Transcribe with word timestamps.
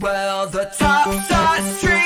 Well, 0.00 0.48
the 0.48 0.64
top 0.76 1.06
side 1.28 1.62
streets 1.76 2.03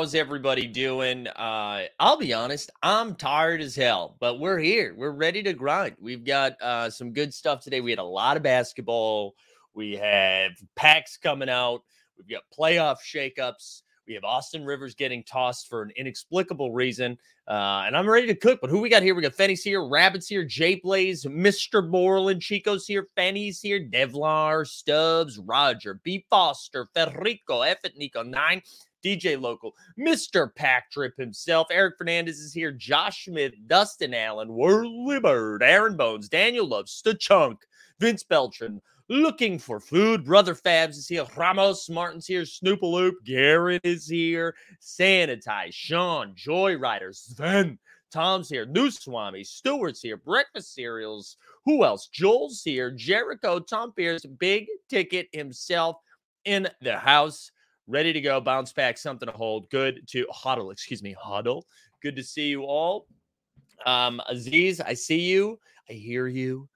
How's 0.00 0.14
everybody 0.14 0.66
doing? 0.66 1.26
Uh, 1.26 1.82
I'll 1.98 2.16
be 2.16 2.32
honest, 2.32 2.70
I'm 2.82 3.14
tired 3.14 3.60
as 3.60 3.76
hell, 3.76 4.16
but 4.18 4.40
we're 4.40 4.58
here. 4.58 4.94
We're 4.96 5.10
ready 5.10 5.42
to 5.42 5.52
grind. 5.52 5.96
We've 6.00 6.24
got 6.24 6.54
uh, 6.62 6.88
some 6.88 7.12
good 7.12 7.34
stuff 7.34 7.60
today. 7.60 7.82
We 7.82 7.90
had 7.90 7.98
a 7.98 8.02
lot 8.02 8.38
of 8.38 8.42
basketball. 8.42 9.34
We 9.74 9.96
have 9.96 10.52
packs 10.74 11.18
coming 11.18 11.50
out. 11.50 11.82
We've 12.16 12.26
got 12.26 12.44
playoff 12.58 12.96
shakeups. 13.04 13.82
We 14.08 14.14
have 14.14 14.24
Austin 14.24 14.64
Rivers 14.64 14.94
getting 14.94 15.22
tossed 15.22 15.68
for 15.68 15.82
an 15.82 15.92
inexplicable 15.96 16.72
reason. 16.72 17.18
Uh, 17.46 17.82
and 17.84 17.94
I'm 17.94 18.08
ready 18.08 18.26
to 18.28 18.34
cook. 18.34 18.60
But 18.62 18.70
who 18.70 18.80
we 18.80 18.88
got 18.88 19.02
here? 19.02 19.14
We 19.14 19.20
got 19.20 19.34
Fenny's 19.34 19.62
here, 19.62 19.86
Rabbits 19.86 20.28
here, 20.28 20.44
Jay 20.46 20.76
Blaze, 20.76 21.26
Mr. 21.26 21.88
Borland, 21.88 22.40
Chico's 22.40 22.86
here, 22.86 23.08
Fenny's 23.16 23.60
here, 23.60 23.78
Devlar, 23.78 24.66
Stubbs, 24.66 25.38
Roger, 25.38 26.00
B. 26.02 26.24
Foster, 26.30 26.88
Federico, 26.94 27.60
F 27.60 27.78
Nico 27.96 28.22
9, 28.22 28.62
DJ 29.04 29.40
Local, 29.40 29.74
Mr. 29.98 30.54
Pack 30.54 30.90
Trip 30.90 31.16
himself, 31.16 31.68
Eric 31.70 31.94
Fernandez 31.98 32.38
is 32.38 32.52
here, 32.52 32.72
Josh 32.72 33.24
Smith, 33.24 33.54
Dustin 33.66 34.14
Allen, 34.14 34.48
Whirly 34.54 35.20
Bird, 35.20 35.62
Aaron 35.62 35.96
Bones, 35.96 36.28
Daniel 36.28 36.66
Loves, 36.66 37.00
The 37.02 37.14
Chunk, 37.14 37.60
Vince 37.98 38.22
Beltran, 38.22 38.80
looking 39.10 39.58
for 39.58 39.80
food. 39.80 40.24
Brother 40.24 40.54
Fabs 40.54 40.96
is 40.96 41.08
here. 41.08 41.26
Ramos 41.36 41.90
Martin's 41.90 42.26
here. 42.26 42.42
Snoopaloop. 42.42 43.12
Garrett 43.26 43.82
is 43.84 44.06
here. 44.08 44.54
Sanitize. 44.80 45.74
Sean. 45.74 46.34
Joyrider. 46.34 47.14
Sven. 47.14 47.78
Tom's 48.12 48.48
here. 48.48 48.64
New 48.64 48.90
Swami. 48.90 49.44
Stewart's 49.44 50.00
here. 50.00 50.16
Breakfast 50.16 50.74
cereals. 50.74 51.36
Who 51.66 51.84
else? 51.84 52.06
Joel's 52.06 52.62
here. 52.62 52.90
Jericho. 52.90 53.58
Tom 53.58 53.92
Pierce. 53.92 54.24
Big 54.24 54.66
ticket 54.88 55.28
himself 55.32 55.96
in 56.44 56.68
the 56.80 56.96
house. 56.96 57.50
Ready 57.90 58.12
to 58.12 58.20
go. 58.20 58.40
Bounce 58.40 58.72
back. 58.72 58.96
Something 58.96 59.28
to 59.28 59.34
hold. 59.36 59.68
Good 59.68 60.06
to 60.10 60.24
huddle. 60.30 60.70
Excuse 60.70 61.02
me. 61.02 61.16
Huddle. 61.20 61.66
Good 62.00 62.14
to 62.14 62.22
see 62.22 62.46
you 62.46 62.62
all. 62.62 63.08
Um, 63.84 64.22
Aziz, 64.28 64.80
I 64.80 64.94
see 64.94 65.22
you. 65.22 65.58
I 65.88 65.94
hear 65.94 66.28
you. 66.28 66.68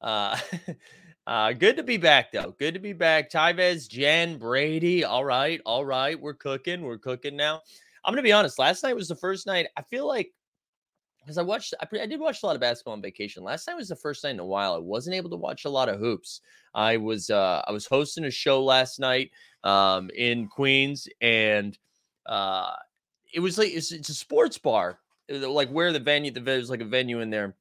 Uh, 0.00 0.36
uh, 1.28 1.52
good 1.52 1.76
to 1.76 1.84
be 1.84 1.98
back, 1.98 2.32
though. 2.32 2.52
Good 2.58 2.74
to 2.74 2.80
be 2.80 2.92
back. 2.92 3.30
Tyvez, 3.30 3.88
Jen, 3.88 4.38
Brady. 4.38 5.04
All 5.04 5.24
right. 5.24 5.60
All 5.64 5.84
right. 5.84 6.20
We're 6.20 6.34
cooking. 6.34 6.82
We're 6.82 6.98
cooking 6.98 7.36
now. 7.36 7.60
I'm 8.04 8.12
going 8.12 8.16
to 8.16 8.28
be 8.28 8.32
honest. 8.32 8.58
Last 8.58 8.82
night 8.82 8.96
was 8.96 9.06
the 9.06 9.14
first 9.14 9.46
night. 9.46 9.68
I 9.76 9.82
feel 9.82 10.08
like 10.08 10.32
because 11.26 11.38
I 11.38 11.42
watched, 11.42 11.74
I, 11.80 11.86
pre- 11.86 12.00
I 12.00 12.06
did 12.06 12.20
watch 12.20 12.44
a 12.44 12.46
lot 12.46 12.54
of 12.54 12.60
basketball 12.60 12.92
on 12.92 13.02
vacation. 13.02 13.42
Last 13.42 13.66
night 13.66 13.74
was 13.74 13.88
the 13.88 13.96
first 13.96 14.22
night 14.22 14.30
in 14.30 14.38
a 14.38 14.46
while 14.46 14.74
I 14.74 14.78
wasn't 14.78 15.16
able 15.16 15.28
to 15.30 15.36
watch 15.36 15.64
a 15.64 15.68
lot 15.68 15.88
of 15.88 15.98
hoops. 15.98 16.40
I 16.72 16.96
was, 16.98 17.30
uh, 17.30 17.62
I 17.66 17.72
was 17.72 17.84
hosting 17.84 18.26
a 18.26 18.30
show 18.30 18.62
last 18.62 19.00
night, 19.00 19.32
um, 19.64 20.08
in 20.16 20.46
Queens, 20.46 21.08
and 21.20 21.76
uh, 22.26 22.70
it 23.34 23.40
was 23.40 23.58
like 23.58 23.72
it's, 23.72 23.90
it's 23.90 24.08
a 24.08 24.14
sports 24.14 24.56
bar, 24.56 25.00
was 25.28 25.42
like 25.42 25.68
where 25.70 25.92
the 25.92 25.98
venue, 25.98 26.30
the 26.30 26.38
venue 26.38 26.58
there's 26.60 26.70
like 26.70 26.80
a 26.80 26.84
venue 26.84 27.20
in 27.20 27.30
there, 27.30 27.56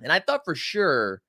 and 0.00 0.12
I 0.12 0.20
thought 0.20 0.44
for 0.44 0.54
sure. 0.54 1.22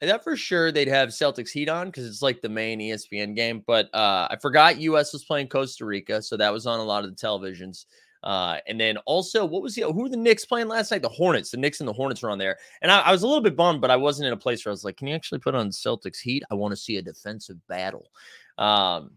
I 0.00 0.06
thought 0.06 0.22
for 0.22 0.36
sure 0.36 0.70
they'd 0.70 0.86
have 0.86 1.08
Celtics 1.08 1.50
Heat 1.50 1.68
on 1.68 1.88
because 1.88 2.06
it's 2.06 2.22
like 2.22 2.40
the 2.40 2.48
main 2.48 2.78
ESPN 2.78 3.34
game. 3.34 3.64
But 3.66 3.92
uh, 3.92 4.28
I 4.30 4.36
forgot 4.40 4.78
US 4.78 5.12
was 5.12 5.24
playing 5.24 5.48
Costa 5.48 5.84
Rica, 5.84 6.22
so 6.22 6.36
that 6.36 6.52
was 6.52 6.68
on 6.68 6.78
a 6.78 6.84
lot 6.84 7.02
of 7.02 7.10
the 7.10 7.16
televisions. 7.16 7.86
Uh, 8.22 8.58
and 8.66 8.80
then 8.80 8.96
also, 8.98 9.44
what 9.44 9.62
was 9.62 9.74
the 9.74 9.82
who 9.82 10.02
were 10.02 10.08
the 10.08 10.16
Knicks 10.16 10.44
playing 10.44 10.68
last 10.68 10.90
night? 10.90 11.02
The 11.02 11.08
Hornets. 11.08 11.50
The 11.50 11.56
Knicks 11.56 11.80
and 11.80 11.88
the 11.88 11.92
Hornets 11.92 12.22
were 12.22 12.30
on 12.30 12.38
there, 12.38 12.58
and 12.82 12.90
I, 12.90 13.00
I 13.00 13.12
was 13.12 13.22
a 13.22 13.26
little 13.26 13.42
bit 13.42 13.56
bummed, 13.56 13.80
but 13.80 13.90
I 13.90 13.96
wasn't 13.96 14.26
in 14.26 14.32
a 14.32 14.36
place 14.36 14.64
where 14.64 14.70
I 14.70 14.74
was 14.74 14.84
like, 14.84 14.96
"Can 14.96 15.06
you 15.06 15.14
actually 15.14 15.38
put 15.38 15.54
on 15.54 15.70
Celtics 15.70 16.18
Heat? 16.20 16.42
I 16.50 16.54
want 16.54 16.72
to 16.72 16.76
see 16.76 16.96
a 16.96 17.02
defensive 17.02 17.56
battle." 17.68 18.10
Um, 18.58 19.12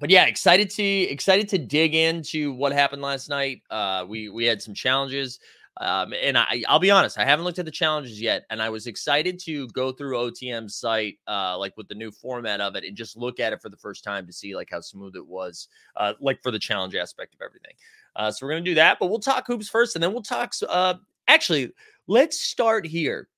but 0.00 0.10
yeah, 0.10 0.26
excited 0.26 0.70
to 0.70 0.82
excited 0.82 1.48
to 1.50 1.58
dig 1.58 1.94
into 1.94 2.52
what 2.52 2.72
happened 2.72 3.02
last 3.02 3.28
night. 3.28 3.62
Uh, 3.70 4.04
we 4.08 4.28
we 4.28 4.44
had 4.44 4.60
some 4.60 4.74
challenges. 4.74 5.38
Um, 5.78 6.14
and 6.22 6.38
I, 6.38 6.62
I'll 6.68 6.78
be 6.78 6.90
honest, 6.90 7.18
I 7.18 7.26
haven't 7.26 7.44
looked 7.44 7.58
at 7.58 7.66
the 7.66 7.70
challenges 7.70 8.18
yet, 8.18 8.46
and 8.48 8.62
I 8.62 8.70
was 8.70 8.86
excited 8.86 9.38
to 9.40 9.68
go 9.68 9.92
through 9.92 10.16
OTM's 10.16 10.76
site, 10.76 11.18
uh, 11.28 11.58
like 11.58 11.76
with 11.76 11.86
the 11.88 11.94
new 11.94 12.10
format 12.10 12.62
of 12.62 12.76
it, 12.76 12.84
and 12.84 12.96
just 12.96 13.14
look 13.14 13.40
at 13.40 13.52
it 13.52 13.60
for 13.60 13.68
the 13.68 13.76
first 13.76 14.02
time 14.02 14.26
to 14.26 14.32
see 14.32 14.56
like 14.56 14.68
how 14.70 14.80
smooth 14.80 15.16
it 15.16 15.26
was, 15.26 15.68
uh, 15.96 16.14
like 16.18 16.42
for 16.42 16.50
the 16.50 16.58
challenge 16.58 16.94
aspect 16.94 17.34
of 17.34 17.42
everything. 17.42 17.74
Uh, 18.16 18.30
so 18.30 18.44
we're 18.46 18.52
gonna 18.52 18.62
do 18.62 18.74
that, 18.74 18.98
but 18.98 19.08
we'll 19.08 19.18
talk 19.20 19.46
hoops 19.46 19.68
first, 19.68 19.94
and 19.94 20.02
then 20.02 20.12
we'll 20.12 20.22
talk. 20.22 20.52
Uh, 20.68 20.94
actually, 21.28 21.70
let's 22.08 22.40
start 22.40 22.86
here. 22.86 23.28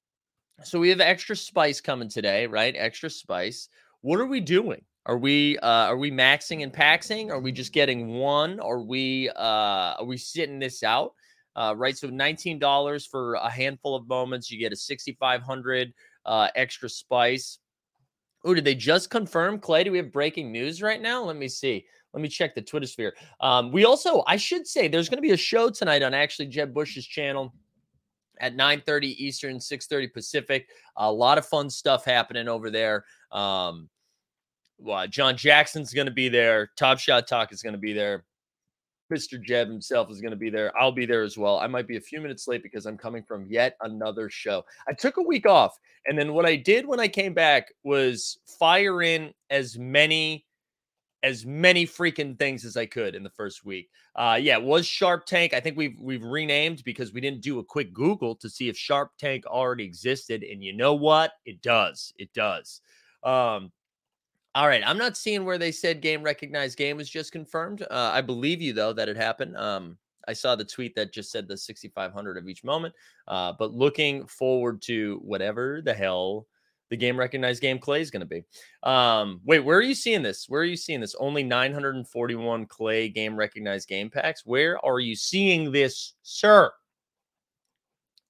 So 0.64 0.78
we 0.80 0.88
have 0.88 1.00
extra 1.00 1.36
spice 1.36 1.80
coming 1.80 2.08
today, 2.08 2.46
right? 2.46 2.74
Extra 2.76 3.10
spice. 3.10 3.68
What 4.00 4.20
are 4.20 4.26
we 4.26 4.40
doing? 4.40 4.82
Are 5.06 5.18
we 5.18 5.58
uh 5.58 5.86
are 5.86 5.96
we 5.96 6.10
maxing 6.10 6.62
and 6.62 6.72
paxing? 6.72 7.30
Are 7.30 7.40
we 7.40 7.52
just 7.52 7.72
getting 7.72 8.08
one? 8.18 8.60
Are 8.60 8.80
we 8.80 9.30
uh 9.30 9.94
are 9.98 10.04
we 10.04 10.16
sitting 10.16 10.58
this 10.58 10.82
out? 10.82 11.14
Uh, 11.56 11.74
right. 11.76 11.96
So 11.98 12.08
$19 12.08 13.10
for 13.10 13.34
a 13.34 13.50
handful 13.50 13.96
of 13.96 14.06
moments. 14.06 14.48
You 14.48 14.60
get 14.60 14.72
a 14.72 14.76
6,500 14.76 15.92
uh, 16.24 16.48
extra 16.54 16.88
spice. 16.88 17.58
Oh, 18.44 18.54
did 18.54 18.64
they 18.64 18.76
just 18.76 19.10
confirm, 19.10 19.58
Clay? 19.58 19.82
Do 19.82 19.90
we 19.90 19.98
have 19.98 20.12
breaking 20.12 20.52
news 20.52 20.80
right 20.82 21.02
now? 21.02 21.24
Let 21.24 21.34
me 21.34 21.48
see. 21.48 21.84
Let 22.18 22.22
me 22.22 22.28
check 22.28 22.56
the 22.56 22.62
Twitter 22.62 22.88
sphere. 22.88 23.14
Um, 23.38 23.70
we 23.70 23.84
also, 23.84 24.24
I 24.26 24.34
should 24.34 24.66
say, 24.66 24.88
there's 24.88 25.08
going 25.08 25.18
to 25.18 25.22
be 25.22 25.30
a 25.30 25.36
show 25.36 25.70
tonight 25.70 26.02
on 26.02 26.14
actually 26.14 26.46
Jeb 26.46 26.74
Bush's 26.74 27.06
channel 27.06 27.54
at 28.40 28.56
9:30 28.56 29.04
Eastern, 29.04 29.58
6:30 29.58 30.12
Pacific. 30.12 30.68
A 30.96 31.12
lot 31.12 31.38
of 31.38 31.46
fun 31.46 31.70
stuff 31.70 32.04
happening 32.04 32.48
over 32.48 32.70
there. 32.70 33.04
Um, 33.30 33.88
well, 34.78 35.06
John 35.06 35.36
Jackson's 35.36 35.94
going 35.94 36.08
to 36.08 36.12
be 36.12 36.28
there. 36.28 36.72
Top 36.76 36.98
Shot 36.98 37.28
Talk 37.28 37.52
is 37.52 37.62
going 37.62 37.74
to 37.74 37.78
be 37.78 37.92
there. 37.92 38.24
Mr. 39.12 39.40
Jeb 39.40 39.68
himself 39.68 40.10
is 40.10 40.20
going 40.20 40.32
to 40.32 40.36
be 40.36 40.50
there. 40.50 40.76
I'll 40.76 40.90
be 40.90 41.06
there 41.06 41.22
as 41.22 41.38
well. 41.38 41.60
I 41.60 41.68
might 41.68 41.86
be 41.86 41.98
a 41.98 42.00
few 42.00 42.20
minutes 42.20 42.48
late 42.48 42.64
because 42.64 42.84
I'm 42.84 42.98
coming 42.98 43.22
from 43.22 43.46
yet 43.46 43.76
another 43.80 44.28
show. 44.28 44.64
I 44.88 44.92
took 44.92 45.18
a 45.18 45.22
week 45.22 45.46
off, 45.46 45.78
and 46.06 46.18
then 46.18 46.32
what 46.32 46.46
I 46.46 46.56
did 46.56 46.84
when 46.84 46.98
I 46.98 47.06
came 47.06 47.32
back 47.32 47.72
was 47.84 48.38
fire 48.58 49.02
in 49.02 49.32
as 49.50 49.78
many 49.78 50.44
as 51.22 51.44
many 51.44 51.86
freaking 51.86 52.38
things 52.38 52.64
as 52.64 52.76
I 52.76 52.86
could 52.86 53.14
in 53.14 53.22
the 53.22 53.30
first 53.30 53.64
week. 53.64 53.90
Uh 54.14 54.38
yeah, 54.40 54.56
it 54.56 54.62
was 54.62 54.86
Sharp 54.86 55.26
Tank. 55.26 55.54
I 55.54 55.60
think 55.60 55.76
we've 55.76 55.98
we've 56.00 56.24
renamed 56.24 56.84
because 56.84 57.12
we 57.12 57.20
didn't 57.20 57.42
do 57.42 57.58
a 57.58 57.64
quick 57.64 57.92
Google 57.92 58.34
to 58.36 58.48
see 58.48 58.68
if 58.68 58.76
Sharp 58.76 59.12
Tank 59.18 59.46
already 59.46 59.84
existed. 59.84 60.42
And 60.42 60.62
you 60.62 60.72
know 60.72 60.94
what? 60.94 61.32
It 61.44 61.62
does. 61.62 62.12
It 62.16 62.32
does. 62.32 62.80
Um, 63.24 63.72
all 64.54 64.66
right, 64.66 64.82
I'm 64.84 64.98
not 64.98 65.16
seeing 65.16 65.44
where 65.44 65.58
they 65.58 65.72
said 65.72 66.00
game 66.00 66.22
recognized 66.22 66.78
game 66.78 66.96
was 66.96 67.08
just 67.08 67.32
confirmed. 67.32 67.82
Uh, 67.82 68.10
I 68.12 68.20
believe 68.22 68.60
you 68.60 68.72
though 68.72 68.92
that 68.92 69.08
it 69.08 69.16
happened. 69.16 69.56
Um, 69.56 69.98
I 70.28 70.34
saw 70.34 70.54
the 70.54 70.64
tweet 70.64 70.94
that 70.94 71.12
just 71.12 71.32
said 71.32 71.48
the 71.48 71.56
6,500 71.56 72.36
of 72.36 72.48
each 72.48 72.62
moment. 72.62 72.94
Uh, 73.26 73.54
but 73.58 73.72
looking 73.72 74.26
forward 74.26 74.82
to 74.82 75.20
whatever 75.24 75.80
the 75.82 75.94
hell 75.94 76.46
the 76.90 76.96
game 76.96 77.18
recognized 77.18 77.60
game 77.60 77.78
Klay 77.78 78.00
is 78.00 78.10
going 78.10 78.20
to 78.20 78.26
be. 78.26 78.44
Um, 78.82 79.40
wait, 79.44 79.60
where 79.60 79.78
are 79.78 79.82
you 79.82 79.94
seeing 79.94 80.22
this? 80.22 80.46
Where 80.48 80.62
are 80.62 80.66
you 80.66 80.76
seeing 80.76 81.00
this? 81.00 81.14
Only 81.16 81.42
941 81.42 82.66
Klay 82.66 83.12
game 83.12 83.36
recognized 83.36 83.88
game 83.88 84.10
packs. 84.10 84.42
Where 84.44 84.84
are 84.84 85.00
you 85.00 85.14
seeing 85.14 85.72
this, 85.72 86.14
sir? 86.22 86.70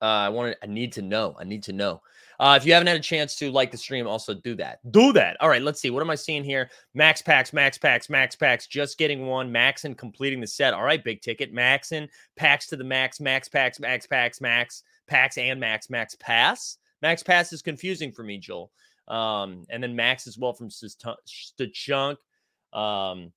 Uh, 0.01 0.05
I 0.05 0.29
want 0.29 0.53
to. 0.53 0.65
I 0.65 0.67
need 0.67 0.93
to 0.93 1.03
know. 1.03 1.35
I 1.39 1.45
need 1.45 1.65
to 1.65 1.73
know. 1.73 2.01
Uh, 2.41 2.57
if 2.57 2.65
you 2.65 2.73
haven't 2.73 2.87
had 2.87 2.97
a 2.97 3.01
chance 3.01 3.35
to 3.37 3.51
like 3.51 3.73
the 3.73 3.77
stream, 3.77 4.07
also 4.07 4.33
do 4.33 4.55
that. 4.55 4.79
Do 4.93 5.13
that. 5.13 5.37
All 5.41 5.49
right, 5.49 5.63
let's 5.63 5.81
see. 5.81 5.91
What 5.91 6.03
am 6.03 6.11
I 6.11 6.15
seeing 6.15 6.45
here? 6.45 6.71
Max 6.95 7.21
packs, 7.21 7.53
max 7.53 7.79
packs, 7.79 8.09
max 8.09 8.37
packs. 8.37 8.69
Just 8.69 8.97
getting 8.97 9.27
one. 9.27 9.51
Max 9.51 9.85
and 9.85 9.99
completing 9.99 10.41
the 10.41 10.47
set. 10.47 10.73
All 10.73 10.85
right, 10.85 11.03
big 11.03 11.21
ticket. 11.21 11.53
Max 11.53 11.91
and 11.91 12.09
packs 12.37 12.69
to 12.69 12.77
the 12.77 12.85
max. 12.85 13.19
Max 13.19 13.49
packs, 13.49 13.81
max 13.81 14.07
packs, 14.07 14.41
max 14.41 14.85
packs 15.09 15.37
and 15.37 15.59
max 15.59 15.91
max 15.91 16.15
pass. 16.21 16.79
Max 17.03 17.23
pass 17.23 17.53
is 17.53 17.63
confusing 17.63 18.13
for 18.13 18.23
me, 18.23 18.39
Joel. 18.39 18.71
Um, 19.09 19.65
and 19.71 19.83
then 19.83 19.97
max 19.97 20.27
as 20.27 20.37
well 20.37 20.53
from 20.53 20.69
Chunk. 21.73 22.19
Um, 22.73 23.33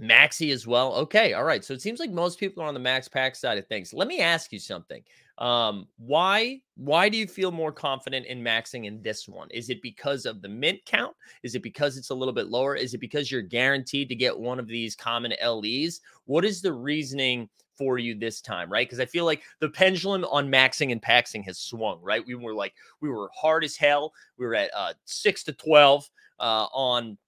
Maxi 0.00 0.52
as 0.52 0.66
well. 0.66 0.94
Okay, 0.94 1.32
all 1.32 1.44
right. 1.44 1.64
So 1.64 1.74
it 1.74 1.80
seems 1.80 2.00
like 2.00 2.10
most 2.10 2.38
people 2.38 2.62
are 2.62 2.66
on 2.66 2.74
the 2.74 2.80
max 2.80 3.08
pack 3.08 3.34
side 3.34 3.58
of 3.58 3.66
things. 3.66 3.94
Let 3.94 4.08
me 4.08 4.20
ask 4.20 4.52
you 4.52 4.58
something. 4.58 5.02
Um, 5.38 5.86
why 5.98 6.60
why 6.76 7.08
do 7.08 7.18
you 7.18 7.26
feel 7.26 7.50
more 7.50 7.72
confident 7.72 8.26
in 8.26 8.42
maxing 8.42 8.86
in 8.86 9.02
this 9.02 9.28
one? 9.28 9.48
Is 9.50 9.68
it 9.68 9.82
because 9.82 10.24
of 10.24 10.40
the 10.40 10.48
mint 10.48 10.80
count? 10.86 11.14
Is 11.42 11.54
it 11.54 11.62
because 11.62 11.96
it's 11.96 12.10
a 12.10 12.14
little 12.14 12.32
bit 12.32 12.48
lower? 12.48 12.74
Is 12.74 12.94
it 12.94 12.98
because 12.98 13.30
you're 13.30 13.42
guaranteed 13.42 14.08
to 14.08 14.14
get 14.14 14.38
one 14.38 14.58
of 14.58 14.66
these 14.66 14.96
common 14.96 15.34
LEs? 15.44 16.00
What 16.24 16.44
is 16.44 16.62
the 16.62 16.72
reasoning 16.72 17.48
for 17.76 17.98
you 17.98 18.14
this 18.14 18.40
time, 18.40 18.70
right? 18.70 18.86
Because 18.86 19.00
I 19.00 19.06
feel 19.06 19.24
like 19.24 19.42
the 19.60 19.68
pendulum 19.68 20.24
on 20.24 20.48
maxing 20.48 20.92
and 20.92 21.02
paxing 21.02 21.44
has 21.44 21.58
swung, 21.58 22.00
right? 22.02 22.24
We 22.26 22.34
were 22.34 22.54
like 22.54 22.74
we 23.00 23.08
were 23.08 23.30
hard 23.34 23.64
as 23.64 23.76
hell. 23.76 24.12
We 24.38 24.46
were 24.46 24.54
at 24.54 24.70
uh, 24.74 24.94
six 25.04 25.44
to 25.44 25.52
twelve 25.52 26.08
uh, 26.38 26.66
on 26.72 27.18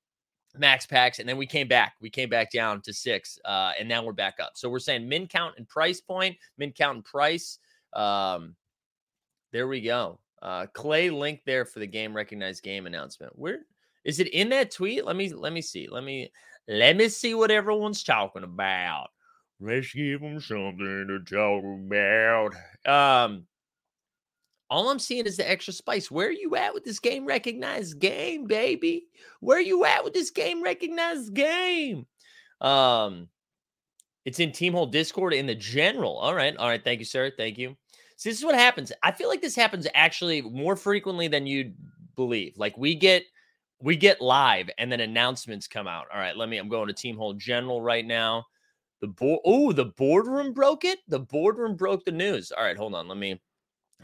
max 0.56 0.86
packs, 0.86 1.18
and 1.18 1.28
then 1.28 1.36
we 1.36 1.46
came 1.46 1.68
back. 1.68 1.94
We 2.00 2.10
came 2.10 2.28
back 2.28 2.50
down 2.50 2.80
to 2.82 2.92
six, 2.92 3.38
uh, 3.44 3.72
and 3.78 3.88
now 3.88 4.02
we're 4.02 4.12
back 4.12 4.38
up. 4.40 4.52
So 4.54 4.68
we're 4.68 4.78
saying 4.78 5.08
min 5.08 5.26
count 5.26 5.54
and 5.56 5.68
price 5.68 6.00
point, 6.00 6.36
min 6.56 6.72
count 6.72 6.96
and 6.96 7.04
price. 7.04 7.58
Um, 7.92 8.56
there 9.52 9.68
we 9.68 9.80
go. 9.80 10.18
Uh, 10.42 10.66
Clay 10.72 11.10
link 11.10 11.40
there 11.44 11.64
for 11.64 11.80
the 11.80 11.86
game 11.86 12.14
recognized 12.14 12.62
game 12.62 12.86
announcement. 12.86 13.36
Where 13.36 13.60
is 14.04 14.20
it 14.20 14.28
in 14.28 14.48
that 14.50 14.70
tweet? 14.70 15.04
Let 15.04 15.16
me 15.16 15.32
let 15.32 15.52
me 15.52 15.62
see. 15.62 15.88
Let 15.90 16.04
me 16.04 16.30
let 16.68 16.96
me 16.96 17.08
see 17.08 17.34
what 17.34 17.50
everyone's 17.50 18.04
talking 18.04 18.44
about. 18.44 19.08
Let's 19.60 19.92
give 19.92 20.20
them 20.20 20.40
something 20.40 21.06
to 21.08 21.18
talk 21.24 21.64
about. 21.64 22.54
Um, 22.86 23.46
all 24.70 24.90
I'm 24.90 24.98
seeing 24.98 25.26
is 25.26 25.36
the 25.36 25.50
extra 25.50 25.72
spice. 25.72 26.10
Where 26.10 26.28
are 26.28 26.32
you 26.32 26.54
at 26.56 26.74
with 26.74 26.84
this 26.84 27.00
game 27.00 27.26
recognized 27.26 27.98
game, 27.98 28.46
baby? 28.46 29.06
Where 29.40 29.58
are 29.58 29.62
you 29.62 29.84
at 29.84 30.04
with 30.04 30.12
this 30.12 30.30
game 30.30 30.62
recognized 30.62 31.34
game? 31.34 32.06
Um, 32.60 33.28
it's 34.24 34.40
in 34.40 34.52
Team 34.52 34.74
Hole 34.74 34.86
Discord 34.86 35.32
in 35.32 35.46
the 35.46 35.54
general. 35.54 36.18
All 36.18 36.34
right. 36.34 36.56
All 36.56 36.68
right. 36.68 36.82
Thank 36.82 37.00
you, 37.00 37.06
sir. 37.06 37.32
Thank 37.36 37.58
you. 37.58 37.76
So 38.16 38.28
this 38.28 38.38
is 38.38 38.44
what 38.44 38.54
happens. 38.56 38.92
I 39.02 39.12
feel 39.12 39.28
like 39.28 39.40
this 39.40 39.56
happens 39.56 39.86
actually 39.94 40.42
more 40.42 40.76
frequently 40.76 41.28
than 41.28 41.46
you'd 41.46 41.74
believe. 42.14 42.58
Like 42.58 42.76
we 42.76 42.94
get 42.94 43.24
we 43.80 43.96
get 43.96 44.20
live 44.20 44.68
and 44.76 44.90
then 44.90 45.00
announcements 45.00 45.66
come 45.68 45.86
out. 45.86 46.06
All 46.12 46.20
right, 46.20 46.36
let 46.36 46.48
me. 46.48 46.58
I'm 46.58 46.68
going 46.68 46.88
to 46.88 46.92
Team 46.92 47.16
Hole 47.16 47.32
General 47.34 47.80
right 47.80 48.04
now. 48.04 48.44
The 49.00 49.08
board. 49.08 49.40
Oh, 49.44 49.72
the 49.72 49.86
boardroom 49.86 50.52
broke 50.52 50.84
it. 50.84 50.98
The 51.08 51.20
boardroom 51.20 51.76
broke 51.76 52.04
the 52.04 52.12
news. 52.12 52.52
All 52.52 52.64
right, 52.64 52.76
hold 52.76 52.94
on. 52.94 53.08
Let 53.08 53.18
me. 53.18 53.40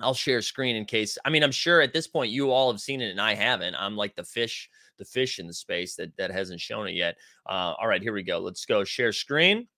I'll 0.00 0.14
share 0.14 0.42
screen 0.42 0.74
in 0.74 0.84
case. 0.84 1.16
I 1.24 1.30
mean, 1.30 1.44
I'm 1.44 1.52
sure 1.52 1.80
at 1.80 1.92
this 1.92 2.08
point 2.08 2.32
you 2.32 2.50
all 2.50 2.70
have 2.70 2.80
seen 2.80 3.00
it 3.00 3.10
and 3.10 3.20
I 3.20 3.34
haven't. 3.34 3.76
I'm 3.76 3.96
like 3.96 4.16
the 4.16 4.24
fish, 4.24 4.68
the 4.98 5.04
fish 5.04 5.38
in 5.38 5.46
the 5.46 5.54
space 5.54 5.94
that 5.96 6.16
that 6.16 6.32
hasn't 6.32 6.60
shown 6.60 6.88
it 6.88 6.94
yet. 6.94 7.16
Uh, 7.48 7.74
all 7.78 7.86
right, 7.86 8.02
here 8.02 8.12
we 8.12 8.24
go. 8.24 8.40
Let's 8.40 8.64
go 8.64 8.82
share 8.82 9.12
screen. 9.12 9.68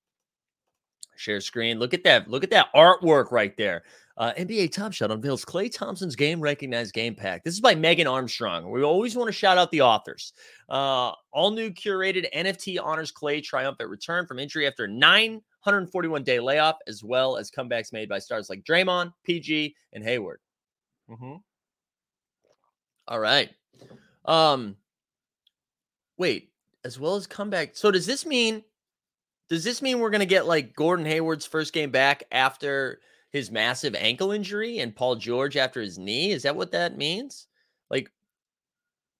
Share 1.17 1.41
screen. 1.41 1.79
Look 1.79 1.95
at 1.95 2.05
that. 2.05 2.29
Look 2.29 2.45
at 2.45 2.51
that 2.51 2.73
artwork 2.75 3.31
right 3.31 3.57
there. 3.57 3.85
Uh, 4.19 4.33
NBA 4.39 4.73
Top 4.73 4.95
Shot 4.95 5.11
unveils 5.11 5.45
Klay 5.45 5.71
Thompson's 5.71 6.17
game 6.17 6.41
recognized 6.41 6.95
game 6.95 7.15
pack. 7.15 7.45
This 7.45 7.53
is 7.53 7.61
by 7.61 7.75
Megan 7.75 8.07
Armstrong. 8.07 8.71
We 8.71 8.83
always 8.83 9.15
want 9.15 9.29
to 9.29 9.33
shout 9.33 9.59
out 9.59 9.71
the 9.71 9.83
authors. 9.83 10.33
Uh, 10.71 11.13
all 11.33 11.51
new 11.51 11.71
curated 11.71 12.27
NFT 12.35 12.79
honors 12.83 13.13
Klay 13.13 13.43
triumphant 13.43 13.91
return 13.91 14.27
from 14.27 14.39
injury 14.39 14.67
after 14.67 14.89
941 14.89 16.23
day 16.23 16.41
layoff, 16.41 16.77
as 16.87 17.05
well 17.05 17.37
as 17.37 17.51
comebacks 17.51 17.93
made 17.93 18.09
by 18.09 18.19
stars 18.19 18.49
like 18.49 18.65
Draymond, 18.65 19.13
PG, 19.25 19.77
and 19.93 20.03
Hayward. 20.03 20.41
Mm-hmm. 21.11 21.35
All 23.09 23.21
right. 23.21 23.51
Um, 24.25 24.77
wait, 26.17 26.51
as 26.85 26.99
well 26.99 27.17
as 27.17 27.27
comeback. 27.27 27.77
So 27.77 27.91
does 27.91 28.07
this 28.07 28.25
mean? 28.25 28.65
Does 29.49 29.63
this 29.63 29.83
mean 29.83 30.01
we're 30.01 30.11
gonna 30.11 30.25
get 30.25 30.47
like 30.47 30.75
Gordon 30.75 31.05
Hayward's 31.05 31.45
first 31.47 31.75
game 31.75 31.91
back 31.91 32.25
after? 32.33 33.01
His 33.37 33.51
massive 33.51 33.95
ankle 33.95 34.33
injury 34.33 34.79
and 34.79 34.97
Paul 34.97 35.17
George 35.17 35.59
after 35.59 35.83
his 35.83 35.99
knee. 35.99 36.33
Is 36.33 36.43
that 36.45 36.57
what 36.57 36.73
that 36.73 36.97
means? 36.97 37.47
Like, 37.91 38.11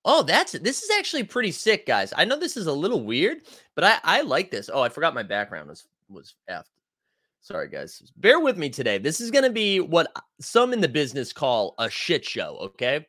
oh, 0.07 0.23
that's 0.23 0.53
this 0.53 0.83
is 0.83 0.91
actually 0.99 1.25
pretty 1.25 1.53
sick, 1.53 1.87
guys. 1.87 2.15
I 2.17 2.25
know 2.25 2.39
this 2.39 2.57
is 2.57 2.67
a 2.67 2.73
little 2.73 3.05
weird, 3.05 3.43
but 3.75 3.85
I 3.85 3.99
I 4.03 4.21
like 4.23 4.51
this. 4.51 4.71
Oh, 4.73 4.81
I 4.81 4.89
forgot 4.89 5.15
my 5.15 5.23
background 5.23 5.69
was 5.69 5.87
was 6.09 6.35
f. 6.49 6.67
Sorry, 7.43 7.69
guys. 7.69 8.11
Bear 8.17 8.41
with 8.41 8.57
me 8.57 8.71
today. 8.71 8.99
This 8.99 9.21
is 9.21 9.31
going 9.31 9.45
to 9.45 9.51
be 9.51 9.81
what 9.81 10.11
some 10.41 10.73
in 10.73 10.81
the 10.81 10.89
business 10.89 11.33
call 11.33 11.75
a 11.79 11.89
shit 11.91 12.25
show. 12.25 12.57
Okay. 12.61 13.07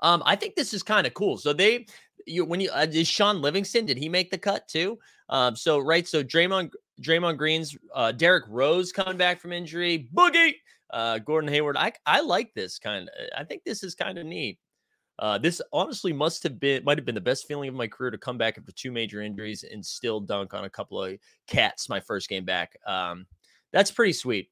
Um, 0.00 0.22
I 0.24 0.36
think 0.36 0.54
this 0.54 0.72
is 0.72 0.82
kind 0.82 1.06
of 1.06 1.14
cool. 1.14 1.36
So 1.38 1.52
they, 1.52 1.86
you 2.26 2.44
when 2.44 2.60
you 2.60 2.70
uh, 2.70 2.86
is 2.90 3.08
Shaun 3.08 3.42
Livingston? 3.42 3.84
Did 3.84 3.98
he 3.98 4.08
make 4.08 4.30
the 4.30 4.38
cut 4.38 4.68
too? 4.68 4.98
Um, 5.28 5.56
so 5.56 5.78
right, 5.78 6.06
so 6.06 6.22
Draymond 6.22 6.70
Draymond 7.02 7.38
Green's 7.38 7.76
uh, 7.94 8.12
Derrick 8.12 8.44
Rose 8.48 8.92
coming 8.92 9.16
back 9.16 9.40
from 9.40 9.52
injury, 9.52 10.08
Boogie, 10.14 10.54
uh, 10.90 11.18
Gordon 11.18 11.50
Hayward. 11.50 11.76
I 11.76 11.92
I 12.06 12.20
like 12.20 12.54
this 12.54 12.78
kind. 12.78 13.08
Of, 13.08 13.28
I 13.36 13.44
think 13.44 13.64
this 13.64 13.82
is 13.82 13.94
kind 13.94 14.18
of 14.18 14.26
neat. 14.26 14.58
Uh, 15.18 15.38
this 15.38 15.62
honestly 15.72 16.12
must 16.12 16.42
have 16.42 16.58
been 16.58 16.84
might 16.84 16.98
have 16.98 17.04
been 17.04 17.14
the 17.14 17.20
best 17.20 17.46
feeling 17.46 17.68
of 17.68 17.74
my 17.74 17.86
career 17.86 18.10
to 18.10 18.18
come 18.18 18.38
back 18.38 18.58
after 18.58 18.72
two 18.72 18.90
major 18.90 19.22
injuries 19.22 19.64
and 19.64 19.84
still 19.84 20.20
dunk 20.20 20.54
on 20.54 20.64
a 20.64 20.70
couple 20.70 21.02
of 21.02 21.16
cats 21.46 21.88
my 21.88 22.00
first 22.00 22.28
game 22.28 22.44
back. 22.44 22.76
Um, 22.86 23.26
that's 23.72 23.90
pretty 23.90 24.12
sweet. 24.12 24.50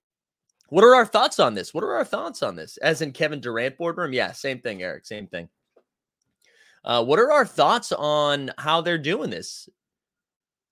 What 0.69 0.85
are 0.85 0.95
our 0.95 1.05
thoughts 1.05 1.39
on 1.39 1.55
this? 1.55 1.75
What 1.75 1.85
are 1.85 1.95
our 1.97 2.05
thoughts 2.05 2.43
on 2.43 2.57
this? 2.57 2.77
As 2.79 3.03
in 3.03 3.13
Kevin 3.13 3.41
Durant 3.41 3.77
boardroom? 3.77 4.13
Yeah, 4.13 4.33
same 4.33 4.61
thing, 4.61 4.83
Eric. 4.83 5.05
Same 5.05 5.27
thing. 5.27 5.49
Uh, 6.85 7.05
what 7.05 7.19
are 7.19 7.31
our 7.31 7.45
thoughts 7.45 7.93
on 7.93 8.51
how 8.57 8.81
they're 8.81 8.99
doing 8.99 9.31
this? 9.31 9.69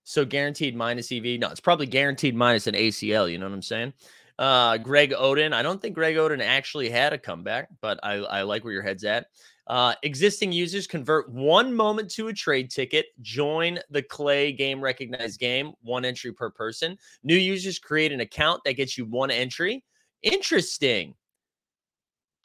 So 0.03 0.25
guaranteed 0.25 0.75
minus 0.75 1.11
EV. 1.11 1.39
No, 1.39 1.49
it's 1.49 1.59
probably 1.59 1.85
guaranteed 1.85 2.35
minus 2.35 2.67
an 2.67 2.75
ACL. 2.75 3.31
You 3.31 3.37
know 3.37 3.47
what 3.47 3.53
I'm 3.53 3.61
saying? 3.61 3.93
Uh, 4.39 4.77
Greg 4.77 5.11
Oden. 5.11 5.53
I 5.53 5.61
don't 5.61 5.81
think 5.81 5.93
Greg 5.93 6.15
Oden 6.15 6.41
actually 6.41 6.89
had 6.89 7.13
a 7.13 7.17
comeback, 7.17 7.69
but 7.79 7.99
I, 8.01 8.13
I 8.15 8.41
like 8.41 8.63
where 8.63 8.73
your 8.73 8.81
head's 8.81 9.03
at. 9.03 9.27
Uh, 9.67 9.93
existing 10.03 10.51
users 10.51 10.87
convert 10.87 11.29
one 11.29 11.73
moment 11.73 12.09
to 12.11 12.27
a 12.27 12.33
trade 12.33 12.71
ticket. 12.71 13.05
Join 13.21 13.79
the 13.89 14.01
Klay 14.01 14.57
game 14.57 14.81
recognized 14.81 15.39
game, 15.39 15.73
one 15.81 16.03
entry 16.03 16.33
per 16.33 16.49
person. 16.49 16.97
New 17.23 17.35
users 17.35 17.79
create 17.79 18.11
an 18.11 18.21
account 18.21 18.61
that 18.65 18.73
gets 18.73 18.97
you 18.97 19.05
one 19.05 19.31
entry. 19.31 19.83
Interesting. 20.23 21.13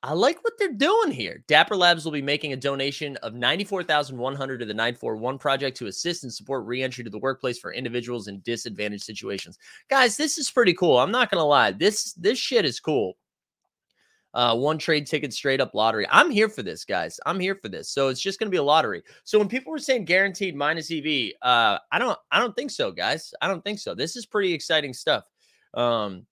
I 0.07 0.13
like 0.13 0.45
what 0.45 0.53
they're 0.57 0.73
doing 0.73 1.11
here. 1.11 1.43
Dapper 1.49 1.75
Labs 1.75 2.05
will 2.05 2.13
be 2.13 2.23
making 2.23 2.53
a 2.53 2.57
donation 2.57 3.17
of 3.25 3.35
94,100 3.35 4.59
to 4.59 4.65
the 4.65 4.73
941 4.73 5.37
project 5.37 5.77
to 5.79 5.89
assist 5.89 6.23
and 6.23 6.33
support 6.33 6.65
reentry 6.65 7.03
to 7.03 7.11
the 7.11 7.19
workplace 7.19 7.59
for 7.59 7.73
individuals 7.73 8.29
in 8.29 8.41
disadvantaged 8.45 9.03
situations. 9.03 9.59
Guys, 9.91 10.17
this 10.17 10.39
is 10.39 10.49
pretty 10.49 10.75
cool. 10.75 11.01
I'm 11.01 11.11
not 11.11 11.29
going 11.29 11.41
to 11.41 11.45
lie. 11.45 11.73
This 11.73 12.13
this 12.13 12.39
shit 12.39 12.65
is 12.65 12.79
cool. 12.79 13.15
Uh, 14.33 14.55
one 14.55 14.79
trade 14.79 15.09
ticket 15.09 15.33
straight 15.33 15.61
up 15.61 15.75
lottery. 15.75 16.07
I'm 16.09 16.31
here 16.31 16.49
for 16.49 16.63
this, 16.63 16.85
guys. 16.85 17.19
I'm 17.27 17.41
here 17.41 17.57
for 17.57 17.69
this. 17.69 17.91
So 17.91 18.07
it's 18.07 18.21
just 18.21 18.39
going 18.39 18.47
to 18.47 18.55
be 18.55 18.59
a 18.59 18.63
lottery. 18.63 19.03
So 19.25 19.41
when 19.41 19.49
people 19.49 19.73
were 19.73 19.79
saying 19.81 20.05
guaranteed 20.05 20.55
minus 20.55 20.89
EV, 20.89 21.33
uh, 21.43 21.79
I 21.91 21.99
don't, 21.99 22.17
I 22.31 22.39
don't 22.39 22.55
think 22.55 22.71
so, 22.71 22.93
guys. 22.93 23.35
I 23.43 23.49
don't 23.49 23.65
think 23.65 23.81
so. 23.81 23.93
This 23.93 24.15
is 24.15 24.25
pretty 24.25 24.53
exciting 24.53 24.93
stuff. 24.93 25.25
Um, 25.75 26.27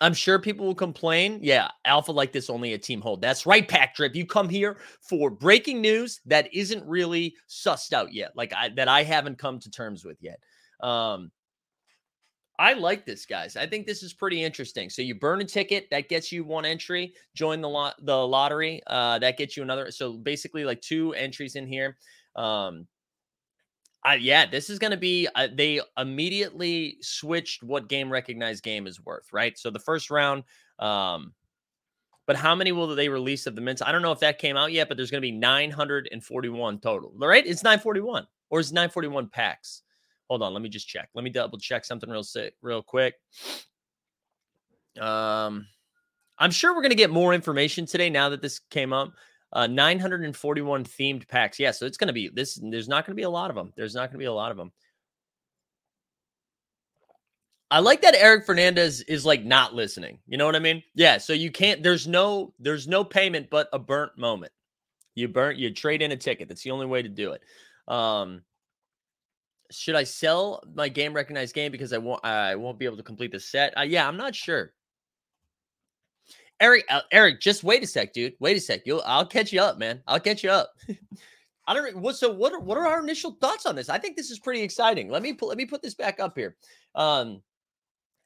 I'm 0.00 0.14
sure 0.14 0.38
people 0.38 0.66
will 0.66 0.74
complain. 0.74 1.40
Yeah, 1.42 1.68
alpha 1.84 2.12
like 2.12 2.32
this 2.32 2.48
only 2.48 2.72
a 2.72 2.78
team 2.78 3.00
hold. 3.00 3.20
That's 3.20 3.44
right, 3.44 3.66
Pack 3.68 3.94
Drip. 3.94 4.14
You 4.14 4.24
come 4.24 4.48
here 4.48 4.78
for 5.02 5.30
breaking 5.30 5.80
news 5.80 6.20
that 6.26 6.52
isn't 6.54 6.86
really 6.86 7.34
sussed 7.48 7.92
out 7.92 8.12
yet, 8.12 8.32
like 8.34 8.52
I, 8.54 8.70
that 8.70 8.88
I 8.88 9.02
haven't 9.02 9.38
come 9.38 9.58
to 9.58 9.70
terms 9.70 10.04
with 10.04 10.16
yet. 10.22 10.40
Um, 10.80 11.30
I 12.58 12.74
like 12.74 13.06
this, 13.06 13.24
guys. 13.24 13.56
I 13.56 13.66
think 13.66 13.86
this 13.86 14.02
is 14.02 14.12
pretty 14.12 14.42
interesting. 14.42 14.90
So 14.90 15.00
you 15.02 15.14
burn 15.14 15.40
a 15.40 15.44
ticket, 15.44 15.88
that 15.90 16.08
gets 16.08 16.30
you 16.30 16.44
one 16.44 16.66
entry. 16.66 17.14
Join 17.34 17.60
the 17.60 17.68
lot, 17.68 17.94
the 18.04 18.16
lottery, 18.16 18.82
uh, 18.86 19.18
that 19.18 19.38
gets 19.38 19.56
you 19.56 19.62
another. 19.62 19.90
So 19.90 20.14
basically, 20.14 20.64
like 20.64 20.80
two 20.80 21.14
entries 21.14 21.56
in 21.56 21.66
here. 21.66 21.96
Um, 22.36 22.86
I, 24.02 24.14
yeah, 24.14 24.46
this 24.46 24.70
is 24.70 24.78
going 24.78 24.92
to 24.92 24.96
be. 24.96 25.28
Uh, 25.34 25.48
they 25.52 25.80
immediately 25.98 26.96
switched 27.02 27.62
what 27.62 27.88
game 27.88 28.10
recognized 28.10 28.62
game 28.62 28.86
is 28.86 29.02
worth, 29.04 29.26
right? 29.32 29.58
So 29.58 29.70
the 29.70 29.78
first 29.78 30.10
round, 30.10 30.44
um, 30.78 31.34
but 32.26 32.36
how 32.36 32.54
many 32.54 32.72
will 32.72 32.94
they 32.94 33.08
release 33.08 33.46
of 33.46 33.54
the 33.54 33.60
mints? 33.60 33.82
I 33.82 33.92
don't 33.92 34.02
know 34.02 34.12
if 34.12 34.20
that 34.20 34.38
came 34.38 34.56
out 34.56 34.72
yet, 34.72 34.88
but 34.88 34.96
there's 34.96 35.10
going 35.10 35.20
to 35.20 35.26
be 35.26 35.32
941 35.32 36.78
total, 36.78 37.12
right? 37.16 37.46
It's 37.46 37.62
941 37.62 38.26
or 38.50 38.60
is 38.60 38.72
941 38.72 39.28
packs? 39.28 39.82
Hold 40.28 40.42
on, 40.42 40.52
let 40.52 40.62
me 40.62 40.68
just 40.68 40.86
check. 40.86 41.08
Let 41.14 41.24
me 41.24 41.30
double 41.30 41.58
check 41.58 41.84
something 41.84 42.08
real 42.08 42.22
sick, 42.22 42.54
real 42.62 42.82
quick. 42.82 43.14
Um, 45.00 45.66
I'm 46.38 46.50
sure 46.50 46.72
we're 46.72 46.82
going 46.82 46.90
to 46.90 46.96
get 46.96 47.10
more 47.10 47.34
information 47.34 47.84
today 47.84 48.10
now 48.10 48.28
that 48.28 48.40
this 48.40 48.60
came 48.70 48.92
up. 48.92 49.12
Uh, 49.52 49.66
941 49.66 50.84
themed 50.84 51.26
packs. 51.28 51.58
Yeah, 51.58 51.72
so 51.72 51.84
it's 51.86 51.96
going 51.96 52.08
to 52.08 52.12
be 52.12 52.28
this. 52.28 52.60
There's 52.62 52.88
not 52.88 53.04
going 53.04 53.14
to 53.14 53.20
be 53.20 53.24
a 53.24 53.30
lot 53.30 53.50
of 53.50 53.56
them. 53.56 53.72
There's 53.76 53.94
not 53.94 54.02
going 54.02 54.12
to 54.12 54.18
be 54.18 54.26
a 54.26 54.32
lot 54.32 54.50
of 54.50 54.56
them. 54.56 54.70
I 57.72 57.78
like 57.78 58.02
that 58.02 58.14
Eric 58.14 58.46
Fernandez 58.46 59.00
is 59.02 59.24
like 59.24 59.44
not 59.44 59.74
listening. 59.74 60.18
You 60.26 60.38
know 60.38 60.46
what 60.46 60.56
I 60.56 60.60
mean? 60.60 60.82
Yeah. 60.94 61.18
So 61.18 61.32
you 61.32 61.50
can't. 61.50 61.82
There's 61.82 62.06
no. 62.06 62.52
There's 62.58 62.88
no 62.88 63.04
payment 63.04 63.48
but 63.50 63.68
a 63.72 63.78
burnt 63.78 64.16
moment. 64.18 64.52
You 65.14 65.28
burnt. 65.28 65.58
You 65.58 65.72
trade 65.72 66.02
in 66.02 66.12
a 66.12 66.16
ticket. 66.16 66.48
That's 66.48 66.62
the 66.62 66.72
only 66.72 66.86
way 66.86 67.02
to 67.02 67.08
do 67.08 67.32
it. 67.32 67.42
Um, 67.92 68.42
should 69.70 69.94
I 69.94 70.04
sell 70.04 70.62
my 70.74 70.88
game 70.88 71.12
recognized 71.12 71.54
game 71.54 71.70
because 71.70 71.92
I 71.92 71.98
won't? 71.98 72.24
I 72.24 72.56
won't 72.56 72.78
be 72.78 72.86
able 72.86 72.96
to 72.96 73.02
complete 73.04 73.32
the 73.32 73.40
set. 73.40 73.76
Uh, 73.78 73.82
yeah, 73.82 74.06
I'm 74.06 74.16
not 74.16 74.34
sure. 74.34 74.72
Eric, 76.60 76.84
uh, 76.90 77.00
Eric, 77.10 77.40
just 77.40 77.64
wait 77.64 77.82
a 77.82 77.86
sec, 77.86 78.12
dude. 78.12 78.34
Wait 78.38 78.56
a 78.56 78.60
sec. 78.60 78.82
You'll. 78.84 79.02
I'll 79.06 79.26
catch 79.26 79.52
you 79.52 79.60
up, 79.60 79.78
man. 79.78 80.02
I'll 80.06 80.20
catch 80.20 80.44
you 80.44 80.50
up. 80.50 80.72
I 81.66 81.74
don't. 81.74 81.96
What? 81.96 82.16
So 82.16 82.30
what? 82.30 82.52
Are, 82.52 82.60
what 82.60 82.76
are 82.76 82.86
our 82.86 83.00
initial 83.00 83.36
thoughts 83.40 83.66
on 83.66 83.74
this? 83.76 83.88
I 83.88 83.98
think 83.98 84.16
this 84.16 84.30
is 84.30 84.38
pretty 84.38 84.62
exciting. 84.62 85.10
Let 85.10 85.22
me. 85.22 85.36
Let 85.40 85.56
me 85.56 85.64
put 85.64 85.82
this 85.82 85.94
back 85.94 86.20
up 86.20 86.36
here. 86.36 86.56
Um, 86.94 87.42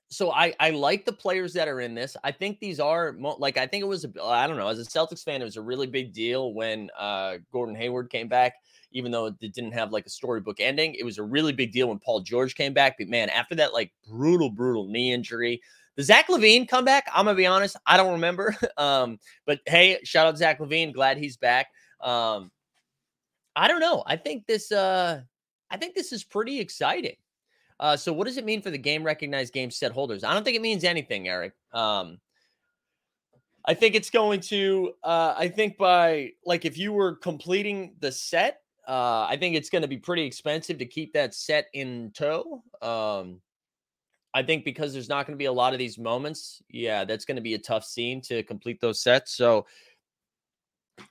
so 0.09 0.33
I 0.33 0.55
I 0.61 0.71
like 0.71 1.05
the 1.05 1.13
players 1.13 1.53
that 1.55 1.69
are 1.69 1.81
in 1.81 1.95
this. 1.95 2.17
I 2.25 2.33
think 2.33 2.59
these 2.59 2.81
are 2.81 3.13
mo- 3.13 3.37
like 3.39 3.57
I 3.57 3.67
think 3.67 3.83
it 3.83 3.89
was 3.89 4.05
a 4.05 4.23
I 4.23 4.47
don't 4.47 4.57
know 4.57 4.69
as 4.69 4.81
a 4.81 4.85
Celtics 4.85 5.23
fan 5.23 5.41
it 5.41 5.45
was 5.45 5.57
a 5.57 5.63
really 5.63 5.87
big 5.87 6.13
deal 6.13 6.55
when 6.55 6.91
uh 6.99 7.39
Gordon 7.53 7.75
Hayward 7.75 8.11
came 8.11 8.29
back 8.29 8.55
even 8.95 9.11
though 9.11 9.27
it 9.27 9.53
didn't 9.53 9.73
have 9.73 9.93
like 9.93 10.07
a 10.07 10.11
storybook 10.11 10.61
ending. 10.61 10.95
It 10.95 11.05
was 11.05 11.19
a 11.19 11.23
really 11.23 11.53
big 11.53 11.73
deal 11.73 11.89
when 11.89 11.99
Paul 11.99 12.21
George 12.21 12.55
came 12.55 12.73
back. 12.73 12.97
But 12.97 13.09
man, 13.09 13.29
after 13.29 13.55
that 13.57 13.75
like 13.75 13.93
brutal 14.09 14.51
brutal 14.51 14.87
knee 14.87 15.13
injury, 15.13 15.61
the 15.97 16.03
Zach 16.03 16.29
LaVine 16.29 16.69
comeback, 16.69 17.09
I'm 17.15 17.27
gonna 17.27 17.37
be 17.37 17.47
honest, 17.47 17.77
I 17.87 17.97
don't 17.97 18.13
remember. 18.13 18.57
um, 18.77 19.19
but 19.47 19.61
hey, 19.67 19.99
shout 20.05 20.27
out 20.27 20.39
Zach 20.39 20.59
LaVine, 20.59 20.93
glad 20.93 21.19
he's 21.19 21.37
back. 21.37 21.69
Um, 22.01 22.51
I 23.57 23.69
don't 23.69 23.81
know. 23.81 24.03
I 24.07 24.17
think 24.17 24.47
this 24.47 24.73
uh 24.73 25.23
I 25.71 25.77
think 25.77 25.95
this 25.95 26.13
is 26.13 26.25
pretty 26.25 26.61
exciting. 26.61 27.17
Uh, 27.81 27.97
so 27.97 28.13
what 28.13 28.27
does 28.27 28.37
it 28.37 28.45
mean 28.45 28.63
for 28.63 28.71
the 28.71 28.79
game 28.79 29.03
recognized 29.03 29.53
game 29.53 29.71
set 29.71 29.93
holders? 29.93 30.23
I 30.23 30.33
don't 30.33 30.45
think 30.45 30.57
it 30.57 30.63
means 30.63 30.85
anything, 30.85 31.29
Eric. 31.29 31.55
Um, 31.73 32.19
I 33.67 33.75
think 33.75 33.95
it's 33.95 34.11
going 34.11 34.41
to. 34.41 34.93
Uh, 35.03 35.35
I 35.37 35.49
think 35.49 35.77
by 35.79 36.33
like 36.45 36.65
if 36.65 36.79
you 36.79 36.93
were 36.93 37.17
completing 37.17 37.95
the 38.01 38.13
set, 38.13 38.61
uh, 38.87 39.27
I 39.29 39.37
think 39.39 39.57
it's 39.57 39.71
going 39.71 39.83
to 39.83 39.89
be 39.89 39.97
pretty 39.97 40.25
expensive 40.25 40.79
to 40.79 40.87
keep 40.87 41.13
that 41.15 41.35
set 41.35 41.67
in 41.73 42.13
tow. 42.15 42.63
Um, 42.83 43.41
I 44.35 44.43
think 44.43 44.65
because 44.65 44.93
there's 44.93 45.09
not 45.09 45.27
going 45.27 45.35
to 45.35 45.39
be 45.39 45.45
a 45.45 45.53
lot 45.53 45.73
of 45.73 45.79
these 45.79 45.97
moments. 45.97 46.61
Yeah, 46.69 47.05
that's 47.05 47.25
going 47.25 47.37
to 47.37 47.43
be 47.43 47.55
a 47.55 47.59
tough 47.59 47.85
scene 47.85 48.21
to 48.23 48.43
complete 48.43 48.81
those 48.81 49.01
sets. 49.01 49.37
So 49.37 49.67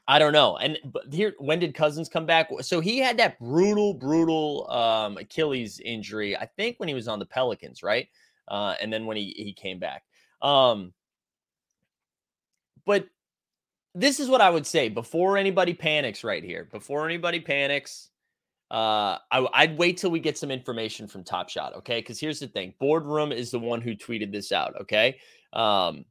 I 0.08 0.20
don't 0.20 0.34
know. 0.34 0.58
And 0.58 0.78
here, 1.12 1.34
when 1.40 1.60
did 1.60 1.74
Cousins 1.74 2.10
come 2.10 2.26
back? 2.26 2.50
So 2.62 2.82
he 2.82 3.00
had 3.00 3.18
that 3.18 3.40
brutal, 3.40 3.94
brutal 3.94 4.70
um, 4.70 5.18
Achilles 5.18 5.80
injury. 5.80 6.38
I 6.38 6.46
think 6.46 6.80
when 6.80 6.90
he 6.90 6.96
was 6.96 7.08
on 7.08 7.20
the 7.20 7.26
Pelicans, 7.26 7.82
right? 7.82 8.08
Uh, 8.48 8.76
and 8.82 8.92
then 8.92 9.06
when 9.06 9.16
he 9.16 9.34
he 9.38 9.54
came 9.54 9.80
back. 9.80 10.04
Um, 10.42 10.94
but 12.86 13.08
this 13.96 14.20
is 14.20 14.28
what 14.28 14.42
I 14.42 14.50
would 14.50 14.68
say 14.68 14.90
before 14.90 15.38
anybody 15.38 15.74
panics 15.74 16.24
right 16.24 16.44
here. 16.44 16.68
Before 16.72 17.06
anybody 17.06 17.40
panics, 17.40 18.10
uh, 18.74 19.20
I, 19.32 19.48
I'd 19.54 19.78
wait 19.78 19.98
till 19.98 20.12
we 20.12 20.20
get 20.20 20.38
some 20.38 20.52
information 20.52 21.08
from 21.08 21.24
Top 21.24 21.48
Shot, 21.48 21.76
okay? 21.76 22.00
Because 22.00 22.20
here's 22.20 22.40
the 22.40 22.48
thing: 22.48 22.74
Boardroom 22.80 23.32
is 23.32 23.52
the 23.52 23.60
one 23.60 23.80
who 23.82 23.96
tweeted 23.96 24.32
this 24.32 24.52
out, 24.52 24.74
okay? 24.82 25.18
Um, 25.54 26.06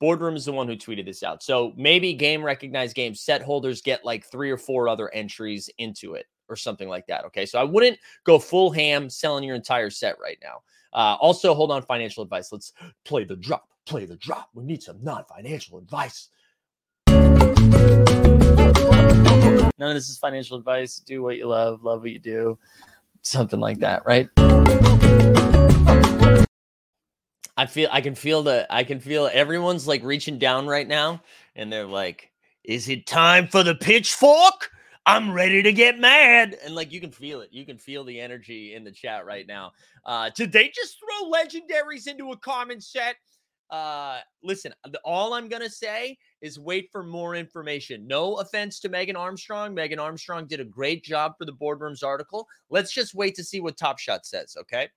Boardroom 0.00 0.36
is 0.36 0.44
the 0.44 0.52
one 0.52 0.68
who 0.68 0.76
tweeted 0.76 1.06
this 1.06 1.22
out. 1.22 1.42
So 1.42 1.72
maybe 1.76 2.12
game 2.14 2.42
recognized 2.42 2.94
game 2.94 3.14
set 3.14 3.42
holders 3.42 3.82
get 3.82 4.04
like 4.04 4.24
three 4.24 4.50
or 4.50 4.56
four 4.56 4.88
other 4.88 5.12
entries 5.14 5.70
into 5.78 6.14
it 6.14 6.26
or 6.48 6.56
something 6.56 6.88
like 6.88 7.06
that. 7.08 7.24
Okay. 7.26 7.46
So 7.46 7.58
I 7.58 7.64
wouldn't 7.64 7.98
go 8.24 8.38
full 8.38 8.70
ham 8.70 9.10
selling 9.10 9.44
your 9.44 9.56
entire 9.56 9.90
set 9.90 10.16
right 10.20 10.38
now. 10.42 10.62
Uh, 10.92 11.16
also, 11.20 11.54
hold 11.54 11.70
on 11.70 11.82
financial 11.82 12.22
advice. 12.22 12.50
Let's 12.52 12.72
play 13.04 13.24
the 13.24 13.36
drop. 13.36 13.68
Play 13.86 14.06
the 14.06 14.16
drop. 14.16 14.50
We 14.54 14.64
need 14.64 14.82
some 14.82 15.02
non 15.02 15.24
financial 15.24 15.78
advice. 15.78 16.28
None 19.78 19.90
of 19.90 19.94
this 19.94 20.08
is 20.08 20.18
financial 20.18 20.56
advice. 20.56 20.96
Do 20.98 21.22
what 21.22 21.36
you 21.36 21.46
love, 21.46 21.84
love 21.84 22.00
what 22.00 22.10
you 22.10 22.18
do. 22.18 22.58
Something 23.22 23.60
like 23.60 23.78
that, 23.78 24.04
right? 24.04 24.28
I 27.56 27.66
feel 27.66 27.88
I 27.92 28.00
can 28.00 28.14
feel 28.14 28.42
the 28.42 28.66
I 28.70 28.84
can 28.84 29.00
feel 29.00 29.28
everyone's 29.32 29.86
like 29.88 30.02
reaching 30.04 30.38
down 30.38 30.66
right 30.66 30.86
now 30.86 31.22
and 31.56 31.72
they're 31.72 31.86
like, 31.86 32.30
"Is 32.64 32.88
it 32.88 33.06
time 33.06 33.48
for 33.48 33.64
the 33.64 33.74
pitchfork? 33.74 34.70
I'm 35.06 35.32
ready 35.32 35.62
to 35.62 35.72
get 35.72 35.98
mad." 35.98 36.56
And 36.64 36.74
like 36.76 36.92
you 36.92 37.00
can 37.00 37.10
feel 37.10 37.40
it. 37.40 37.48
You 37.52 37.66
can 37.66 37.78
feel 37.78 38.04
the 38.04 38.20
energy 38.20 38.74
in 38.74 38.84
the 38.84 38.92
chat 38.92 39.26
right 39.26 39.46
now. 39.46 39.72
Uh 40.04 40.30
did 40.36 40.52
they 40.52 40.68
just 40.68 40.98
throw 41.00 41.30
legendaries 41.30 42.06
into 42.06 42.30
a 42.30 42.36
common 42.36 42.80
set? 42.80 43.16
Uh 43.70 44.20
listen, 44.42 44.72
all 45.04 45.34
I'm 45.34 45.48
going 45.48 45.62
to 45.62 45.70
say 45.70 46.16
is 46.40 46.58
wait 46.58 46.88
for 46.90 47.02
more 47.02 47.34
information. 47.34 48.06
No 48.06 48.36
offense 48.36 48.80
to 48.80 48.88
Megan 48.88 49.16
Armstrong. 49.16 49.74
Megan 49.74 49.98
Armstrong 49.98 50.46
did 50.46 50.60
a 50.60 50.64
great 50.64 51.04
job 51.04 51.32
for 51.36 51.44
the 51.44 51.52
boardrooms 51.52 52.04
article. 52.04 52.46
Let's 52.70 52.92
just 52.92 53.14
wait 53.14 53.34
to 53.34 53.44
see 53.44 53.60
what 53.60 53.76
Top 53.76 53.98
Shot 53.98 54.24
says, 54.24 54.56
okay? 54.58 54.88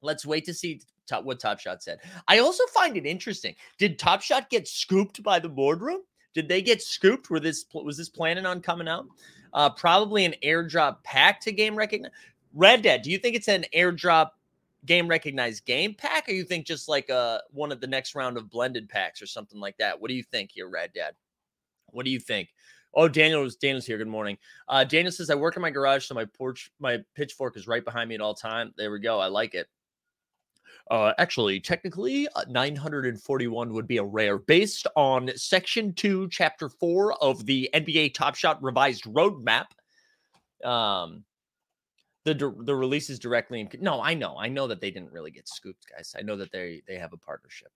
Let's 0.00 0.24
wait 0.24 0.44
to 0.46 0.54
see 0.54 0.80
what 1.22 1.40
Top 1.40 1.58
Shot 1.58 1.82
said. 1.82 1.98
I 2.28 2.38
also 2.38 2.64
find 2.66 2.96
it 2.96 3.06
interesting. 3.06 3.54
Did 3.78 3.98
Top 3.98 4.22
Shot 4.22 4.50
get 4.50 4.68
scooped 4.68 5.22
by 5.22 5.38
the 5.38 5.48
boardroom? 5.48 6.00
Did 6.34 6.48
they 6.48 6.62
get 6.62 6.82
scooped? 6.82 7.30
Were 7.30 7.40
this 7.40 7.64
was 7.72 7.96
this 7.96 8.08
planning 8.08 8.46
on 8.46 8.60
coming 8.60 8.88
out? 8.88 9.06
Uh, 9.52 9.70
probably 9.70 10.24
an 10.24 10.34
airdrop 10.44 11.02
pack 11.02 11.40
to 11.40 11.52
game 11.52 11.74
recognition. 11.74 12.12
Red 12.54 12.82
Dead. 12.82 13.02
Do 13.02 13.10
you 13.10 13.18
think 13.18 13.36
it's 13.36 13.48
an 13.48 13.64
airdrop 13.74 14.30
game 14.86 15.08
recognized 15.08 15.64
game 15.64 15.94
pack, 15.94 16.28
or 16.28 16.32
you 16.32 16.44
think 16.44 16.66
just 16.66 16.88
like 16.88 17.10
uh 17.10 17.38
one 17.50 17.72
of 17.72 17.80
the 17.80 17.86
next 17.86 18.14
round 18.14 18.36
of 18.36 18.50
blended 18.50 18.88
packs 18.88 19.20
or 19.22 19.26
something 19.26 19.60
like 19.60 19.76
that? 19.78 20.00
What 20.00 20.08
do 20.08 20.14
you 20.14 20.22
think 20.22 20.50
here, 20.52 20.68
Rad 20.68 20.92
Dad? 20.94 21.14
What 21.90 22.04
do 22.04 22.10
you 22.10 22.20
think? 22.20 22.48
Oh, 22.94 23.08
Daniel's 23.08 23.56
Daniel's 23.56 23.86
here. 23.86 23.98
Good 23.98 24.08
morning. 24.08 24.38
Uh, 24.68 24.84
Daniel 24.84 25.12
says 25.12 25.30
I 25.30 25.34
work 25.34 25.56
in 25.56 25.62
my 25.62 25.70
garage, 25.70 26.06
so 26.06 26.14
my 26.14 26.24
porch, 26.24 26.70
my 26.80 26.98
pitchfork 27.14 27.56
is 27.56 27.68
right 27.68 27.84
behind 27.84 28.08
me 28.08 28.14
at 28.14 28.20
all 28.20 28.34
time. 28.34 28.72
There 28.76 28.90
we 28.90 29.00
go. 29.00 29.20
I 29.20 29.26
like 29.26 29.54
it. 29.54 29.68
Uh, 30.90 31.12
actually, 31.18 31.60
technically, 31.60 32.26
uh, 32.34 32.44
941 32.48 33.72
would 33.74 33.86
be 33.86 33.98
a 33.98 34.04
rare 34.04 34.38
based 34.38 34.86
on 34.96 35.30
Section 35.36 35.92
2, 35.92 36.28
Chapter 36.30 36.70
4 36.70 37.22
of 37.22 37.44
the 37.44 37.68
NBA 37.74 38.14
Top 38.14 38.34
Shot 38.34 38.62
Revised 38.62 39.04
Roadmap. 39.04 39.66
Um, 40.64 41.24
the 42.32 42.54
the 42.64 42.74
release 42.74 43.10
is 43.10 43.18
directly 43.18 43.60
in. 43.60 43.68
No, 43.80 44.00
I 44.00 44.14
know, 44.14 44.36
I 44.38 44.48
know 44.48 44.66
that 44.66 44.80
they 44.80 44.90
didn't 44.90 45.12
really 45.12 45.30
get 45.30 45.48
scooped, 45.48 45.86
guys. 45.94 46.14
I 46.18 46.22
know 46.22 46.36
that 46.36 46.52
they 46.52 46.82
they 46.86 46.96
have 46.96 47.12
a 47.12 47.16
partnership. 47.16 47.68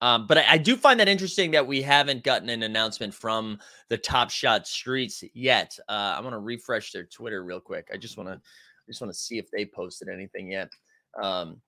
Um, 0.00 0.26
but 0.26 0.38
I, 0.38 0.44
I 0.50 0.58
do 0.58 0.76
find 0.76 0.98
that 0.98 1.08
interesting 1.08 1.52
that 1.52 1.64
we 1.64 1.80
haven't 1.80 2.24
gotten 2.24 2.48
an 2.48 2.64
announcement 2.64 3.14
from 3.14 3.58
the 3.88 3.96
Top 3.96 4.30
Shot 4.30 4.66
Streets 4.66 5.22
yet. 5.32 5.78
Uh, 5.88 6.14
I'm 6.16 6.24
gonna 6.24 6.40
refresh 6.40 6.92
their 6.92 7.04
Twitter 7.04 7.44
real 7.44 7.60
quick. 7.60 7.88
I 7.92 7.96
just 7.96 8.16
want 8.16 8.28
to 8.28 8.40
just 8.88 9.00
want 9.00 9.12
to 9.12 9.18
see 9.18 9.38
if 9.38 9.50
they 9.50 9.64
posted 9.64 10.08
anything 10.08 10.50
yet. 10.50 10.70
Um, 11.22 11.60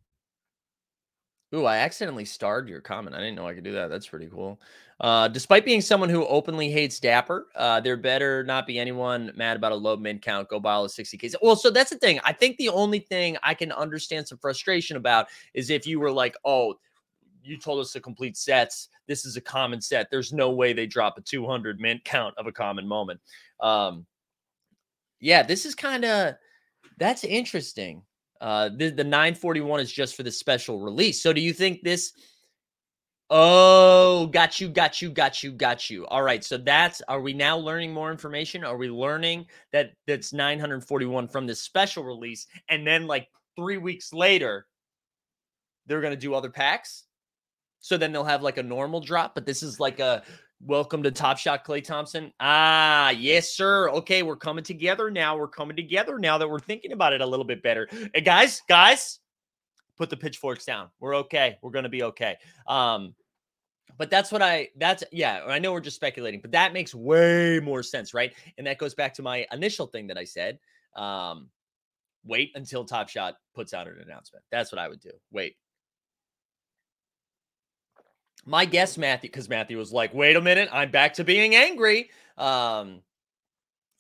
ooh, 1.56 1.64
I 1.64 1.78
accidentally 1.78 2.24
starred 2.24 2.68
your 2.68 2.80
comment. 2.80 3.16
I 3.16 3.20
didn't 3.20 3.36
know 3.36 3.48
I 3.48 3.54
could 3.54 3.64
do 3.64 3.72
that. 3.72 3.88
That's 3.88 4.06
pretty 4.06 4.26
cool. 4.26 4.60
Uh, 5.00 5.28
despite 5.28 5.64
being 5.64 5.80
someone 5.80 6.08
who 6.08 6.26
openly 6.26 6.70
hates 6.70 7.00
Dapper, 7.00 7.48
uh, 7.54 7.80
there 7.80 7.96
better 7.96 8.44
not 8.44 8.66
be 8.66 8.78
anyone 8.78 9.30
mad 9.34 9.56
about 9.56 9.72
a 9.72 9.76
low 9.76 9.96
mid 9.96 10.22
count. 10.22 10.48
Go 10.48 10.60
buy 10.60 10.72
all 10.72 10.82
the 10.82 10.88
60Ks. 10.88 11.34
Well, 11.42 11.56
so 11.56 11.70
that's 11.70 11.90
the 11.90 11.98
thing. 11.98 12.20
I 12.24 12.32
think 12.32 12.56
the 12.56 12.68
only 12.68 13.00
thing 13.00 13.36
I 13.42 13.54
can 13.54 13.72
understand 13.72 14.28
some 14.28 14.38
frustration 14.38 14.96
about 14.96 15.26
is 15.52 15.68
if 15.70 15.86
you 15.86 16.00
were 16.00 16.12
like, 16.12 16.36
oh, 16.44 16.76
you 17.42 17.58
told 17.58 17.80
us 17.80 17.92
to 17.92 18.00
complete 18.00 18.36
sets. 18.36 18.88
This 19.06 19.24
is 19.24 19.36
a 19.36 19.40
common 19.40 19.80
set. 19.80 20.10
There's 20.10 20.32
no 20.32 20.50
way 20.50 20.72
they 20.72 20.86
drop 20.86 21.16
a 21.16 21.20
200 21.20 21.80
mint 21.80 22.04
count 22.04 22.34
of 22.38 22.46
a 22.46 22.52
common 22.52 22.86
moment. 22.86 23.20
Um, 23.60 24.06
yeah, 25.20 25.42
this 25.42 25.64
is 25.64 25.74
kind 25.74 26.04
of 26.04 26.34
that's 26.98 27.24
interesting. 27.24 28.02
Uh, 28.40 28.68
the, 28.68 28.90
the 28.90 29.04
941 29.04 29.80
is 29.80 29.92
just 29.92 30.16
for 30.16 30.22
the 30.22 30.30
special 30.30 30.80
release. 30.80 31.22
So 31.22 31.32
do 31.32 31.40
you 31.40 31.52
think 31.52 31.82
this? 31.82 32.12
Oh, 33.28 34.26
got 34.28 34.60
you, 34.60 34.68
got 34.68 35.02
you, 35.02 35.10
got 35.10 35.42
you, 35.42 35.50
got 35.50 35.90
you. 35.90 36.06
All 36.06 36.22
right. 36.22 36.44
So 36.44 36.56
that's 36.56 37.02
are 37.08 37.20
we 37.20 37.32
now 37.32 37.56
learning 37.56 37.92
more 37.92 38.10
information? 38.12 38.62
Are 38.62 38.76
we 38.76 38.88
learning 38.88 39.46
that 39.72 39.92
that's 40.06 40.32
941 40.32 41.26
from 41.28 41.46
this 41.46 41.60
special 41.60 42.04
release? 42.04 42.46
And 42.68 42.86
then 42.86 43.06
like 43.06 43.28
three 43.56 43.78
weeks 43.78 44.12
later, 44.12 44.66
they're 45.86 46.00
gonna 46.00 46.16
do 46.16 46.34
other 46.34 46.50
packs. 46.50 47.04
So 47.80 47.96
then 47.96 48.12
they'll 48.12 48.24
have 48.24 48.42
like 48.42 48.58
a 48.58 48.62
normal 48.62 49.00
drop, 49.00 49.34
but 49.34 49.46
this 49.46 49.62
is 49.62 49.80
like 49.80 49.98
a 49.98 50.22
welcome 50.60 51.02
to 51.02 51.10
Top 51.10 51.38
Shot 51.38 51.64
Klay 51.64 51.82
Thompson. 51.82 52.32
Ah, 52.40 53.10
yes, 53.10 53.50
sir. 53.50 53.90
Okay, 53.90 54.22
we're 54.22 54.36
coming 54.36 54.64
together 54.64 55.10
now. 55.10 55.36
We're 55.36 55.48
coming 55.48 55.76
together 55.76 56.18
now 56.18 56.38
that 56.38 56.48
we're 56.48 56.58
thinking 56.58 56.92
about 56.92 57.12
it 57.12 57.20
a 57.20 57.26
little 57.26 57.44
bit 57.44 57.62
better. 57.62 57.88
Hey, 58.14 58.20
guys, 58.20 58.62
guys, 58.68 59.20
put 59.96 60.10
the 60.10 60.16
pitchforks 60.16 60.64
down. 60.64 60.88
We're 61.00 61.16
okay. 61.16 61.58
We're 61.62 61.70
gonna 61.70 61.88
be 61.88 62.02
okay. 62.04 62.36
Um, 62.66 63.14
but 63.98 64.10
that's 64.10 64.30
what 64.30 64.42
I 64.42 64.68
that's 64.76 65.04
yeah, 65.12 65.42
I 65.46 65.58
know 65.58 65.72
we're 65.72 65.80
just 65.80 65.96
speculating, 65.96 66.40
but 66.40 66.52
that 66.52 66.72
makes 66.72 66.94
way 66.94 67.60
more 67.60 67.82
sense, 67.82 68.12
right? 68.12 68.32
And 68.58 68.66
that 68.66 68.78
goes 68.78 68.94
back 68.94 69.14
to 69.14 69.22
my 69.22 69.46
initial 69.52 69.86
thing 69.86 70.06
that 70.08 70.18
I 70.18 70.24
said. 70.24 70.58
Um, 70.96 71.48
wait 72.24 72.50
until 72.54 72.84
Top 72.84 73.08
Shot 73.08 73.36
puts 73.54 73.72
out 73.72 73.86
an 73.86 73.98
announcement. 74.04 74.44
That's 74.50 74.72
what 74.72 74.78
I 74.78 74.88
would 74.88 75.00
do. 75.00 75.12
Wait. 75.30 75.56
My 78.46 78.64
guess, 78.64 78.96
Matthew, 78.96 79.28
because 79.28 79.48
Matthew 79.48 79.76
was 79.76 79.92
like, 79.92 80.14
wait 80.14 80.36
a 80.36 80.40
minute, 80.40 80.68
I'm 80.72 80.92
back 80.92 81.14
to 81.14 81.24
being 81.24 81.56
angry. 81.56 82.10
Um, 82.38 83.02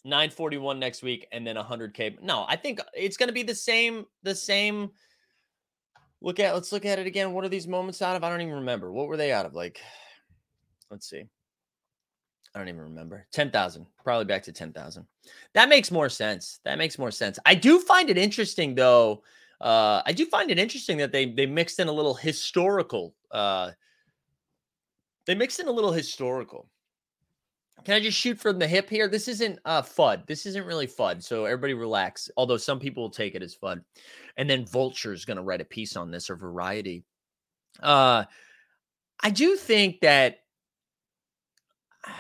941 0.04 0.78
next 0.78 1.02
week 1.02 1.26
and 1.32 1.44
then 1.44 1.56
100k. 1.56 2.22
No, 2.22 2.46
I 2.48 2.54
think 2.54 2.80
it's 2.94 3.16
going 3.16 3.26
to 3.26 3.32
be 3.32 3.42
the 3.42 3.54
same, 3.54 4.06
the 4.22 4.36
same. 4.36 4.92
Look 6.20 6.38
at, 6.38 6.54
let's 6.54 6.70
look 6.70 6.84
at 6.86 7.00
it 7.00 7.08
again. 7.08 7.32
What 7.32 7.44
are 7.44 7.48
these 7.48 7.66
moments 7.66 8.00
out 8.00 8.14
of? 8.14 8.22
I 8.22 8.30
don't 8.30 8.40
even 8.40 8.54
remember. 8.54 8.92
What 8.92 9.08
were 9.08 9.16
they 9.16 9.32
out 9.32 9.46
of? 9.46 9.54
Like, 9.54 9.80
let's 10.92 11.10
see. 11.10 11.24
I 12.54 12.58
don't 12.58 12.68
even 12.68 12.82
remember. 12.82 13.26
10,000, 13.32 13.84
probably 14.02 14.24
back 14.24 14.44
to 14.44 14.52
10,000. 14.52 15.06
That 15.54 15.68
makes 15.68 15.90
more 15.90 16.08
sense. 16.08 16.60
That 16.64 16.78
makes 16.78 16.98
more 16.98 17.10
sense. 17.10 17.38
I 17.44 17.56
do 17.56 17.80
find 17.80 18.08
it 18.08 18.16
interesting 18.16 18.76
though. 18.76 19.24
Uh, 19.60 20.02
I 20.06 20.12
do 20.12 20.24
find 20.26 20.50
it 20.50 20.58
interesting 20.58 20.98
that 20.98 21.12
they 21.12 21.32
they 21.32 21.46
mixed 21.46 21.80
in 21.80 21.88
a 21.88 21.92
little 21.92 22.14
historical 22.14 23.14
uh 23.30 23.70
they 25.26 25.34
mixed 25.34 25.60
in 25.60 25.68
a 25.68 25.72
little 25.72 25.92
historical. 25.92 26.68
Can 27.84 27.94
I 27.94 28.00
just 28.00 28.18
shoot 28.18 28.38
from 28.38 28.58
the 28.58 28.66
hip 28.66 28.88
here? 28.88 29.06
This 29.08 29.28
isn't 29.28 29.58
uh 29.64 29.82
FUD. 29.82 30.26
This 30.26 30.46
isn't 30.46 30.66
really 30.66 30.86
FUD. 30.86 31.22
So 31.22 31.44
everybody 31.44 31.74
relax. 31.74 32.30
Although 32.36 32.56
some 32.56 32.80
people 32.80 33.02
will 33.02 33.10
take 33.10 33.34
it 33.34 33.42
as 33.42 33.54
FUD. 33.54 33.82
And 34.36 34.48
then 34.48 34.66
Vulture 34.66 35.12
is 35.12 35.24
going 35.24 35.36
to 35.36 35.42
write 35.42 35.60
a 35.60 35.64
piece 35.64 35.96
on 35.96 36.10
this 36.10 36.30
or 36.30 36.36
Variety. 36.36 37.04
Uh 37.80 38.24
I 39.20 39.30
do 39.30 39.56
think 39.56 40.00
that 40.00 40.38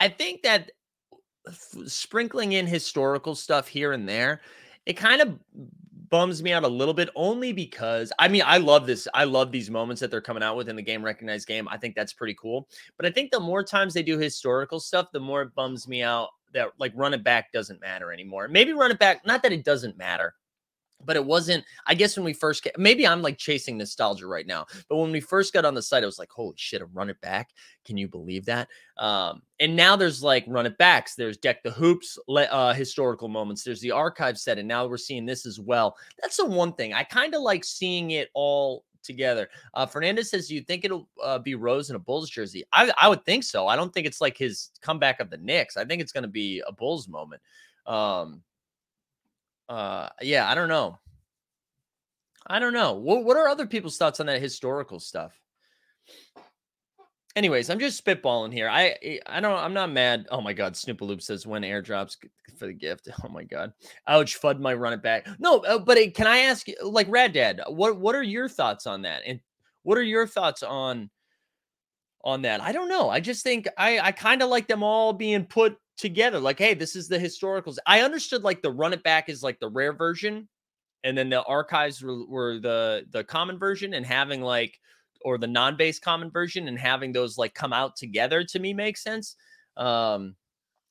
I 0.00 0.08
think 0.08 0.42
that 0.42 0.70
f- 1.48 1.86
sprinkling 1.86 2.52
in 2.52 2.66
historical 2.66 3.34
stuff 3.34 3.68
here 3.68 3.92
and 3.92 4.08
there, 4.08 4.42
it 4.86 4.94
kind 4.94 5.22
of 5.22 5.38
bums 6.12 6.42
me 6.42 6.52
out 6.52 6.62
a 6.62 6.68
little 6.68 6.92
bit 6.92 7.08
only 7.16 7.54
because 7.54 8.12
I 8.18 8.28
mean 8.28 8.42
I 8.44 8.58
love 8.58 8.86
this. 8.86 9.08
I 9.14 9.24
love 9.24 9.50
these 9.50 9.70
moments 9.70 9.98
that 10.02 10.10
they're 10.10 10.20
coming 10.20 10.42
out 10.42 10.56
with 10.56 10.68
in 10.68 10.76
the 10.76 10.82
game 10.82 11.02
recognized 11.02 11.48
game. 11.48 11.66
I 11.68 11.78
think 11.78 11.96
that's 11.96 12.12
pretty 12.12 12.36
cool. 12.38 12.68
But 12.98 13.06
I 13.06 13.10
think 13.10 13.30
the 13.30 13.40
more 13.40 13.64
times 13.64 13.94
they 13.94 14.02
do 14.02 14.18
historical 14.18 14.78
stuff, 14.78 15.10
the 15.10 15.20
more 15.20 15.40
it 15.40 15.54
bums 15.54 15.88
me 15.88 16.02
out 16.02 16.28
that 16.52 16.68
like 16.78 16.92
run 16.94 17.14
it 17.14 17.24
back 17.24 17.50
doesn't 17.50 17.80
matter 17.80 18.12
anymore. 18.12 18.46
Maybe 18.46 18.74
run 18.74 18.90
it 18.90 18.98
back, 18.98 19.26
not 19.26 19.42
that 19.42 19.52
it 19.52 19.64
doesn't 19.64 19.96
matter, 19.96 20.34
but 21.04 21.16
it 21.16 21.24
wasn't. 21.24 21.64
I 21.86 21.94
guess 21.94 22.16
when 22.16 22.24
we 22.24 22.32
first 22.32 22.62
get, 22.62 22.78
maybe 22.78 23.06
I'm 23.06 23.22
like 23.22 23.38
chasing 23.38 23.78
nostalgia 23.78 24.26
right 24.26 24.46
now. 24.46 24.66
But 24.88 24.96
when 24.96 25.12
we 25.12 25.20
first 25.20 25.52
got 25.52 25.64
on 25.64 25.74
the 25.74 25.82
site, 25.82 26.02
I 26.02 26.06
was 26.06 26.18
like, 26.18 26.30
holy 26.30 26.54
shit, 26.56 26.82
run 26.92 27.10
it 27.10 27.20
back. 27.20 27.50
Can 27.84 27.96
you 27.96 28.08
believe 28.08 28.44
that? 28.46 28.68
Um, 28.98 29.42
and 29.60 29.74
now 29.76 29.96
there's 29.96 30.22
like 30.22 30.44
run 30.46 30.66
it 30.66 30.78
backs. 30.78 31.14
There's 31.14 31.36
deck 31.36 31.62
the 31.62 31.70
hoops, 31.70 32.18
uh, 32.28 32.74
historical 32.74 33.28
moments. 33.28 33.64
There's 33.64 33.80
the 33.80 33.90
archive 33.90 34.38
set, 34.38 34.58
and 34.58 34.68
now 34.68 34.86
we're 34.86 34.96
seeing 34.96 35.26
this 35.26 35.46
as 35.46 35.58
well. 35.58 35.96
That's 36.20 36.36
the 36.36 36.46
one 36.46 36.72
thing 36.74 36.92
I 36.92 37.04
kind 37.04 37.34
of 37.34 37.42
like 37.42 37.64
seeing 37.64 38.12
it 38.12 38.30
all 38.34 38.84
together. 39.02 39.48
Uh, 39.74 39.86
Fernandez 39.86 40.30
says, 40.30 40.50
you 40.50 40.60
think 40.60 40.84
it'll 40.84 41.08
uh, 41.22 41.38
be 41.38 41.54
Rose 41.54 41.90
in 41.90 41.96
a 41.96 41.98
Bulls 41.98 42.30
jersey?" 42.30 42.64
I, 42.72 42.92
I 43.00 43.08
would 43.08 43.24
think 43.24 43.44
so. 43.44 43.66
I 43.66 43.76
don't 43.76 43.92
think 43.92 44.06
it's 44.06 44.20
like 44.20 44.36
his 44.36 44.70
comeback 44.80 45.20
of 45.20 45.30
the 45.30 45.38
Knicks. 45.38 45.76
I 45.76 45.84
think 45.84 46.02
it's 46.02 46.12
going 46.12 46.22
to 46.22 46.28
be 46.28 46.62
a 46.66 46.72
Bulls 46.72 47.08
moment. 47.08 47.42
Um, 47.86 48.42
uh, 49.72 50.08
yeah, 50.20 50.50
I 50.50 50.54
don't 50.54 50.68
know. 50.68 50.98
I 52.46 52.58
don't 52.58 52.74
know. 52.74 52.92
What 52.92 53.24
what 53.24 53.36
are 53.38 53.48
other 53.48 53.66
people's 53.66 53.96
thoughts 53.96 54.20
on 54.20 54.26
that 54.26 54.42
historical 54.42 55.00
stuff? 55.00 55.32
Anyways, 57.34 57.70
I'm 57.70 57.78
just 57.78 58.04
spitballing 58.04 58.52
here. 58.52 58.68
I 58.68 58.96
eh, 59.02 59.18
I 59.24 59.40
don't 59.40 59.56
I'm 59.56 59.72
not 59.72 59.90
mad. 59.90 60.26
Oh 60.30 60.42
my 60.42 60.52
god, 60.52 60.74
Snoopaloop 60.74 61.22
says 61.22 61.46
when 61.46 61.62
airdrops 61.62 62.18
for 62.58 62.66
the 62.66 62.74
gift. 62.74 63.08
Oh 63.24 63.28
my 63.28 63.44
god. 63.44 63.72
Ouch, 64.08 64.38
Fud 64.38 64.60
might 64.60 64.78
run 64.78 64.92
it 64.92 65.02
back. 65.02 65.26
No, 65.38 65.60
uh, 65.60 65.78
but 65.78 65.96
eh, 65.96 66.10
can 66.10 66.26
I 66.26 66.40
ask 66.40 66.66
like 66.82 67.06
Rad 67.08 67.32
Dad, 67.32 67.62
what 67.68 67.98
what 67.98 68.14
are 68.14 68.22
your 68.22 68.50
thoughts 68.50 68.86
on 68.86 69.02
that? 69.02 69.22
And 69.26 69.40
what 69.84 69.96
are 69.96 70.02
your 70.02 70.26
thoughts 70.26 70.62
on 70.62 71.08
on 72.24 72.42
that? 72.42 72.60
I 72.60 72.72
don't 72.72 72.90
know. 72.90 73.08
I 73.08 73.20
just 73.20 73.42
think 73.42 73.66
I 73.78 74.00
I 74.00 74.12
kind 74.12 74.42
of 74.42 74.50
like 74.50 74.66
them 74.66 74.82
all 74.82 75.14
being 75.14 75.46
put 75.46 75.78
together. 76.02 76.38
Like, 76.38 76.58
hey, 76.58 76.74
this 76.74 76.94
is 76.94 77.08
the 77.08 77.18
historicals. 77.18 77.78
I 77.86 78.02
understood 78.02 78.42
like 78.42 78.60
the 78.60 78.70
run 78.70 78.92
it 78.92 79.02
back 79.02 79.30
is 79.30 79.42
like 79.42 79.58
the 79.58 79.68
rare 79.70 79.94
version, 79.94 80.48
and 81.04 81.16
then 81.16 81.30
the 81.30 81.42
archives 81.44 82.02
were, 82.02 82.26
were 82.26 82.58
the 82.58 83.06
the 83.10 83.24
common 83.24 83.58
version, 83.58 83.94
and 83.94 84.04
having 84.04 84.42
like 84.42 84.78
or 85.24 85.38
the 85.38 85.46
non-base 85.46 85.98
common 85.98 86.30
version 86.30 86.68
and 86.68 86.78
having 86.78 87.12
those 87.12 87.38
like 87.38 87.54
come 87.54 87.72
out 87.72 87.96
together 87.96 88.44
to 88.44 88.58
me 88.58 88.74
makes 88.74 89.02
sense. 89.02 89.36
Um, 89.76 90.34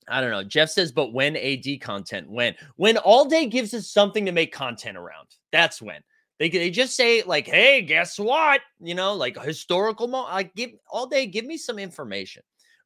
I 0.08 0.22
don't 0.22 0.32
know. 0.32 0.44
Jeff 0.44 0.70
says, 0.70 0.92
but 0.92 1.14
when 1.14 1.36
AD 1.36 1.66
content? 1.82 2.30
When? 2.30 2.56
When 2.76 2.98
all 2.98 3.26
day 3.26 3.46
gives 3.46 3.74
us 3.74 3.90
something 3.90 4.26
to 4.26 4.32
make 4.32 4.54
content 4.54 4.98
around. 4.98 5.28
That's 5.52 5.82
when. 5.82 6.02
They, 6.40 6.50
they 6.50 6.72
just 6.72 6.96
say 6.96 7.22
like, 7.24 7.46
hey, 7.46 7.82
guess 7.82 8.18
what? 8.18 8.62
You 8.80 8.96
know, 8.96 9.14
like 9.14 9.38
a 9.38 9.42
historical 9.42 10.08
mo 10.08 10.26
I 10.26 10.44
give 10.44 10.72
all 10.90 11.08
day, 11.08 11.28
give 11.28 11.46
me 11.46 11.58
some 11.58 11.78
information. 11.78 12.42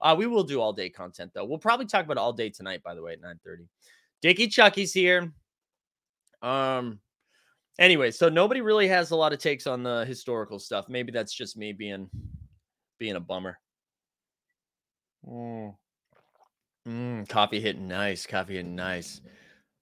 Uh, 0.05 0.13
we 0.13 0.27
will 0.27 0.43
do 0.43 0.61
all 0.61 0.71
day 0.71 0.87
content 0.87 1.31
though. 1.33 1.43
We'll 1.43 1.57
probably 1.57 1.87
talk 1.87 2.05
about 2.05 2.19
all 2.19 2.31
day 2.31 2.51
tonight, 2.51 2.83
by 2.83 2.93
the 2.93 3.01
way, 3.01 3.13
at 3.13 3.21
9 3.21 3.39
30. 3.43 3.63
Dickie 4.21 4.47
Chucky's 4.47 4.93
here. 4.93 5.33
Um, 6.43 6.99
anyway, 7.79 8.11
so 8.11 8.29
nobody 8.29 8.61
really 8.61 8.87
has 8.87 9.09
a 9.09 9.15
lot 9.15 9.33
of 9.33 9.39
takes 9.39 9.65
on 9.65 9.81
the 9.81 10.05
historical 10.05 10.59
stuff. 10.59 10.87
Maybe 10.89 11.11
that's 11.11 11.33
just 11.33 11.57
me 11.57 11.73
being 11.73 12.07
being 12.99 13.15
a 13.15 13.19
bummer. 13.19 13.57
Mm. 15.27 15.75
Mm, 16.87 17.27
coffee 17.27 17.59
hitting 17.59 17.87
nice. 17.87 18.27
Coffee 18.27 18.57
hitting 18.57 18.75
nice. 18.75 19.21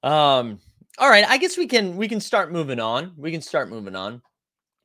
Um, 0.03 0.57
all 0.99 1.09
right. 1.09 1.25
I 1.27 1.37
guess 1.37 1.57
we 1.57 1.67
can 1.67 1.97
we 1.97 2.07
can 2.07 2.21
start 2.21 2.49
moving 2.49 2.79
on. 2.79 3.11
We 3.17 3.29
can 3.29 3.41
start 3.41 3.69
moving 3.69 3.97
on. 3.97 4.21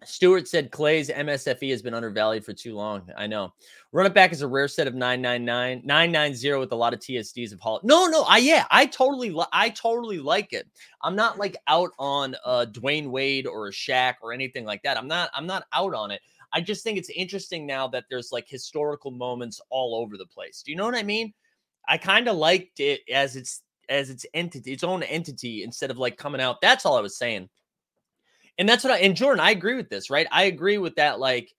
Stewart 0.04 0.46
said 0.46 0.70
Klay's 0.70 1.08
MSFE 1.08 1.70
has 1.70 1.82
been 1.82 1.94
undervalued 1.94 2.44
for 2.44 2.52
too 2.52 2.74
long. 2.74 3.02
I 3.16 3.26
know. 3.26 3.52
Run 3.90 4.06
it 4.06 4.14
back 4.14 4.32
is 4.32 4.42
a 4.42 4.46
rare 4.46 4.68
set 4.68 4.86
of 4.86 4.94
999 4.94 5.82
990 5.84 6.54
with 6.54 6.70
a 6.70 6.76
lot 6.76 6.94
of 6.94 7.00
TSDs 7.00 7.52
of 7.52 7.58
Hall. 7.58 7.80
No, 7.82 8.06
no, 8.06 8.22
I 8.22 8.38
yeah, 8.38 8.64
I 8.70 8.86
totally 8.86 9.30
li- 9.30 9.44
I 9.52 9.70
totally 9.70 10.20
like 10.20 10.52
it. 10.52 10.68
I'm 11.02 11.16
not 11.16 11.38
like 11.38 11.56
out 11.66 11.90
on 11.98 12.36
uh 12.44 12.66
Dwyane 12.70 13.10
Wade 13.10 13.46
or 13.46 13.68
a 13.68 13.72
Shaq 13.72 14.14
or 14.22 14.32
anything 14.32 14.64
like 14.64 14.82
that. 14.84 14.96
I'm 14.96 15.08
not 15.08 15.30
I'm 15.34 15.46
not 15.46 15.64
out 15.72 15.94
on 15.94 16.12
it. 16.12 16.20
I 16.52 16.60
just 16.60 16.84
think 16.84 16.96
it's 16.96 17.10
interesting 17.10 17.66
now 17.66 17.88
that 17.88 18.04
there's 18.08 18.30
like 18.30 18.48
historical 18.48 19.10
moments 19.10 19.60
all 19.68 19.96
over 19.96 20.16
the 20.16 20.26
place. 20.26 20.62
Do 20.62 20.70
you 20.70 20.76
know 20.76 20.84
what 20.84 20.94
I 20.94 21.02
mean? 21.02 21.34
I 21.88 21.98
kind 21.98 22.28
of 22.28 22.36
liked 22.36 22.80
it 22.80 23.00
as 23.12 23.34
its 23.34 23.62
as 23.88 24.10
its 24.10 24.26
entity, 24.34 24.72
its 24.72 24.84
own 24.84 25.02
entity, 25.02 25.64
instead 25.64 25.90
of 25.90 25.98
like 25.98 26.16
coming 26.16 26.40
out. 26.40 26.60
That's 26.60 26.86
all 26.86 26.96
I 26.96 27.02
was 27.02 27.16
saying. 27.16 27.48
And 28.58 28.68
that's 28.68 28.82
what 28.84 28.92
I 28.92 28.98
and 28.98 29.16
Jordan, 29.16 29.40
I 29.40 29.52
agree 29.52 29.74
with 29.74 29.88
this, 29.88 30.10
right? 30.10 30.26
I 30.32 30.44
agree 30.44 30.78
with 30.78 30.96
that. 30.96 31.20
Like, 31.20 31.54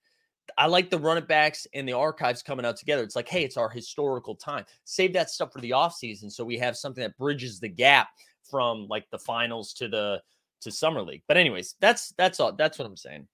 I 0.58 0.66
like 0.66 0.90
the 0.90 0.98
run 0.98 1.16
it 1.16 1.28
backs 1.28 1.66
and 1.74 1.88
the 1.88 1.92
archives 1.92 2.42
coming 2.42 2.66
out 2.66 2.76
together. 2.76 3.02
It's 3.02 3.16
like, 3.16 3.28
hey, 3.28 3.44
it's 3.44 3.56
our 3.56 3.68
historical 3.68 4.34
time. 4.34 4.64
Save 4.84 5.12
that 5.14 5.30
stuff 5.30 5.52
for 5.52 5.60
the 5.60 5.70
offseason 5.70 6.30
so 6.30 6.44
we 6.44 6.58
have 6.58 6.76
something 6.76 7.02
that 7.02 7.16
bridges 7.16 7.60
the 7.60 7.68
gap 7.68 8.08
from 8.50 8.86
like 8.88 9.08
the 9.10 9.18
finals 9.18 9.72
to 9.74 9.88
the 9.88 10.20
to 10.60 10.70
summer 10.70 11.02
league. 11.02 11.22
But 11.28 11.36
anyways, 11.36 11.76
that's 11.80 12.12
that's 12.18 12.40
all 12.40 12.52
that's 12.52 12.78
what 12.78 12.86
I'm 12.86 12.96
saying. 12.96 13.26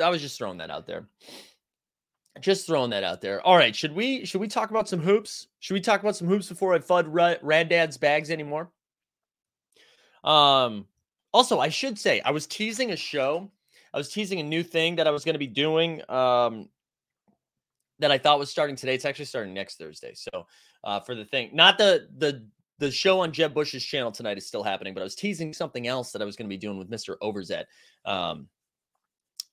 I 0.00 0.08
was 0.08 0.22
just 0.22 0.38
throwing 0.38 0.58
that 0.58 0.70
out 0.70 0.86
there. 0.86 1.08
Just 2.40 2.66
throwing 2.66 2.90
that 2.90 3.02
out 3.02 3.20
there. 3.20 3.40
All 3.42 3.56
right, 3.56 3.74
should 3.74 3.94
we 3.94 4.24
should 4.24 4.40
we 4.40 4.48
talk 4.48 4.70
about 4.70 4.88
some 4.88 5.00
hoops? 5.00 5.48
Should 5.58 5.74
we 5.74 5.80
talk 5.80 6.00
about 6.00 6.16
some 6.16 6.28
hoops 6.28 6.48
before 6.48 6.72
I 6.72 6.78
fud 6.78 7.06
Ra- 7.08 7.34
Rad 7.42 7.68
Dad's 7.68 7.96
bags 7.96 8.30
anymore? 8.30 8.70
Um 10.22 10.86
also, 11.32 11.58
I 11.58 11.68
should 11.68 11.98
say 11.98 12.20
I 12.24 12.30
was 12.30 12.46
teasing 12.46 12.90
a 12.90 12.96
show. 12.96 13.50
I 13.92 13.98
was 13.98 14.10
teasing 14.10 14.40
a 14.40 14.42
new 14.42 14.62
thing 14.62 14.96
that 14.96 15.06
I 15.06 15.10
was 15.10 15.24
going 15.24 15.34
to 15.34 15.38
be 15.38 15.46
doing 15.46 16.02
um 16.10 16.68
that 18.00 18.12
I 18.12 18.18
thought 18.18 18.38
was 18.38 18.50
starting 18.50 18.76
today. 18.76 18.94
It's 18.94 19.04
actually 19.04 19.24
starting 19.24 19.54
next 19.54 19.76
Thursday. 19.76 20.12
So, 20.14 20.46
uh 20.84 21.00
for 21.00 21.14
the 21.14 21.24
thing, 21.24 21.50
not 21.52 21.78
the 21.78 22.08
the 22.18 22.46
the 22.78 22.90
show 22.90 23.20
on 23.20 23.32
Jeb 23.32 23.54
Bush's 23.54 23.84
channel 23.84 24.12
tonight 24.12 24.38
is 24.38 24.46
still 24.46 24.62
happening, 24.62 24.94
but 24.94 25.00
I 25.00 25.04
was 25.04 25.16
teasing 25.16 25.52
something 25.52 25.88
else 25.88 26.12
that 26.12 26.22
I 26.22 26.24
was 26.24 26.36
going 26.36 26.48
to 26.48 26.54
be 26.54 26.58
doing 26.58 26.78
with 26.78 26.88
Mr. 26.88 27.16
Overzet. 27.20 27.64
Um, 28.04 28.48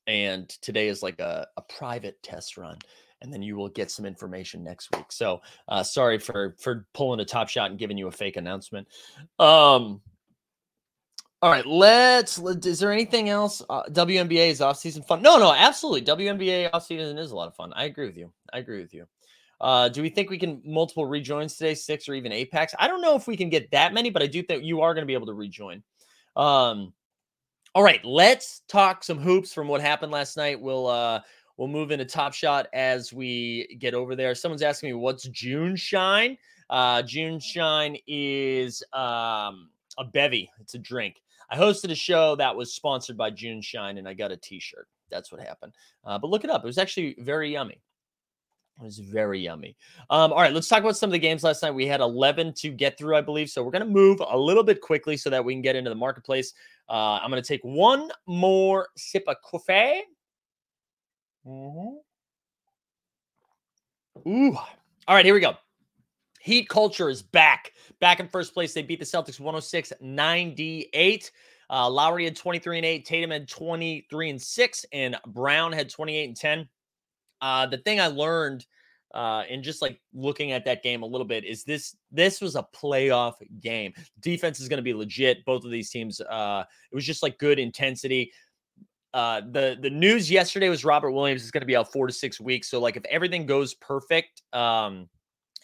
and 0.07 0.47
today 0.61 0.87
is 0.87 1.01
like 1.01 1.19
a, 1.19 1.47
a 1.57 1.61
private 1.63 2.21
test 2.21 2.57
run 2.57 2.77
and 3.21 3.33
then 3.33 3.41
you 3.41 3.55
will 3.55 3.69
get 3.69 3.89
some 3.89 4.05
information 4.05 4.63
next 4.63 4.89
week 4.95 5.05
so 5.09 5.41
uh, 5.67 5.83
sorry 5.83 6.19
for 6.19 6.55
for 6.59 6.85
pulling 6.93 7.19
a 7.19 7.25
top 7.25 7.49
shot 7.49 7.69
and 7.69 7.79
giving 7.79 7.97
you 7.97 8.07
a 8.07 8.11
fake 8.11 8.37
announcement 8.37 8.87
um 9.39 10.01
all 11.41 11.51
right 11.51 11.65
let's 11.65 12.39
let, 12.39 12.65
is 12.65 12.79
there 12.79 12.91
anything 12.91 13.29
else 13.29 13.61
uh, 13.69 13.83
WNBA 13.91 14.49
is 14.49 14.61
off 14.61 14.77
season 14.77 15.03
fun 15.03 15.21
no 15.21 15.37
no 15.37 15.53
absolutely 15.53 16.01
WNBA 16.01 16.69
off 16.73 16.85
season 16.85 17.17
is 17.17 17.31
a 17.31 17.35
lot 17.35 17.47
of 17.47 17.55
fun 17.55 17.73
I 17.75 17.85
agree 17.85 18.07
with 18.07 18.17
you 18.17 18.31
I 18.53 18.59
agree 18.59 18.81
with 18.81 18.93
you 18.93 19.05
uh, 19.61 19.89
do 19.89 20.01
we 20.01 20.09
think 20.09 20.29
we 20.29 20.37
can 20.37 20.61
multiple 20.65 21.05
rejoins 21.05 21.55
today, 21.55 21.73
six 21.73 22.09
or 22.09 22.13
even 22.13 22.31
eight 22.31 22.51
packs? 22.51 22.75
I 22.77 22.87
don't 22.87 23.01
know 23.01 23.15
if 23.15 23.25
we 23.25 23.37
can 23.37 23.49
get 23.49 23.71
that 23.71 23.93
many, 23.93 24.09
but 24.09 24.21
I 24.21 24.27
do 24.27 24.43
think 24.43 24.63
you 24.63 24.81
are 24.81 24.93
going 24.93 25.03
to 25.03 25.07
be 25.07 25.13
able 25.13 25.27
to 25.27 25.33
rejoin. 25.33 25.81
Um, 26.35 26.93
all 27.73 27.83
right, 27.83 28.03
let's 28.05 28.61
talk 28.67 29.03
some 29.03 29.19
hoops 29.19 29.53
from 29.53 29.67
what 29.67 29.81
happened 29.81 30.11
last 30.11 30.37
night. 30.37 30.59
We'll 30.59 30.87
uh 30.87 31.19
we'll 31.57 31.67
move 31.67 31.91
into 31.91 32.05
Top 32.05 32.33
Shot 32.33 32.67
as 32.73 33.11
we 33.11 33.77
get 33.79 33.93
over 33.93 34.15
there. 34.15 34.33
Someone's 34.33 34.61
asking 34.61 34.89
me 34.89 34.93
what's 34.93 35.27
June 35.27 35.75
Shine. 35.75 36.37
Uh 36.69 37.01
June 37.01 37.37
Shine 37.37 37.97
is 38.07 38.81
um 38.93 39.69
a 39.97 40.05
bevy. 40.05 40.49
It's 40.61 40.75
a 40.75 40.79
drink. 40.79 41.21
I 41.49 41.57
hosted 41.57 41.91
a 41.91 41.95
show 41.95 42.35
that 42.35 42.55
was 42.55 42.73
sponsored 42.73 43.17
by 43.17 43.29
June 43.31 43.61
Shine 43.61 43.97
and 43.97 44.07
I 44.07 44.13
got 44.13 44.31
a 44.31 44.37
t-shirt. 44.37 44.87
That's 45.11 45.31
what 45.31 45.41
happened. 45.41 45.73
Uh, 46.03 46.17
but 46.17 46.29
look 46.29 46.43
it 46.43 46.49
up. 46.49 46.63
It 46.63 46.67
was 46.67 46.77
actually 46.77 47.15
very 47.19 47.51
yummy. 47.51 47.81
It 48.77 48.83
was 48.83 48.99
very 48.99 49.39
yummy. 49.39 49.77
Um, 50.09 50.33
all 50.33 50.41
right, 50.41 50.51
let's 50.53 50.67
talk 50.67 50.79
about 50.81 50.97
some 50.97 51.07
of 51.09 51.13
the 51.13 51.19
games 51.19 51.43
last 51.43 51.61
night. 51.63 51.71
We 51.71 51.87
had 51.87 52.01
11 52.01 52.53
to 52.55 52.69
get 52.71 52.97
through, 52.97 53.15
I 53.15 53.21
believe. 53.21 53.49
So 53.49 53.63
we're 53.63 53.71
going 53.71 53.85
to 53.85 53.89
move 53.89 54.21
a 54.27 54.37
little 54.37 54.63
bit 54.63 54.81
quickly 54.81 55.15
so 55.15 55.29
that 55.29 55.43
we 55.43 55.53
can 55.53 55.61
get 55.61 55.77
into 55.77 55.89
the 55.89 55.95
marketplace. 55.95 56.53
Uh, 56.89 57.19
I'm 57.21 57.29
going 57.31 57.41
to 57.41 57.47
take 57.47 57.63
one 57.63 58.11
more 58.25 58.89
sip 58.97 59.23
of 59.27 59.37
coffee. 59.43 60.01
Mhm. 61.47 61.97
Ooh. 64.27 64.57
All 65.07 65.15
right, 65.15 65.25
here 65.25 65.33
we 65.33 65.39
go. 65.39 65.55
Heat 66.45 66.69
culture 66.69 67.09
is 67.09 67.23
back. 67.23 67.71
Back 67.99 68.19
in 68.19 68.27
first 68.27 68.53
place. 68.53 68.71
They 68.71 68.83
beat 68.83 68.99
the 68.99 69.05
Celtics 69.05 69.39
106 69.39 69.93
98. 69.99 71.31
Uh, 71.71 71.89
Lowry 71.89 72.25
had 72.25 72.35
23 72.35 72.77
and 72.77 72.85
8. 72.85 73.03
Tatum 73.03 73.31
had 73.31 73.47
23 73.47 74.29
and 74.29 74.39
6. 74.39 74.85
And 74.93 75.17
Brown 75.25 75.71
had 75.71 75.89
28 75.89 76.25
and 76.25 76.37
10. 76.37 76.69
Uh, 77.41 77.65
the 77.65 77.79
thing 77.79 77.99
I 77.99 78.07
learned 78.07 78.63
uh, 79.15 79.43
and 79.49 79.63
just 79.63 79.81
like 79.81 79.99
looking 80.13 80.51
at 80.51 80.65
that 80.65 80.83
game 80.83 81.01
a 81.01 81.05
little 81.07 81.25
bit 81.25 81.45
is 81.45 81.63
this 81.63 81.95
this 82.11 82.39
was 82.41 82.55
a 82.55 82.67
playoff 82.75 83.33
game. 83.59 83.91
Defense 84.19 84.59
is 84.59 84.69
going 84.69 84.77
to 84.77 84.83
be 84.83 84.93
legit. 84.93 85.43
Both 85.45 85.65
of 85.65 85.71
these 85.71 85.89
teams, 85.89 86.21
uh, 86.21 86.63
it 86.91 86.95
was 86.95 87.05
just 87.05 87.23
like 87.23 87.39
good 87.39 87.57
intensity. 87.57 88.31
Uh, 89.15 89.41
the 89.51 89.79
the 89.81 89.89
news 89.89 90.29
yesterday 90.29 90.69
was 90.69 90.85
Robert 90.85 91.09
Williams 91.09 91.43
is 91.43 91.49
going 91.49 91.61
to 91.61 91.67
be 91.67 91.75
out 91.75 91.91
four 91.91 92.05
to 92.05 92.13
six 92.13 92.39
weeks. 92.39 92.69
So 92.69 92.79
like 92.79 92.97
if 92.97 93.05
everything 93.05 93.47
goes 93.47 93.73
perfect, 93.73 94.43
um, 94.53 95.09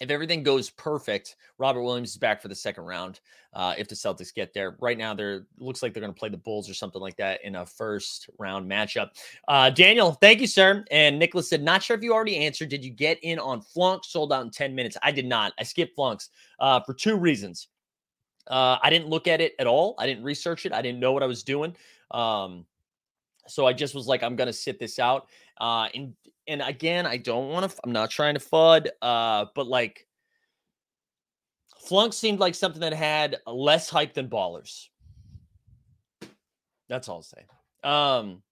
if 0.01 0.09
everything 0.09 0.41
goes 0.41 0.71
perfect, 0.71 1.35
Robert 1.59 1.83
Williams 1.83 2.09
is 2.09 2.17
back 2.17 2.41
for 2.41 2.47
the 2.47 2.55
second 2.55 2.85
round. 2.85 3.19
Uh, 3.53 3.75
if 3.77 3.87
the 3.87 3.95
Celtics 3.95 4.33
get 4.33 4.51
there, 4.51 4.75
right 4.81 4.97
now 4.97 5.13
they're 5.13 5.45
looks 5.59 5.83
like 5.83 5.93
they're 5.93 6.01
going 6.01 6.13
to 6.13 6.19
play 6.19 6.29
the 6.29 6.37
Bulls 6.37 6.69
or 6.69 6.73
something 6.73 7.01
like 7.01 7.15
that 7.17 7.43
in 7.43 7.55
a 7.55 7.65
first 7.65 8.29
round 8.39 8.69
matchup. 8.69 9.11
Uh, 9.47 9.69
Daniel, 9.69 10.13
thank 10.13 10.41
you, 10.41 10.47
sir. 10.47 10.83
And 10.89 11.19
Nicholas 11.19 11.49
said, 11.49 11.61
not 11.61 11.83
sure 11.83 11.95
if 11.95 12.03
you 12.03 12.13
already 12.13 12.37
answered. 12.37 12.69
Did 12.69 12.83
you 12.83 12.89
get 12.89 13.19
in 13.21 13.37
on 13.37 13.61
Flunk? 13.61 14.03
Sold 14.03 14.33
out 14.33 14.43
in 14.43 14.49
ten 14.49 14.73
minutes. 14.73 14.97
I 15.03 15.11
did 15.11 15.27
not. 15.27 15.53
I 15.59 15.63
skipped 15.63 15.95
Flunks 15.95 16.29
uh, 16.59 16.79
for 16.81 16.93
two 16.95 17.15
reasons. 17.15 17.67
Uh, 18.47 18.79
I 18.81 18.89
didn't 18.89 19.07
look 19.07 19.27
at 19.27 19.39
it 19.39 19.53
at 19.59 19.67
all. 19.67 19.93
I 19.99 20.07
didn't 20.07 20.23
research 20.23 20.65
it. 20.65 20.73
I 20.73 20.81
didn't 20.81 20.99
know 20.99 21.11
what 21.11 21.21
I 21.21 21.27
was 21.27 21.43
doing. 21.43 21.75
Um, 22.09 22.65
so 23.51 23.65
I 23.65 23.73
just 23.73 23.93
was 23.93 24.07
like, 24.07 24.23
I'm 24.23 24.35
gonna 24.35 24.53
sit 24.53 24.79
this 24.79 24.99
out. 24.99 25.27
Uh, 25.59 25.87
and 25.93 26.13
and 26.47 26.61
again, 26.61 27.05
I 27.05 27.17
don't 27.17 27.49
want 27.49 27.69
to. 27.69 27.77
I'm 27.83 27.91
not 27.91 28.09
trying 28.09 28.33
to 28.35 28.39
fud. 28.39 28.87
Uh, 29.01 29.45
but 29.55 29.67
like, 29.67 30.07
Flunk 31.87 32.13
seemed 32.13 32.39
like 32.39 32.55
something 32.55 32.81
that 32.81 32.93
had 32.93 33.37
less 33.45 33.89
hype 33.89 34.13
than 34.13 34.29
Ballers. 34.29 34.87
That's 36.89 37.07
all 37.07 37.17
I'll 37.17 37.21
say. 37.21 37.45
Um, 37.83 38.43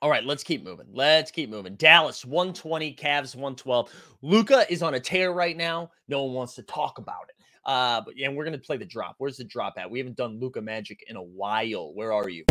all 0.00 0.10
right, 0.10 0.24
let's 0.24 0.42
keep 0.42 0.64
moving. 0.64 0.86
Let's 0.92 1.30
keep 1.30 1.50
moving. 1.50 1.74
Dallas 1.76 2.24
120, 2.24 2.94
Cavs 2.94 3.34
112. 3.34 3.90
Luka 4.22 4.66
is 4.70 4.82
on 4.82 4.94
a 4.94 5.00
tear 5.00 5.32
right 5.32 5.56
now. 5.56 5.90
No 6.08 6.24
one 6.24 6.34
wants 6.34 6.54
to 6.56 6.62
talk 6.62 6.98
about 6.98 7.28
it. 7.28 7.36
Uh, 7.64 8.00
but 8.04 8.14
and 8.20 8.36
we're 8.36 8.44
gonna 8.44 8.58
play 8.58 8.76
the 8.76 8.84
drop. 8.84 9.14
Where's 9.18 9.36
the 9.36 9.44
drop 9.44 9.74
at? 9.76 9.90
We 9.90 9.98
haven't 9.98 10.16
done 10.16 10.40
Luka 10.40 10.60
Magic 10.60 11.04
in 11.08 11.16
a 11.16 11.22
while. 11.22 11.94
Where 11.94 12.12
are 12.12 12.28
you? 12.28 12.44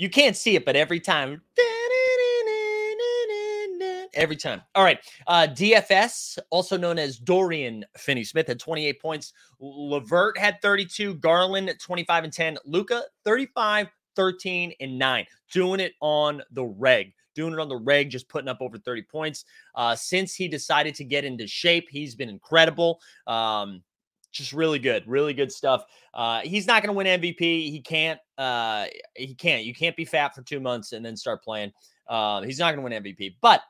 You 0.00 0.08
can't 0.08 0.34
see 0.34 0.56
it, 0.56 0.64
but 0.64 0.76
every 0.76 0.98
time. 0.98 1.42
Every 4.14 4.36
time. 4.36 4.62
All 4.74 4.82
right. 4.82 4.98
Uh, 5.26 5.46
DFS, 5.50 6.38
also 6.48 6.78
known 6.78 6.98
as 6.98 7.18
Dorian 7.18 7.84
Finney 7.98 8.24
Smith, 8.24 8.48
had 8.48 8.58
28 8.58 9.00
points. 9.00 9.34
LeVert 9.60 10.38
had 10.38 10.60
32. 10.62 11.16
Garland 11.16 11.70
25 11.78 12.24
and 12.24 12.32
10. 12.32 12.58
Luka 12.64 13.02
35, 13.24 13.88
13, 14.16 14.72
and 14.80 14.98
9. 14.98 15.26
Doing 15.52 15.80
it 15.80 15.92
on 16.00 16.40
the 16.50 16.64
reg. 16.64 17.12
Doing 17.34 17.52
it 17.52 17.60
on 17.60 17.68
the 17.68 17.76
reg, 17.76 18.10
just 18.10 18.28
putting 18.28 18.48
up 18.48 18.58
over 18.60 18.78
30 18.78 19.02
points. 19.02 19.44
Uh, 19.74 19.94
since 19.94 20.34
he 20.34 20.48
decided 20.48 20.94
to 20.96 21.04
get 21.04 21.24
into 21.24 21.46
shape, 21.46 21.88
he's 21.90 22.14
been 22.14 22.28
incredible. 22.28 23.00
Um, 23.26 23.82
just 24.32 24.52
really 24.52 24.78
good, 24.78 25.04
really 25.06 25.34
good 25.34 25.50
stuff. 25.50 25.84
Uh, 26.14 26.40
he's 26.40 26.66
not 26.66 26.82
going 26.82 26.94
to 26.94 26.96
win 26.96 27.20
MVP. 27.20 27.38
He 27.38 27.80
can't. 27.80 28.20
Uh, 28.38 28.86
he 29.14 29.34
can't. 29.34 29.64
You 29.64 29.74
can't 29.74 29.96
be 29.96 30.04
fat 30.04 30.34
for 30.34 30.42
two 30.42 30.60
months 30.60 30.92
and 30.92 31.04
then 31.04 31.16
start 31.16 31.42
playing. 31.42 31.72
Uh, 32.08 32.42
he's 32.42 32.58
not 32.58 32.74
going 32.74 32.84
to 32.84 32.94
win 32.94 33.02
MVP, 33.02 33.36
but 33.40 33.62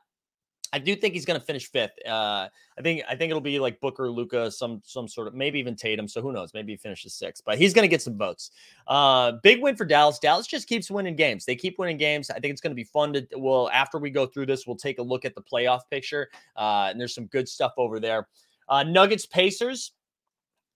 I 0.73 0.79
do 0.79 0.95
think 0.95 1.13
he's 1.13 1.25
going 1.25 1.39
to 1.39 1.45
finish 1.45 1.69
fifth. 1.69 1.93
Uh, 2.05 2.47
I 2.77 2.81
think. 2.81 3.03
I 3.09 3.15
think 3.15 3.29
it'll 3.29 3.41
be 3.41 3.59
like 3.59 3.79
Booker, 3.81 4.09
Luka, 4.09 4.49
some 4.51 4.81
some 4.85 5.07
sort 5.07 5.27
of 5.27 5.33
maybe 5.33 5.59
even 5.59 5.75
Tatum. 5.75 6.07
So 6.07 6.21
who 6.21 6.31
knows? 6.31 6.53
Maybe 6.53 6.73
he 6.73 6.77
finishes 6.77 7.13
sixth, 7.13 7.43
but 7.45 7.57
he's 7.57 7.73
going 7.73 7.83
to 7.83 7.89
get 7.89 8.01
some 8.01 8.17
votes. 8.17 8.51
Uh, 8.87 9.33
big 9.43 9.61
win 9.61 9.75
for 9.75 9.85
Dallas. 9.85 10.19
Dallas 10.19 10.47
just 10.47 10.67
keeps 10.67 10.89
winning 10.89 11.15
games. 11.15 11.45
They 11.45 11.55
keep 11.55 11.77
winning 11.77 11.97
games. 11.97 12.29
I 12.29 12.39
think 12.39 12.51
it's 12.51 12.61
going 12.61 12.71
to 12.71 12.75
be 12.75 12.85
fun 12.85 13.13
to. 13.13 13.27
Well, 13.37 13.69
after 13.73 13.97
we 13.97 14.09
go 14.09 14.25
through 14.25 14.45
this, 14.45 14.65
we'll 14.65 14.77
take 14.77 14.99
a 14.99 15.03
look 15.03 15.25
at 15.25 15.35
the 15.35 15.41
playoff 15.41 15.81
picture. 15.89 16.29
Uh, 16.55 16.87
and 16.89 16.99
there's 16.99 17.15
some 17.15 17.25
good 17.27 17.49
stuff 17.49 17.73
over 17.77 17.99
there. 17.99 18.27
Uh, 18.69 18.83
Nuggets, 18.83 19.25
Pacers 19.25 19.91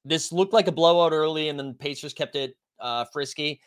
this 0.06 0.32
looked 0.32 0.54
like 0.54 0.68
a 0.68 0.72
blowout 0.72 1.12
early, 1.12 1.50
and 1.50 1.60
then 1.60 1.74
Pacers 1.74 2.14
kept 2.14 2.36
it 2.36 2.56
uh, 2.80 3.06
frisky. 3.12 3.60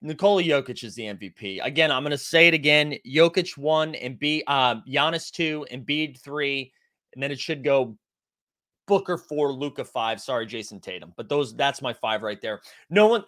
Nikola 0.00 0.42
Jokic 0.42 0.84
is 0.84 0.94
the 0.94 1.04
MVP. 1.04 1.64
Again, 1.64 1.90
I'm 1.90 2.02
going 2.02 2.12
to 2.12 2.18
say 2.18 2.48
it 2.48 2.54
again. 2.54 2.94
Jokic 3.06 3.56
one 3.56 3.94
and 3.96 4.18
B, 4.18 4.44
um, 4.46 4.82
Giannis 4.88 5.30
two, 5.30 5.66
and 5.70 5.84
Embiid 5.84 6.20
three, 6.20 6.72
and 7.14 7.22
then 7.22 7.32
it 7.32 7.40
should 7.40 7.64
go 7.64 7.96
Booker 8.88 9.18
four, 9.18 9.52
Luka 9.52 9.84
five. 9.84 10.20
Sorry, 10.20 10.46
Jayson 10.46 10.80
Tatum, 10.80 11.12
but 11.16 11.28
those 11.28 11.54
that's 11.54 11.82
my 11.82 11.92
five 11.92 12.22
right 12.22 12.40
there. 12.40 12.62
No 12.88 13.06
one, 13.06 13.22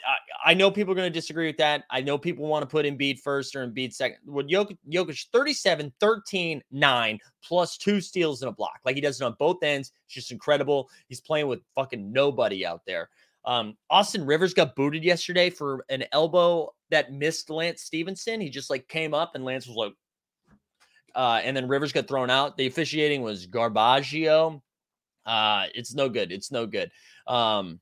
I, 0.45 0.53
I 0.53 0.55
know 0.55 0.71
people 0.71 0.93
are 0.93 0.97
going 0.97 1.13
to 1.13 1.17
disagree 1.17 1.47
with 1.47 1.59
that. 1.59 1.85
I 1.91 2.01
know 2.01 2.17
people 2.17 2.47
want 2.47 2.63
to 2.63 2.67
put 2.67 2.87
Embiid 2.87 3.19
first 3.21 3.55
or 3.55 3.67
Embiid 3.67 3.93
second. 3.93 4.19
With 4.25 4.49
Jokic, 4.49 4.79
Jokic 4.91 5.27
37, 5.31 5.93
13, 6.01 6.63
9, 6.71 7.19
plus 7.45 7.77
two 7.77 8.01
steals 8.01 8.41
and 8.43 8.49
a 8.49 8.53
block. 8.53 8.81
Like 8.87 8.95
he 8.95 9.03
does 9.03 9.21
it 9.21 9.25
on 9.25 9.37
both 9.39 9.63
ends. 9.63 9.93
It's 10.07 10.15
just 10.15 10.33
incredible. 10.33 10.89
He's 11.09 11.21
playing 11.21 11.47
with 11.47 11.61
fucking 11.75 12.11
nobody 12.11 12.65
out 12.65 12.81
there. 12.87 13.11
Um, 13.45 13.77
Austin 13.89 14.27
Rivers 14.27 14.55
got 14.55 14.77
booted 14.77 15.03
yesterday 15.03 15.51
for 15.51 15.85
an 15.89 16.05
elbow 16.13 16.73
that 16.91 17.13
missed 17.13 17.51
Lance 17.51 17.83
Stephenson. 17.83 18.41
He 18.41 18.51
just 18.51 18.71
like 18.71 18.87
came 18.89 19.15
up 19.15 19.33
and 19.35 19.45
Lance 19.45 19.67
was 19.67 19.77
like, 19.77 19.95
uh, 21.15 21.41
and 21.43 21.57
then 21.57 21.69
Rivers 21.69 21.93
got 21.93 22.07
thrown 22.07 22.31
out. 22.31 22.57
The 22.57 22.67
officiating 22.67 23.23
was 23.23 23.47
Garbaggio. 23.47 24.61
Uh, 25.27 25.67
it's 25.75 25.95
no 25.95 26.09
good. 26.09 26.33
It's 26.33 26.53
no 26.53 26.67
good. 26.67 26.91
Um, 27.27 27.81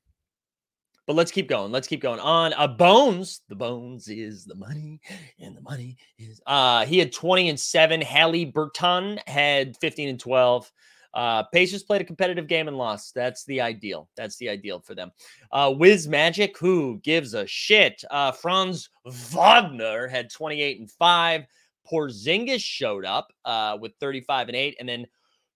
but 1.09 1.15
let's 1.15 1.31
keep 1.31 1.47
going. 1.49 1.71
Let's 1.71 1.87
keep 1.87 2.01
going 2.01 2.19
on. 2.19 2.53
Uh, 2.53 2.67
Bones, 2.67 3.41
the 3.49 3.55
Bones 3.55 4.07
is 4.09 4.45
the 4.45 4.53
money, 4.53 5.01
and 5.39 5.57
the 5.57 5.61
money 5.61 5.97
is. 6.19 6.39
Uh, 6.45 6.85
he 6.85 6.99
had 6.99 7.11
20 7.11 7.49
and 7.49 7.59
7. 7.59 7.99
Halliburton 8.01 9.19
had 9.25 9.75
15 9.77 10.09
and 10.09 10.19
12. 10.19 10.71
Uh, 11.13 11.43
Pacers 11.43 11.83
played 11.83 12.01
a 12.01 12.05
competitive 12.05 12.47
game 12.47 12.67
and 12.67 12.77
lost. 12.77 13.13
That's 13.15 13.43
the 13.45 13.61
ideal. 13.61 14.09
That's 14.15 14.37
the 14.37 14.49
ideal 14.49 14.79
for 14.79 14.95
them. 14.95 15.11
Uh, 15.51 15.73
Wiz 15.75 16.07
Magic, 16.07 16.57
who 16.57 16.99
gives 17.03 17.33
a 17.33 17.47
shit? 17.47 18.03
Uh, 18.11 18.31
Franz 18.31 18.89
Wagner 19.05 20.07
had 20.07 20.29
28 20.29 20.79
and 20.79 20.91
5. 20.91 21.45
Porzingis 21.91 22.61
showed 22.61 23.05
up 23.05 23.33
uh, 23.45 23.77
with 23.79 23.93
35 23.99 24.49
and 24.49 24.55
8. 24.55 24.77
And 24.79 24.87
then 24.89 25.07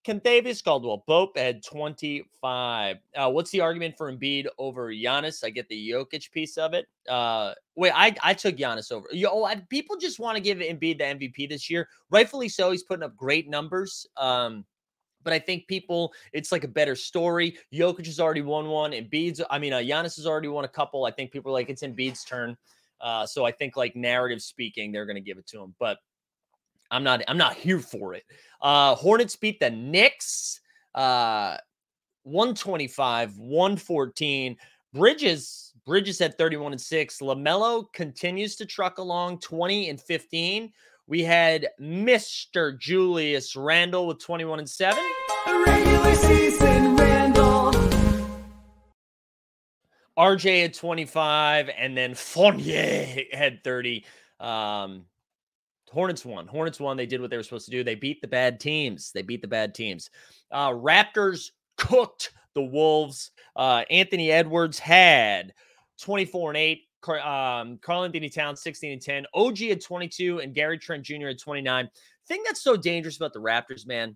Kentavious 0.06 0.64
Caldwell 0.64 1.00
Pope 1.00 1.38
had 1.38 1.64
25. 1.64 2.98
Uh, 3.16 3.32
what's 3.32 3.52
the 3.52 3.62
argument 3.62 3.96
for 3.98 4.12
Embiid 4.12 4.48
over 4.58 4.92
Giannis? 4.92 5.44
I 5.46 5.50
get 5.50 5.70
the 5.70 5.90
Jokic 5.90 6.32
piece 6.32 6.58
of 6.58 6.74
it. 6.74 6.88
Uh, 7.08 7.54
wait, 7.76 7.94
I, 7.96 8.14
I 8.22 8.34
took 8.34 8.58
Giannis 8.58 8.92
over. 8.92 9.08
Yo, 9.12 9.44
I, 9.44 9.56
people 9.70 9.96
just 9.98 10.20
want 10.20 10.36
to 10.36 10.42
give 10.42 10.58
Embiid 10.58 10.98
the 10.98 11.04
MVP 11.06 11.48
this 11.48 11.70
year. 11.70 11.88
Rightfully 12.10 12.50
so. 12.50 12.72
He's 12.72 12.84
putting 12.84 13.04
up 13.04 13.16
great 13.16 13.50
numbers. 13.50 14.06
Um, 14.18 14.66
but 15.24 15.34
I 15.34 15.40
think 15.40 15.68
people, 15.68 16.14
it's 16.32 16.52
like 16.52 16.64
a 16.64 16.68
better 16.68 16.96
story. 16.96 17.58
Jokic 17.74 18.06
has 18.06 18.20
already 18.20 18.42
won 18.42 18.68
one. 18.68 18.92
Embiid's. 18.92 19.42
I 19.50 19.60
mean, 19.60 19.74
uh, 19.74 19.78
Giannis 19.78 20.16
has 20.18 20.28
already 20.28 20.48
won 20.48 20.66
a 20.66 20.70
couple. 20.70 21.06
I 21.06 21.12
think 21.12 21.32
people 21.32 21.52
are 21.52 21.54
like, 21.54 21.70
it's 21.70 21.84
Embiid's 21.84 22.24
turn. 22.24 22.58
Uh, 23.02 23.26
so 23.26 23.46
I 23.46 23.52
think, 23.52 23.76
like 23.76 23.96
narrative 23.96 24.42
speaking, 24.42 24.92
they're 24.92 25.06
going 25.06 25.16
to 25.16 25.22
give 25.22 25.38
it 25.38 25.48
to 25.48 25.62
him. 25.62 25.76
But 25.80 25.98
I'm 26.92 27.04
not. 27.04 27.22
I'm 27.28 27.38
not 27.38 27.56
here 27.56 27.80
for 27.80 28.14
it. 28.14 28.24
Uh, 28.62 28.96
Hornets 28.96 29.36
beat 29.36 29.60
the 29.60 29.70
Knicks. 29.70 30.62
Uh, 30.96 31.58
125, 32.24 33.38
114. 33.38 34.58
Bridges, 34.94 35.74
Bridges 35.86 36.22
at 36.22 36.38
31 36.38 36.74
and 36.74 36.82
6. 36.82 37.18
LaMelo 37.20 37.92
continues 37.94 38.56
to 38.58 38.66
truck 38.66 39.00
along 39.00 39.40
20 39.40 39.90
and 39.90 40.00
15. 40.00 40.72
We 41.06 41.24
had 41.24 41.68
Mr. 41.82 42.80
Julius 42.80 43.56
Randle 43.56 44.08
with 44.08 44.20
21 44.20 44.60
and 44.60 44.70
7. 44.70 45.04
Regular 45.48 46.16
season 46.16 46.96
Randle. 46.96 47.74
RJ 50.18 50.62
had 50.62 50.74
25, 50.74 51.70
and 51.78 51.98
then 51.98 52.14
Fournier 52.16 53.24
had 53.34 53.64
30. 53.64 54.06
Um, 54.40 55.06
Hornets 55.92 56.26
won. 56.26 56.48
Hornets 56.48 56.80
won. 56.80 56.98
They 56.98 57.06
did 57.06 57.20
what 57.20 57.30
they 57.30 57.38
were 57.38 57.44
supposed 57.44 57.66
to 57.66 57.72
do. 57.72 57.84
They 57.84 57.96
beat 57.96 58.22
the 58.22 58.28
bad 58.28 58.60
teams. 58.60 59.12
They 59.12 59.22
beat 59.22 59.42
the 59.42 59.48
bad 59.48 59.76
teams. 59.76 60.10
Uh, 60.52 60.70
Raptors 60.70 61.52
cooked 61.78 62.32
the 62.56 62.64
Wolves. 62.64 63.32
Uh, 63.56 63.84
Anthony 63.90 64.32
Edwards 64.32 64.80
had 64.80 65.54
24 66.00 66.52
and 66.52 66.58
8. 66.58 66.82
Um, 67.08 67.80
Karl 67.82 68.04
Anthony 68.04 68.30
Towns 68.30 68.62
16 68.62 68.94
and 68.94 69.02
10. 69.02 69.26
OG 69.34 69.62
at 69.64 69.82
22 69.82 70.40
and 70.40 70.54
Gary 70.54 70.78
Trent 70.78 71.04
Jr. 71.04 71.28
at 71.30 71.40
29. 71.40 71.90
Thing 72.28 72.44
that's 72.46 72.62
so 72.62 72.76
dangerous 72.76 73.18
about 73.18 73.34
the 73.34 73.40
Raptors, 73.40 73.86
man, 73.86 74.16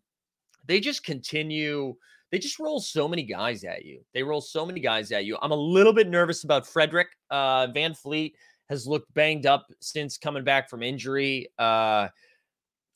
they 0.65 0.79
just 0.79 1.03
continue. 1.03 1.95
They 2.31 2.39
just 2.39 2.59
roll 2.59 2.79
so 2.79 3.07
many 3.07 3.23
guys 3.23 3.63
at 3.63 3.85
you. 3.85 4.01
They 4.13 4.23
roll 4.23 4.41
so 4.41 4.65
many 4.65 4.79
guys 4.79 5.11
at 5.11 5.25
you. 5.25 5.37
I'm 5.41 5.51
a 5.51 5.55
little 5.55 5.93
bit 5.93 6.09
nervous 6.09 6.43
about 6.43 6.67
Frederick. 6.67 7.07
Uh, 7.29 7.67
VanVleet 7.67 8.33
has 8.69 8.85
looked 8.85 9.13
banged 9.13 9.45
up 9.45 9.67
since 9.79 10.17
coming 10.17 10.43
back 10.43 10.69
from 10.69 10.83
injury. 10.83 11.47
Uh, 11.57 12.09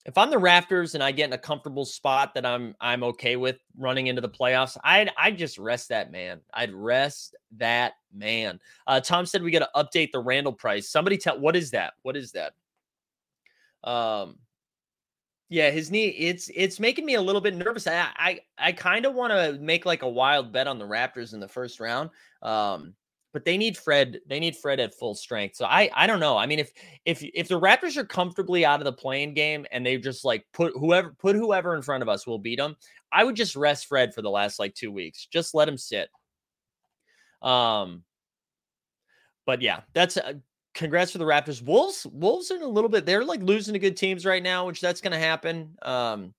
if 0.05 0.17
I'm 0.17 0.29
the 0.29 0.37
Raptors 0.37 0.95
and 0.95 1.03
I 1.03 1.11
get 1.11 1.25
in 1.25 1.33
a 1.33 1.37
comfortable 1.37 1.85
spot 1.85 2.33
that 2.33 2.45
I'm 2.45 2.75
I'm 2.81 3.03
okay 3.03 3.35
with 3.35 3.57
running 3.77 4.07
into 4.07 4.21
the 4.21 4.29
playoffs, 4.29 4.77
I'd 4.83 5.11
I'd 5.17 5.37
just 5.37 5.57
rest 5.57 5.89
that 5.89 6.11
man. 6.11 6.41
I'd 6.53 6.73
rest 6.73 7.35
that 7.57 7.93
man. 8.13 8.59
Uh, 8.87 8.99
Tom 8.99 9.25
said 9.25 9.43
we 9.43 9.51
got 9.51 9.59
to 9.59 9.69
update 9.75 10.11
the 10.11 10.19
Randle 10.19 10.53
price. 10.53 10.89
Somebody 10.89 11.17
tell 11.17 11.39
what 11.39 11.55
is 11.55 11.71
that? 11.71 11.93
What 12.01 12.17
is 12.17 12.31
that? 12.31 12.53
Um, 13.83 14.37
yeah, 15.49 15.69
his 15.69 15.91
knee. 15.91 16.07
It's 16.07 16.49
it's 16.55 16.79
making 16.79 17.05
me 17.05 17.15
a 17.15 17.21
little 17.21 17.41
bit 17.41 17.55
nervous. 17.55 17.85
I 17.85 18.07
I, 18.15 18.39
I 18.57 18.71
kind 18.71 19.05
of 19.05 19.13
want 19.13 19.31
to 19.33 19.59
make 19.61 19.85
like 19.85 20.01
a 20.01 20.09
wild 20.09 20.51
bet 20.51 20.67
on 20.67 20.79
the 20.79 20.87
Raptors 20.87 21.33
in 21.33 21.39
the 21.39 21.47
first 21.47 21.79
round. 21.79 22.09
Um, 22.41 22.95
but 23.33 23.45
they 23.45 23.57
need 23.57 23.77
Fred. 23.77 24.19
They 24.27 24.39
need 24.39 24.55
Fred 24.55 24.79
at 24.79 24.93
full 24.93 25.15
strength. 25.15 25.55
So 25.55 25.65
I 25.65 25.89
I 25.93 26.07
don't 26.07 26.19
know. 26.19 26.37
I 26.37 26.45
mean, 26.45 26.59
if 26.59 26.71
if 27.05 27.23
if 27.23 27.47
the 27.47 27.59
Raptors 27.59 27.97
are 27.97 28.05
comfortably 28.05 28.65
out 28.65 28.79
of 28.79 28.85
the 28.85 28.93
playing 28.93 29.33
game 29.33 29.65
and 29.71 29.85
they 29.85 29.97
just 29.97 30.25
like 30.25 30.45
put 30.53 30.73
whoever 30.75 31.15
put 31.17 31.35
whoever 31.35 31.75
in 31.75 31.81
front 31.81 32.03
of 32.03 32.09
us, 32.09 32.27
we'll 32.27 32.39
beat 32.39 32.59
them. 32.59 32.75
I 33.11 33.23
would 33.23 33.35
just 33.35 33.55
rest 33.55 33.87
Fred 33.87 34.13
for 34.13 34.21
the 34.21 34.29
last 34.29 34.59
like 34.59 34.73
two 34.73 34.91
weeks. 34.91 35.27
Just 35.31 35.53
let 35.53 35.67
him 35.67 35.77
sit. 35.77 36.09
Um, 37.41 38.03
but 39.45 39.61
yeah, 39.61 39.81
that's 39.93 40.17
uh, 40.17 40.33
congrats 40.73 41.11
for 41.11 41.17
the 41.17 41.25
Raptors. 41.25 41.61
Wolves, 41.61 42.05
Wolves 42.11 42.51
are 42.51 42.55
in 42.55 42.61
a 42.61 42.67
little 42.67 42.89
bit. 42.89 43.05
They're 43.05 43.25
like 43.25 43.41
losing 43.41 43.73
to 43.73 43.79
good 43.79 43.97
teams 43.97 44.25
right 44.25 44.43
now, 44.43 44.65
which 44.67 44.81
that's 44.81 45.01
going 45.01 45.13
to 45.13 45.19
happen. 45.19 45.75
Um, 45.81 46.33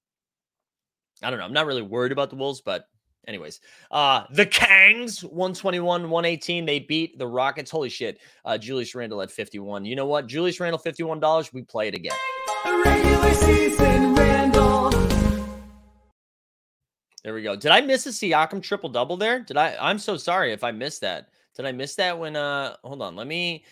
I 1.23 1.31
don't 1.31 1.39
know. 1.39 1.45
I'm 1.45 1.53
not 1.53 1.67
really 1.67 1.83
worried 1.83 2.13
about 2.13 2.31
the 2.31 2.37
Wolves, 2.37 2.61
but 2.61 2.87
anyways, 3.27 3.61
uh, 3.91 4.25
the 4.31 4.47
Kangs 4.47 5.23
121, 5.23 6.11
118. 6.11 6.67
They 6.67 6.81
beat 6.81 7.19
the 7.19 7.27
Rockets. 7.27 7.71
Holy 7.71 7.89
shit. 7.89 8.21
Uh, 8.45 8.59
Julius 8.59 8.95
Randle 8.95 9.23
at 9.23 9.31
51. 9.31 9.85
You 9.85 9.97
know 9.97 10.07
what? 10.07 10.27
Julius 10.27 10.61
Randle, 10.61 10.81
$51. 10.81 11.53
We 11.53 11.63
play 11.63 11.89
it 11.89 11.95
again. 11.95 12.17
Regular 12.65 13.35
season 13.35 14.15
Randle. 14.15 14.91
There 17.25 17.35
we 17.35 17.43
go. 17.43 17.55
Did 17.55 17.71
I 17.71 17.81
miss 17.81 18.07
a 18.07 18.11
Siakam 18.11 18.63
triple 18.63 18.89
double 18.89 19.17
there? 19.17 19.41
Did 19.41 19.57
I? 19.57 19.77
I'm 19.81 19.99
so 19.99 20.17
sorry 20.17 20.53
if 20.53 20.65
I 20.65 20.73
missed 20.73 21.03
that. 21.03 21.29
Did 21.57 21.67
I 21.67 21.73
miss 21.73 21.95
that 21.97 22.19
when? 22.19 22.35
Uh, 22.35 22.77
hold 22.83 23.03
on. 23.03 23.15
Let 23.15 23.27
me. 23.27 23.65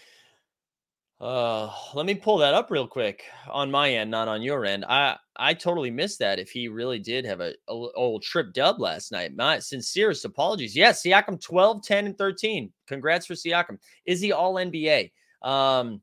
Uh, 1.20 1.70
let 1.94 2.06
me 2.06 2.14
pull 2.14 2.38
that 2.38 2.54
up 2.54 2.70
real 2.70 2.86
quick 2.86 3.24
on 3.50 3.70
my 3.70 3.92
end, 3.92 4.10
not 4.10 4.26
on 4.26 4.40
your 4.40 4.64
end. 4.64 4.86
I 4.88 5.18
I 5.40 5.54
totally 5.54 5.90
missed 5.90 6.18
that. 6.18 6.38
If 6.38 6.50
he 6.50 6.68
really 6.68 6.98
did 6.98 7.24
have 7.24 7.40
a 7.40 7.54
old 7.66 8.22
trip 8.22 8.52
dub 8.52 8.78
last 8.78 9.10
night, 9.10 9.34
my 9.34 9.58
sincerest 9.58 10.26
apologies. 10.26 10.76
Yes, 10.76 11.02
Siakam 11.02 11.40
12, 11.40 11.82
10, 11.82 12.06
and 12.06 12.18
13. 12.18 12.70
Congrats 12.86 13.24
for 13.24 13.32
Siakam. 13.32 13.78
Is 14.04 14.20
he 14.20 14.32
all 14.32 14.54
NBA? 14.56 15.10
Um, 15.40 16.02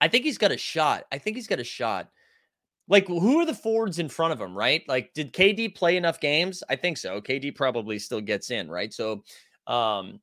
I 0.00 0.08
think 0.08 0.24
he's 0.24 0.38
got 0.38 0.50
a 0.50 0.56
shot. 0.56 1.04
I 1.12 1.18
think 1.18 1.36
he's 1.36 1.46
got 1.46 1.60
a 1.60 1.64
shot. 1.64 2.10
Like, 2.88 3.06
who 3.06 3.38
are 3.38 3.46
the 3.46 3.54
forwards 3.54 4.00
in 4.00 4.08
front 4.08 4.32
of 4.32 4.40
him, 4.40 4.58
right? 4.58 4.82
Like, 4.88 5.14
did 5.14 5.32
KD 5.32 5.76
play 5.76 5.96
enough 5.96 6.18
games? 6.18 6.64
I 6.68 6.74
think 6.74 6.98
so. 6.98 7.20
KD 7.20 7.54
probably 7.54 8.00
still 8.00 8.20
gets 8.20 8.50
in, 8.50 8.68
right? 8.68 8.92
So, 8.92 9.22
um, 9.68 10.20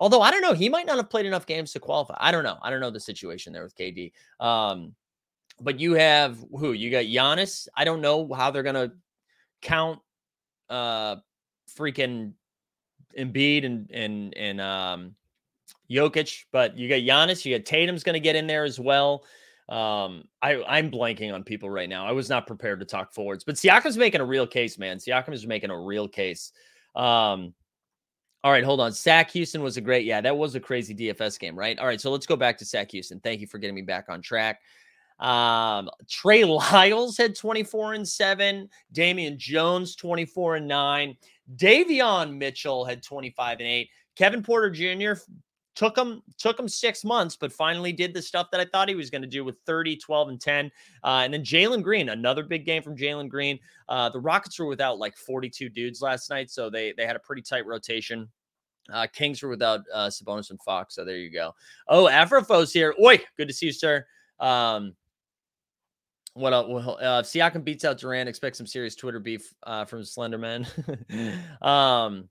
although 0.00 0.22
I 0.22 0.30
don't 0.30 0.40
know, 0.40 0.54
he 0.54 0.70
might 0.70 0.86
not 0.86 0.96
have 0.96 1.10
played 1.10 1.26
enough 1.26 1.44
games 1.44 1.74
to 1.74 1.80
qualify. 1.80 2.16
I 2.18 2.32
don't 2.32 2.44
know. 2.44 2.56
I 2.62 2.70
don't 2.70 2.80
know 2.80 2.90
the 2.90 2.98
situation 2.98 3.52
there 3.52 3.62
with 3.62 3.76
KD. 3.76 4.12
Um, 4.40 4.94
but 5.60 5.80
you 5.80 5.94
have 5.94 6.38
who? 6.52 6.72
You 6.72 6.90
got 6.90 7.04
Giannis. 7.04 7.68
I 7.76 7.84
don't 7.84 8.00
know 8.00 8.32
how 8.32 8.50
they're 8.50 8.62
gonna 8.62 8.92
count 9.62 10.00
uh 10.70 11.16
freaking 11.76 12.32
Embiid 13.16 13.64
and 13.64 13.90
and 13.90 14.36
and 14.36 14.60
um 14.60 15.14
Jokic, 15.90 16.44
but 16.52 16.76
you 16.76 16.88
got 16.88 16.96
Giannis, 16.96 17.44
you 17.44 17.56
got 17.56 17.64
Tatum's 17.64 18.02
gonna 18.02 18.20
get 18.20 18.36
in 18.36 18.46
there 18.46 18.64
as 18.64 18.78
well. 18.78 19.24
Um, 19.68 20.24
I 20.40 20.62
I'm 20.66 20.90
blanking 20.90 21.32
on 21.32 21.44
people 21.44 21.68
right 21.68 21.88
now. 21.88 22.06
I 22.06 22.12
was 22.12 22.30
not 22.30 22.46
prepared 22.46 22.80
to 22.80 22.86
talk 22.86 23.12
forwards, 23.12 23.44
but 23.44 23.56
Siakam's 23.56 23.98
making 23.98 24.20
a 24.20 24.24
real 24.24 24.46
case, 24.46 24.78
man. 24.78 24.96
Siakam 24.96 25.34
is 25.34 25.46
making 25.46 25.70
a 25.70 25.78
real 25.78 26.08
case. 26.08 26.52
Um, 26.94 27.54
all 28.44 28.52
right, 28.52 28.64
hold 28.64 28.80
on. 28.80 28.92
Sac 28.92 29.30
Houston 29.32 29.62
was 29.62 29.76
a 29.76 29.80
great, 29.80 30.06
yeah, 30.06 30.20
that 30.20 30.36
was 30.36 30.54
a 30.54 30.60
crazy 30.60 30.94
DFS 30.94 31.38
game, 31.38 31.58
right? 31.58 31.78
All 31.78 31.86
right, 31.86 32.00
so 32.00 32.10
let's 32.10 32.26
go 32.26 32.36
back 32.36 32.56
to 32.58 32.64
Sac 32.64 32.92
Houston. 32.92 33.20
Thank 33.20 33.40
you 33.40 33.46
for 33.46 33.58
getting 33.58 33.74
me 33.74 33.82
back 33.82 34.06
on 34.08 34.22
track. 34.22 34.60
Um, 35.18 35.90
Trey 36.08 36.44
Lyles 36.44 37.16
had 37.16 37.34
24 37.34 37.94
and 37.94 38.08
7, 38.08 38.68
Damian 38.92 39.38
Jones 39.38 39.96
24 39.96 40.56
and 40.56 40.68
9, 40.68 41.16
Davion 41.56 42.36
Mitchell 42.36 42.84
had 42.84 43.02
25 43.02 43.60
and 43.60 43.68
8, 43.68 43.90
Kevin 44.16 44.42
Porter 44.42 44.70
Jr. 44.70 45.20
took 45.74 45.96
him 45.96 46.22
took 46.38 46.58
him 46.58 46.68
six 46.68 47.04
months, 47.04 47.36
but 47.36 47.52
finally 47.52 47.92
did 47.92 48.12
the 48.12 48.20
stuff 48.20 48.48
that 48.50 48.60
I 48.60 48.64
thought 48.64 48.88
he 48.88 48.94
was 48.94 49.10
going 49.10 49.22
to 49.22 49.28
do 49.28 49.44
with 49.44 49.56
30, 49.64 49.96
12, 49.96 50.28
and 50.28 50.40
10. 50.40 50.72
Uh, 51.04 51.20
and 51.24 51.32
then 51.32 51.42
Jalen 51.42 51.82
Green, 51.82 52.08
another 52.08 52.42
big 52.42 52.66
game 52.66 52.82
from 52.82 52.96
Jalen 52.96 53.28
Green. 53.28 53.58
Uh, 53.88 54.08
the 54.08 54.20
Rockets 54.20 54.58
were 54.58 54.66
without 54.66 54.98
like 54.98 55.16
42 55.16 55.68
dudes 55.68 56.02
last 56.02 56.30
night, 56.30 56.50
so 56.50 56.68
they 56.68 56.92
they 56.92 57.06
had 57.06 57.16
a 57.16 57.20
pretty 57.20 57.42
tight 57.42 57.64
rotation. 57.64 58.28
Uh, 58.92 59.06
Kings 59.06 59.42
were 59.42 59.50
without 59.50 59.80
uh, 59.92 60.08
Sabonis 60.08 60.50
and 60.50 60.60
Fox, 60.62 60.94
so 60.94 61.04
there 61.04 61.16
you 61.16 61.30
go. 61.30 61.54
Oh, 61.88 62.06
Afrofo's 62.06 62.72
here. 62.72 62.94
Oi, 63.02 63.20
good 63.36 63.48
to 63.48 63.54
see 63.54 63.66
you, 63.66 63.72
sir. 63.72 64.06
Um, 64.40 64.94
what 66.38 66.52
else? 66.52 66.68
Well, 66.68 66.98
uh, 67.00 67.22
Siakam 67.22 67.64
beats 67.64 67.84
out 67.84 67.98
Durant, 67.98 68.28
expect 68.28 68.56
some 68.56 68.66
serious 68.66 68.94
Twitter 68.94 69.18
beef 69.18 69.52
uh, 69.64 69.84
from 69.84 70.02
Slenderman. 70.02 70.66
um, 71.62 72.28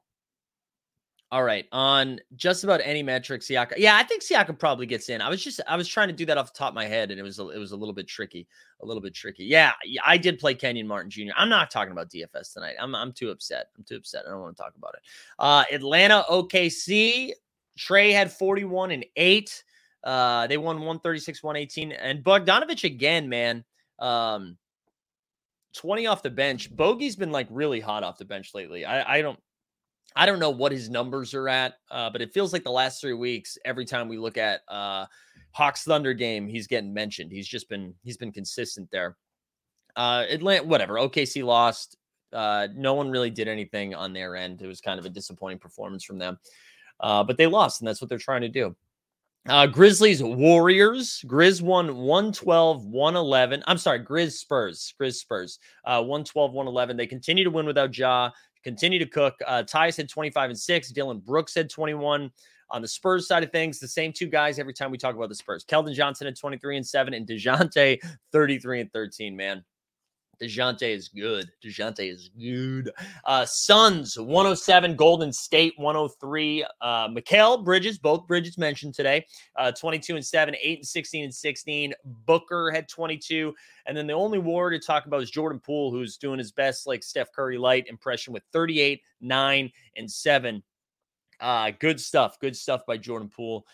all 1.29 1.43
right, 1.43 1.65
on 1.73 2.21
just 2.37 2.63
about 2.63 2.79
any 2.83 3.03
metric, 3.03 3.41
Siakam. 3.41 3.73
Yeah, 3.77 3.97
I 3.97 4.03
think 4.03 4.23
Siakam 4.23 4.57
probably 4.57 4.85
gets 4.85 5.09
in. 5.09 5.21
I 5.21 5.29
was 5.29 5.43
just 5.43 5.59
I 5.67 5.75
was 5.75 5.87
trying 5.87 6.07
to 6.07 6.13
do 6.13 6.25
that 6.25 6.37
off 6.37 6.53
the 6.53 6.57
top 6.57 6.69
of 6.69 6.75
my 6.75 6.85
head, 6.85 7.11
and 7.11 7.19
it 7.19 7.23
was 7.23 7.39
a, 7.39 7.49
it 7.49 7.57
was 7.57 7.73
a 7.73 7.75
little 7.75 7.93
bit 7.93 8.07
tricky, 8.07 8.47
a 8.81 8.85
little 8.85 9.01
bit 9.01 9.13
tricky. 9.13 9.43
Yeah, 9.43 9.73
yeah, 9.83 10.01
I 10.05 10.17
did 10.17 10.39
play 10.39 10.55
Kenyon 10.55 10.87
Martin 10.87 11.09
Jr. 11.09 11.33
I'm 11.35 11.49
not 11.49 11.69
talking 11.69 11.91
about 11.91 12.09
DFS 12.09 12.53
tonight. 12.53 12.75
I'm 12.79 12.95
I'm 12.95 13.11
too 13.11 13.29
upset. 13.29 13.67
I'm 13.77 13.83
too 13.83 13.97
upset. 13.97 14.23
I 14.25 14.31
don't 14.31 14.39
want 14.39 14.55
to 14.55 14.63
talk 14.63 14.73
about 14.77 14.95
it. 14.95 15.01
Uh, 15.37 15.63
Atlanta 15.71 16.23
OKC. 16.29 17.31
Trey 17.77 18.11
had 18.11 18.31
41 18.31 18.89
and 18.89 19.05
eight. 19.17 19.63
Uh, 20.03 20.47
they 20.47 20.57
won 20.57 20.77
136, 20.77 21.43
118, 21.43 21.91
and 21.91 22.23
Bogdanovich 22.23 22.85
again, 22.85 23.27
man. 23.27 23.63
Um, 23.99 24.57
20 25.75 26.07
off 26.07 26.23
the 26.23 26.29
bench. 26.29 26.75
Bogey's 26.75 27.15
been 27.15 27.31
like 27.31 27.47
really 27.49 27.79
hot 27.79 28.03
off 28.03 28.17
the 28.17 28.25
bench 28.25 28.51
lately. 28.53 28.85
I, 28.85 29.17
I 29.17 29.21
don't 29.21 29.39
I 30.15 30.25
don't 30.25 30.39
know 30.39 30.49
what 30.49 30.71
his 30.71 30.89
numbers 30.89 31.35
are 31.35 31.47
at, 31.47 31.75
uh, 31.91 32.09
but 32.09 32.21
it 32.21 32.33
feels 32.33 32.51
like 32.51 32.63
the 32.63 32.71
last 32.71 32.99
three 32.99 33.13
weeks, 33.13 33.57
every 33.65 33.85
time 33.85 34.07
we 34.07 34.17
look 34.17 34.37
at 34.37 34.61
uh 34.67 35.05
Hawks 35.51 35.83
Thunder 35.83 36.13
game, 36.13 36.47
he's 36.47 36.67
getting 36.67 36.93
mentioned. 36.93 37.31
He's 37.31 37.47
just 37.47 37.69
been 37.69 37.93
he's 38.03 38.17
been 38.17 38.31
consistent 38.31 38.89
there. 38.91 39.15
Uh 39.95 40.25
Atlanta, 40.29 40.63
whatever. 40.63 40.95
OKC 40.95 41.43
lost. 41.43 41.97
Uh, 42.33 42.67
no 42.75 42.93
one 42.93 43.09
really 43.09 43.29
did 43.29 43.47
anything 43.47 43.95
on 43.95 44.11
their 44.11 44.35
end. 44.35 44.61
It 44.61 44.67
was 44.67 44.81
kind 44.81 44.99
of 44.99 45.05
a 45.05 45.09
disappointing 45.09 45.59
performance 45.59 46.03
from 46.03 46.17
them. 46.17 46.37
Uh, 46.99 47.23
but 47.23 47.37
they 47.37 47.47
lost, 47.47 47.79
and 47.79 47.87
that's 47.87 48.01
what 48.01 48.09
they're 48.09 48.17
trying 48.17 48.41
to 48.41 48.49
do. 48.49 48.75
Uh, 49.47 49.65
Grizzlies 49.65 50.21
Warriors. 50.21 51.23
Grizz 51.25 51.61
won 51.61 51.95
112, 51.95 52.85
111. 52.85 53.63
I'm 53.65 53.77
sorry, 53.77 53.99
Grizz 53.99 54.33
Spurs. 54.33 54.93
Grizz 54.99 55.15
Spurs. 55.15 55.59
Uh, 55.85 56.01
112, 56.01 56.51
111. 56.51 56.97
They 56.97 57.07
continue 57.07 57.45
to 57.45 57.49
win 57.49 57.65
without 57.65 57.97
Ja, 57.97 58.31
continue 58.63 58.99
to 58.99 59.05
cook. 59.05 59.35
Uh, 59.45 59.63
Tyus 59.63 59.95
had 59.95 60.09
25 60.09 60.49
and 60.49 60.59
6. 60.59 60.91
Dillon 60.91 61.19
Brooks 61.19 61.55
had 61.55 61.69
21. 61.69 62.29
On 62.69 62.81
the 62.81 62.87
Spurs 62.87 63.25
side 63.25 63.43
of 63.43 63.51
things, 63.53 63.79
the 63.79 63.87
same 63.87 64.11
two 64.11 64.27
guys 64.27 64.59
every 64.59 64.73
time 64.73 64.91
we 64.91 64.97
talk 64.97 65.15
about 65.15 65.29
the 65.29 65.35
Spurs. 65.35 65.63
Keldon 65.63 65.93
Johnson 65.93 66.27
at 66.27 66.37
23 66.37 66.75
and 66.75 66.85
7, 66.85 67.13
and 67.13 67.25
DeJounte 67.25 67.99
33 68.33 68.81
and 68.81 68.91
13, 68.91 69.33
man. 69.33 69.63
DeJounte 70.41 70.83
is 70.83 71.09
good. 71.09 71.49
DeJounte 71.63 72.11
is 72.11 72.29
good. 72.39 72.91
Uh, 73.25 73.45
Suns 73.45 74.19
107, 74.19 74.95
Golden 74.95 75.33
State 75.33 75.73
103. 75.77 76.65
Uh, 76.81 77.07
Mikal 77.07 77.63
Bridges, 77.63 77.97
both 77.97 78.27
Bridges 78.27 78.57
mentioned 78.57 78.93
today, 78.93 79.25
uh, 79.55 79.71
22 79.71 80.15
and 80.15 80.25
7, 80.25 80.55
8 80.59 80.79
and 80.79 80.87
16 80.87 81.23
and 81.23 81.33
16. 81.33 81.93
Booker 82.25 82.71
had 82.71 82.87
22. 82.87 83.53
And 83.85 83.97
then 83.97 84.07
the 84.07 84.13
only 84.13 84.39
war 84.39 84.69
to 84.69 84.79
talk 84.79 85.05
about 85.05 85.21
is 85.21 85.31
Jordan 85.31 85.59
Poole, 85.59 85.91
who's 85.91 86.17
doing 86.17 86.37
his 86.39 86.51
best, 86.51 86.87
like 86.87 87.03
Steph 87.03 87.31
Curry 87.31 87.57
light 87.57 87.87
impression 87.87 88.33
with 88.33 88.43
38, 88.53 89.01
9, 89.21 89.71
and 89.95 90.11
7. 90.11 90.63
Uh, 91.39 91.71
good 91.79 91.99
stuff. 91.99 92.39
Good 92.39 92.55
stuff 92.55 92.85
by 92.85 92.97
Jordan 92.97 93.29
Poole. 93.29 93.65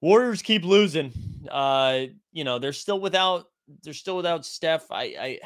Warriors 0.00 0.40
keep 0.40 0.64
losing. 0.64 1.12
Uh, 1.50 2.06
you 2.32 2.44
know, 2.44 2.58
they're 2.58 2.72
still 2.72 3.00
without 3.00 3.46
they're 3.82 3.92
still 3.92 4.16
without 4.16 4.44
Steph. 4.44 4.90
I, 4.90 5.02
I 5.02 5.38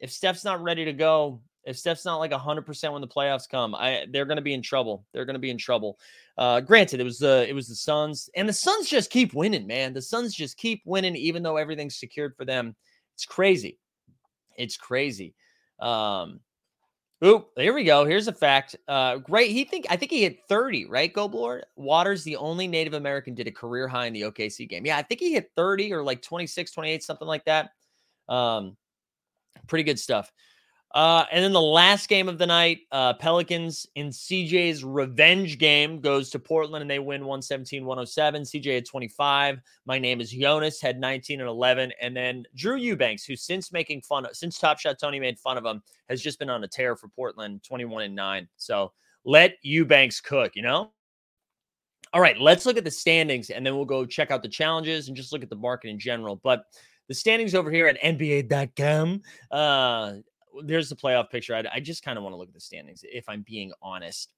if 0.00 0.10
Steph's 0.10 0.44
not 0.44 0.62
ready 0.62 0.84
to 0.84 0.92
go, 0.92 1.40
if 1.64 1.78
Steph's 1.78 2.04
not 2.04 2.16
like 2.16 2.32
hundred 2.32 2.66
percent 2.66 2.92
when 2.92 3.02
the 3.02 3.08
playoffs 3.08 3.48
come, 3.48 3.74
I 3.74 4.06
they're 4.10 4.24
going 4.24 4.36
to 4.36 4.42
be 4.42 4.54
in 4.54 4.62
trouble. 4.62 5.04
They're 5.12 5.24
going 5.24 5.34
to 5.34 5.40
be 5.40 5.50
in 5.50 5.58
trouble. 5.58 5.98
Uh, 6.36 6.60
granted, 6.60 7.00
it 7.00 7.04
was 7.04 7.18
the 7.18 7.46
it 7.48 7.54
was 7.54 7.68
the 7.68 7.74
Suns, 7.74 8.28
and 8.34 8.48
the 8.48 8.52
Suns 8.52 8.88
just 8.88 9.10
keep 9.10 9.34
winning, 9.34 9.66
man. 9.66 9.92
The 9.92 10.02
Suns 10.02 10.34
just 10.34 10.56
keep 10.56 10.82
winning, 10.84 11.16
even 11.16 11.42
though 11.42 11.56
everything's 11.56 11.98
secured 11.98 12.34
for 12.36 12.44
them. 12.44 12.74
It's 13.14 13.24
crazy. 13.24 13.78
It's 14.56 14.76
crazy. 14.76 15.34
Um, 15.80 16.40
Oop, 17.24 17.50
here 17.56 17.72
we 17.72 17.84
go. 17.84 18.04
Here's 18.04 18.26
a 18.26 18.32
fact. 18.32 18.74
Uh, 18.88 19.18
great. 19.18 19.52
He 19.52 19.62
think 19.64 19.86
I 19.88 19.96
think 19.96 20.10
he 20.10 20.22
hit 20.22 20.40
30, 20.48 20.86
right? 20.86 21.12
Goblor. 21.12 21.62
Waters, 21.76 22.24
the 22.24 22.36
only 22.36 22.66
Native 22.66 22.94
American, 22.94 23.34
did 23.34 23.46
a 23.46 23.52
career 23.52 23.86
high 23.86 24.06
in 24.06 24.12
the 24.12 24.22
OKC 24.22 24.68
game. 24.68 24.84
Yeah, 24.84 24.96
I 24.96 25.02
think 25.02 25.20
he 25.20 25.32
hit 25.32 25.52
30 25.54 25.92
or 25.92 26.02
like 26.02 26.20
26, 26.20 26.72
28, 26.72 27.02
something 27.04 27.28
like 27.28 27.44
that. 27.44 27.70
Um, 28.28 28.76
pretty 29.68 29.84
good 29.84 30.00
stuff. 30.00 30.32
Uh, 30.94 31.24
and 31.32 31.42
then 31.42 31.52
the 31.52 31.60
last 31.60 32.08
game 32.08 32.28
of 32.28 32.36
the 32.36 32.46
night, 32.46 32.80
uh, 32.90 33.14
Pelicans 33.14 33.86
in 33.94 34.08
CJ's 34.08 34.84
revenge 34.84 35.56
game 35.56 36.00
goes 36.00 36.28
to 36.30 36.38
Portland 36.38 36.82
and 36.82 36.90
they 36.90 36.98
win 36.98 37.22
117 37.22 37.84
107. 37.84 38.42
CJ 38.42 38.74
had 38.74 38.86
25. 38.86 39.60
My 39.86 39.98
name 39.98 40.20
is 40.20 40.30
Jonas, 40.30 40.82
had 40.82 41.00
19 41.00 41.40
and 41.40 41.48
11. 41.48 41.92
And 42.00 42.14
then 42.14 42.44
Drew 42.54 42.76
Eubanks, 42.76 43.24
who 43.24 43.36
since 43.36 43.72
making 43.72 44.02
fun 44.02 44.26
of, 44.26 44.36
since 44.36 44.58
Top 44.58 44.78
Shot 44.78 44.98
Tony 45.00 45.18
made 45.18 45.38
fun 45.38 45.56
of 45.56 45.64
him, 45.64 45.82
has 46.10 46.20
just 46.20 46.38
been 46.38 46.50
on 46.50 46.62
a 46.62 46.68
tear 46.68 46.94
for 46.94 47.08
Portland 47.08 47.62
21 47.62 48.02
and 48.02 48.14
9. 48.14 48.48
So 48.58 48.92
let 49.24 49.54
Eubanks 49.62 50.20
cook, 50.20 50.52
you 50.54 50.62
know? 50.62 50.92
All 52.12 52.20
right, 52.20 52.38
let's 52.38 52.66
look 52.66 52.76
at 52.76 52.84
the 52.84 52.90
standings 52.90 53.48
and 53.48 53.64
then 53.64 53.76
we'll 53.76 53.86
go 53.86 54.04
check 54.04 54.30
out 54.30 54.42
the 54.42 54.48
challenges 54.48 55.08
and 55.08 55.16
just 55.16 55.32
look 55.32 55.42
at 55.42 55.48
the 55.48 55.56
market 55.56 55.88
in 55.88 55.98
general. 55.98 56.36
But 56.36 56.66
the 57.08 57.14
standings 57.14 57.54
over 57.54 57.70
here 57.70 57.86
at 57.86 58.00
NBA.com. 58.02 59.22
Uh, 59.50 60.12
there's 60.64 60.88
the 60.88 60.96
playoff 60.96 61.30
picture. 61.30 61.54
I, 61.54 61.64
I 61.72 61.80
just 61.80 62.02
kind 62.02 62.18
of 62.18 62.24
want 62.24 62.34
to 62.34 62.38
look 62.38 62.48
at 62.48 62.54
the 62.54 62.60
standings 62.60 63.04
if 63.10 63.28
I'm 63.28 63.42
being 63.42 63.72
honest. 63.82 64.30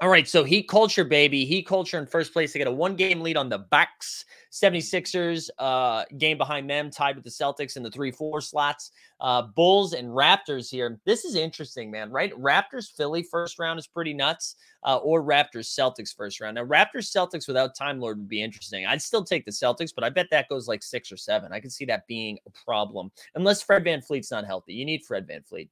All 0.00 0.10
right, 0.10 0.28
so 0.28 0.44
Heat 0.44 0.68
culture, 0.68 1.04
baby. 1.04 1.46
Heat 1.46 1.66
culture 1.66 1.98
in 1.98 2.06
first 2.06 2.34
place. 2.34 2.52
They 2.52 2.58
get 2.58 2.68
a 2.68 2.72
one 2.72 2.96
game 2.96 3.22
lead 3.22 3.38
on 3.38 3.48
the 3.48 3.58
Bucks. 3.58 4.26
76ers, 4.52 5.50
uh, 5.58 6.04
game 6.16 6.38
behind 6.38 6.68
them, 6.68 6.90
tied 6.90 7.14
with 7.14 7.24
the 7.24 7.30
Celtics 7.30 7.76
in 7.76 7.82
the 7.82 7.90
3 7.90 8.10
4 8.10 8.40
slots. 8.40 8.90
Uh, 9.20 9.42
Bulls 9.42 9.92
and 9.92 10.08
Raptors 10.08 10.70
here. 10.70 10.98
This 11.04 11.24
is 11.24 11.34
interesting, 11.34 11.90
man, 11.90 12.10
right? 12.10 12.32
Raptors 12.32 12.90
Philly 12.90 13.22
first 13.22 13.58
round 13.58 13.78
is 13.78 13.86
pretty 13.86 14.14
nuts, 14.14 14.56
uh, 14.82 14.96
or 14.96 15.22
Raptors 15.22 15.66
Celtics 15.66 16.14
first 16.14 16.40
round. 16.40 16.54
Now, 16.54 16.64
Raptors 16.64 17.10
Celtics 17.10 17.46
without 17.46 17.74
Time 17.74 18.00
Lord 18.00 18.18
would 18.18 18.28
be 18.28 18.42
interesting. 18.42 18.86
I'd 18.86 19.02
still 19.02 19.24
take 19.24 19.44
the 19.44 19.50
Celtics, 19.50 19.94
but 19.94 20.04
I 20.04 20.10
bet 20.10 20.28
that 20.30 20.48
goes 20.48 20.68
like 20.68 20.82
six 20.82 21.12
or 21.12 21.16
seven. 21.16 21.52
I 21.52 21.60
can 21.60 21.70
see 21.70 21.84
that 21.86 22.06
being 22.06 22.38
a 22.46 22.50
problem, 22.64 23.10
unless 23.34 23.62
Fred 23.62 23.84
VanVleet's 23.84 24.30
not 24.30 24.46
healthy. 24.46 24.72
You 24.72 24.84
need 24.84 25.04
Fred 25.04 25.28
VanVleet. 25.28 25.68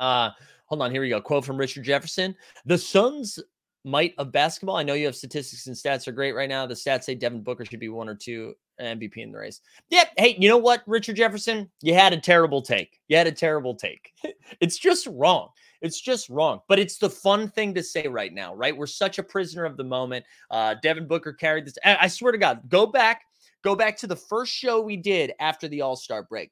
Uh, 0.00 0.30
hold 0.66 0.82
on, 0.82 0.90
here 0.90 1.00
we 1.00 1.08
go. 1.08 1.20
Quote 1.20 1.44
from 1.44 1.56
Richard 1.56 1.84
Jefferson: 1.84 2.34
"The 2.64 2.78
Suns 2.78 3.38
might 3.86 4.14
of 4.18 4.32
basketball. 4.32 4.76
I 4.76 4.82
know 4.82 4.94
you 4.94 5.06
have 5.06 5.14
statistics 5.16 5.68
and 5.68 5.76
stats 5.76 6.08
are 6.08 6.12
great 6.12 6.34
right 6.34 6.48
now. 6.48 6.66
The 6.66 6.74
stats 6.74 7.04
say 7.04 7.14
Devin 7.14 7.42
Booker 7.42 7.64
should 7.64 7.78
be 7.78 7.88
one 7.88 8.08
or 8.08 8.16
two 8.16 8.54
MVP 8.80 9.18
in 9.18 9.30
the 9.30 9.38
race. 9.38 9.60
Yeah. 9.88 10.04
Hey, 10.16 10.36
you 10.38 10.48
know 10.48 10.58
what, 10.58 10.82
Richard 10.86 11.16
Jefferson? 11.16 11.70
You 11.82 11.94
had 11.94 12.12
a 12.12 12.20
terrible 12.20 12.60
take. 12.60 12.98
You 13.08 13.16
had 13.16 13.28
a 13.28 13.32
terrible 13.32 13.74
take. 13.76 14.12
it's 14.60 14.76
just 14.76 15.06
wrong. 15.06 15.48
It's 15.82 16.00
just 16.00 16.28
wrong. 16.28 16.60
But 16.68 16.80
it's 16.80 16.98
the 16.98 17.08
fun 17.08 17.48
thing 17.48 17.74
to 17.74 17.82
say 17.82 18.08
right 18.08 18.32
now, 18.32 18.54
right? 18.54 18.76
We're 18.76 18.86
such 18.86 19.18
a 19.18 19.22
prisoner 19.22 19.64
of 19.64 19.76
the 19.76 19.84
moment. 19.84 20.24
Uh, 20.50 20.74
Devin 20.82 21.06
Booker 21.06 21.32
carried 21.32 21.66
this. 21.66 21.78
I, 21.84 21.96
I 22.02 22.08
swear 22.08 22.32
to 22.32 22.38
God, 22.38 22.62
go 22.68 22.86
back, 22.86 23.22
go 23.62 23.76
back 23.76 23.96
to 23.98 24.08
the 24.08 24.16
first 24.16 24.52
show 24.52 24.80
we 24.80 24.96
did 24.96 25.32
after 25.38 25.68
the 25.68 25.82
All 25.82 25.96
Star 25.96 26.24
break. 26.24 26.50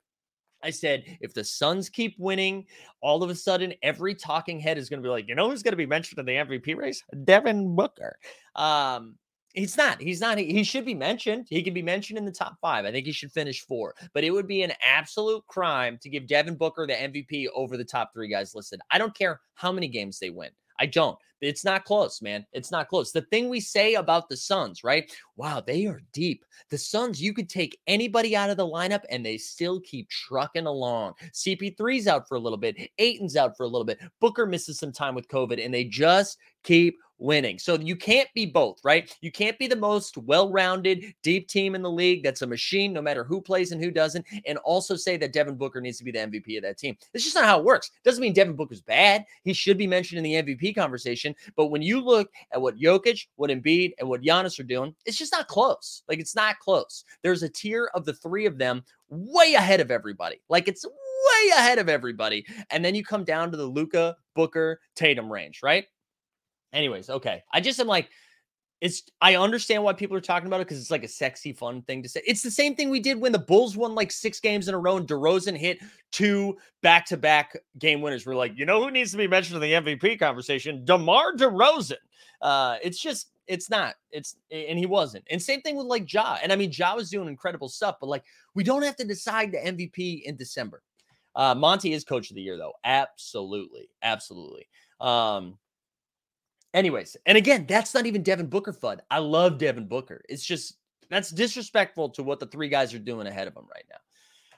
I 0.65 0.71
said, 0.71 1.05
if 1.21 1.35
the 1.35 1.45
Suns 1.45 1.89
keep 1.89 2.17
winning, 2.19 2.67
all 3.01 3.23
of 3.23 3.31
a 3.31 3.35
sudden 3.35 3.75
every 3.83 4.15
talking 4.15 4.59
head 4.59 4.79
is 4.79 4.89
going 4.89 5.03
to 5.03 5.07
be 5.07 5.11
like, 5.11 5.29
you 5.29 5.35
know 5.35 5.51
who's 5.51 5.63
going 5.63 5.73
to 5.73 5.77
be 5.77 5.87
mentioned 5.87 6.19
in 6.19 6.27
the 6.27 6.33
MVP 6.33 6.77
race? 6.77 7.03
Devin 7.25 7.77
Booker. 7.77 8.19
Um, 8.57 9.17
he's 9.53 9.77
not. 9.77 10.01
He's 10.01 10.21
not. 10.21 10.39
He, 10.39 10.47
he 10.53 10.65
should 10.65 10.87
be 10.87 10.95
mentioned. 10.95 11.47
He 11.51 11.63
can 11.63 11.75
be 11.75 11.83
mentioned 11.83 12.19
in 12.19 12.25
the 12.25 12.33
top 12.33 12.57
five. 12.61 12.85
I 12.85 12.93
think 12.93 13.07
he 13.07 13.13
should 13.13 13.31
finish 13.31 13.65
four. 13.67 13.95
But 14.15 14.25
it 14.25 14.31
would 14.31 14.47
be 14.49 14.63
an 14.63 14.73
absolute 14.83 15.47
crime 15.47 15.99
to 16.01 16.09
give 16.09 16.27
Devin 16.27 16.57
Booker 16.57 16.87
the 16.87 16.95
MVP 16.95 17.49
over 17.55 17.77
the 17.77 17.85
top 17.85 18.13
three 18.15 18.29
guys 18.29 18.55
listed. 18.55 18.81
I 18.91 18.99
don't 18.99 19.17
care 19.17 19.41
how 19.55 19.71
many 19.71 19.89
games 19.89 20.19
they 20.19 20.31
win. 20.31 20.51
I 20.79 20.87
don't. 20.87 21.19
It's 21.41 21.65
not 21.65 21.85
close, 21.85 22.23
man. 22.23 22.47
It's 22.53 22.71
not 22.71 22.89
close. 22.89 23.13
The 23.13 23.23
thing 23.23 23.49
we 23.49 23.61
say 23.61 23.95
about 23.95 24.29
the 24.29 24.37
Suns, 24.37 24.83
right? 24.83 25.13
Wow, 25.37 25.61
they 25.61 25.87
are 25.87 26.01
deep. 26.13 26.45
The 26.71 26.79
Suns, 26.79 27.21
you 27.21 27.35
could 27.35 27.51
take 27.51 27.79
anybody 27.87 28.35
out 28.35 28.51
of 28.51 28.57
the 28.57 28.67
lineup 28.67 29.03
and 29.11 29.25
they 29.25 29.37
still 29.37 29.81
keep 29.81 30.09
trucking 30.09 30.67
along. 30.67 31.15
CP3's 31.33 32.07
out 32.07 32.27
for 32.29 32.37
a 32.37 32.41
little 32.41 32.59
bit. 32.59 32.91
Ayton's 32.99 33.37
out 33.37 33.57
for 33.57 33.65
a 33.65 33.69
little 33.69 33.85
bit. 33.85 34.01
Booker 34.21 34.47
misses 34.47 34.79
some 34.79 34.93
time 34.93 35.15
with 35.15 35.29
COVID 35.29 35.63
and 35.63 35.73
they 35.73 35.85
just 35.85 36.39
keep 36.63 36.97
winning. 37.25 37.59
So 37.59 37.75
you 37.75 37.97
can't 37.97 38.29
be 38.35 38.47
both, 38.47 38.79
right? 38.85 39.13
You 39.21 39.33
can't 39.33 39.59
be 39.59 39.67
the 39.67 39.77
most 39.77 40.17
well-rounded, 40.19 41.15
deep 41.23 41.49
team 41.49 41.75
in 41.75 41.83
the 41.83 41.91
league 41.91 42.23
that's 42.23 42.43
a 42.43 42.47
machine 42.47 42.93
no 42.93 43.03
matter 43.03 43.25
who 43.25 43.41
plays 43.41 43.73
and 43.73 43.83
who 43.83 43.91
doesn't 43.91 44.27
and 44.47 44.59
also 44.59 44.95
say 44.95 45.17
that 45.17 45.33
Devin 45.33 45.57
Booker 45.57 45.81
needs 45.81 45.99
to 45.99 46.05
be 46.05 46.11
the 46.11 46.19
MVP 46.19 46.57
of 46.57 46.63
that 46.63 46.79
team. 46.79 46.97
It's 47.13 47.25
just 47.25 47.35
not 47.35 47.47
how 47.47 47.59
it 47.59 47.65
works. 47.65 47.91
Doesn't 48.05 48.23
mean 48.23 48.35
Devin 48.35 48.57
Booker's 48.57 48.83
bad. 48.83 49.25
He 49.43 49.53
should 49.53 49.79
be 49.79 49.87
mentioned 49.87 50.19
in 50.19 50.25
the 50.25 50.55
MVP 50.55 50.75
conversation, 50.75 51.35
but 51.57 51.67
when 51.67 51.83
you 51.83 52.01
look 52.01 52.31
at 52.53 52.61
what 52.61 52.79
Jokic, 52.79 53.27
what 53.37 53.51
Embiid, 53.51 53.93
and 53.99 54.09
what 54.09 54.23
Giannis 54.23 54.61
are 54.61 54.65
doing, 54.65 54.95
it's 55.07 55.17
just 55.17 55.33
not 55.33 55.49
close. 55.49 56.03
Like 56.09 56.19
it's 56.19 56.37
not 56.37 56.59
close. 56.59 57.05
There's 57.23 57.43
a 57.43 57.49
tier 57.49 57.91
of 57.95 58.05
the 58.05 58.15
three 58.15 58.47
of 58.47 58.59
them 58.59 58.85
way 59.09 59.55
ahead 59.55 59.81
of 59.81 59.91
everybody. 59.91 60.41
Like 60.49 60.69
it's 60.69 60.85
way 60.85 61.51
ahead 61.57 61.79
of 61.79 61.89
everybody. 61.89 62.45
And 62.71 62.85
then 62.85 62.95
you 62.95 63.05
come 63.05 63.25
down 63.25 63.51
to 63.51 63.57
the 63.57 63.65
Luka, 63.65 64.17
Booker, 64.35 64.81
Tatum 64.95 65.33
range, 65.33 65.61
right? 65.63 65.87
Anyways, 66.75 67.09
okay. 67.09 67.43
I 67.53 67.61
just 67.61 67.81
am 67.81 67.87
like, 67.87 68.11
it's 68.81 69.05
I 69.21 69.37
understand 69.37 69.83
why 69.83 69.95
people 69.95 70.17
are 70.17 70.21
talking 70.21 70.47
about 70.47 70.61
it 70.61 70.67
because 70.67 70.79
it's 70.79 70.91
like 70.91 71.05
a 71.05 71.09
sexy, 71.09 71.53
fun 71.53 71.83
thing 71.83 72.03
to 72.03 72.09
say. 72.09 72.21
It's 72.27 72.43
the 72.43 72.51
same 72.51 72.75
thing 72.75 72.91
we 72.91 73.01
did 73.01 73.19
when 73.19 73.33
the 73.33 73.39
Bulls 73.39 73.77
won 73.77 73.95
like 73.95 74.13
six 74.13 74.41
games 74.41 74.69
in 74.69 74.75
a 74.75 74.79
row 74.79 74.97
and 74.97 75.09
DeRozan 75.09 75.57
hit 75.57 75.79
two 76.13 76.59
back-to-back 76.83 77.57
game 77.79 78.03
winners. 78.03 78.27
We're 78.27 78.35
like, 78.35 78.53
you 78.57 78.67
know 78.67 78.83
who 78.83 78.91
needs 78.91 79.13
to 79.13 79.17
be 79.17 79.29
mentioned 79.29 79.63
in 79.63 79.85
the 79.85 79.95
MVP 79.95 80.19
conversation? 80.19 80.85
DeMar 80.85 81.35
DeRozan. 81.37 81.97
Uh, 82.43 82.77
it's 82.83 83.01
just 83.01 83.29
it's 83.47 83.71
not. 83.71 83.95
It's 84.11 84.37
and 84.51 84.79
he 84.79 84.87
wasn't. 84.87 85.25
And 85.31 85.41
same 85.41 85.63
thing 85.63 85.77
with 85.77 85.87
like 85.87 86.13
Ja. 86.13 86.39
And 86.43 86.53
I 86.53 86.57
mean, 86.57 86.71
Ja 86.73 86.95
was 86.95 87.09
doing 87.09 87.29
incredible 87.29 87.69
stuff, 87.69 87.97
but 88.01 88.09
like 88.09 88.25
we 88.55 88.65
don't 88.65 88.83
have 88.83 88.97
to 88.97 89.05
decide 89.05 89.53
the 89.53 89.59
MVP 89.59 90.25
in 90.25 90.37
December. 90.37 90.83
Uh, 91.37 91.55
Monty 91.55 91.93
is 91.93 92.05
coach 92.05 92.31
of 92.31 92.37
the 92.37 92.43
year, 92.43 92.57
though. 92.57 92.75
Absolutely, 92.85 93.89
absolutely. 94.03 94.69
Um, 95.01 95.59
anyways, 96.75 97.17
and 97.25 97.39
again, 97.39 97.65
that's 97.67 97.95
not 97.95 98.05
even 98.05 98.23
Devin 98.23 98.49
Booker 98.49 98.73
fud. 98.73 99.01
I 99.11 99.19
love 99.19 99.59
Devin 99.59 99.87
Booker. 99.87 100.21
It's 100.29 100.45
just 100.45 100.77
that's 101.09 101.31
disrespectful 101.31 102.11
to 102.11 102.23
what 102.23 102.41
the 102.41 102.47
three 102.47 102.69
guys 102.69 102.93
are 102.93 102.99
doing 102.99 103.27
ahead 103.27 103.49
of 103.49 103.57
him 103.57 103.67
right 103.73 103.85
now. 103.89 103.97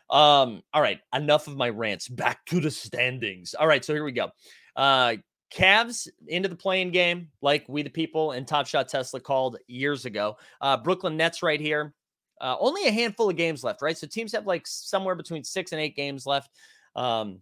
Um, 0.08 0.62
all 0.72 0.82
right, 0.82 1.00
enough 1.14 1.46
of 1.46 1.56
my 1.56 1.68
rants. 1.68 2.08
Back 2.08 2.44
to 2.46 2.60
the 2.60 2.70
standings. 2.70 3.54
All 3.54 3.66
right, 3.66 3.84
so 3.84 3.92
here 3.92 4.04
we 4.04 4.12
go. 4.12 4.30
Uh, 4.74 5.16
Cavs 5.54 6.08
into 6.26 6.48
the 6.48 6.56
playing 6.56 6.90
game, 6.90 7.28
like 7.40 7.64
we 7.68 7.82
the 7.82 7.90
people 7.90 8.32
and 8.32 8.46
Top 8.46 8.66
Shot 8.66 8.88
Tesla 8.88 9.20
called 9.20 9.58
years 9.68 10.04
ago. 10.04 10.36
Uh, 10.60 10.76
Brooklyn 10.76 11.16
Nets 11.16 11.42
right 11.42 11.60
here. 11.60 11.94
Uh, 12.40 12.56
only 12.60 12.86
a 12.86 12.90
handful 12.90 13.30
of 13.30 13.36
games 13.36 13.64
left, 13.64 13.80
right? 13.80 13.96
So 13.96 14.06
teams 14.06 14.32
have 14.32 14.46
like 14.46 14.66
somewhere 14.66 15.14
between 15.14 15.44
six 15.44 15.72
and 15.72 15.80
eight 15.80 15.96
games 15.96 16.26
left. 16.26 16.50
Um, 16.94 17.40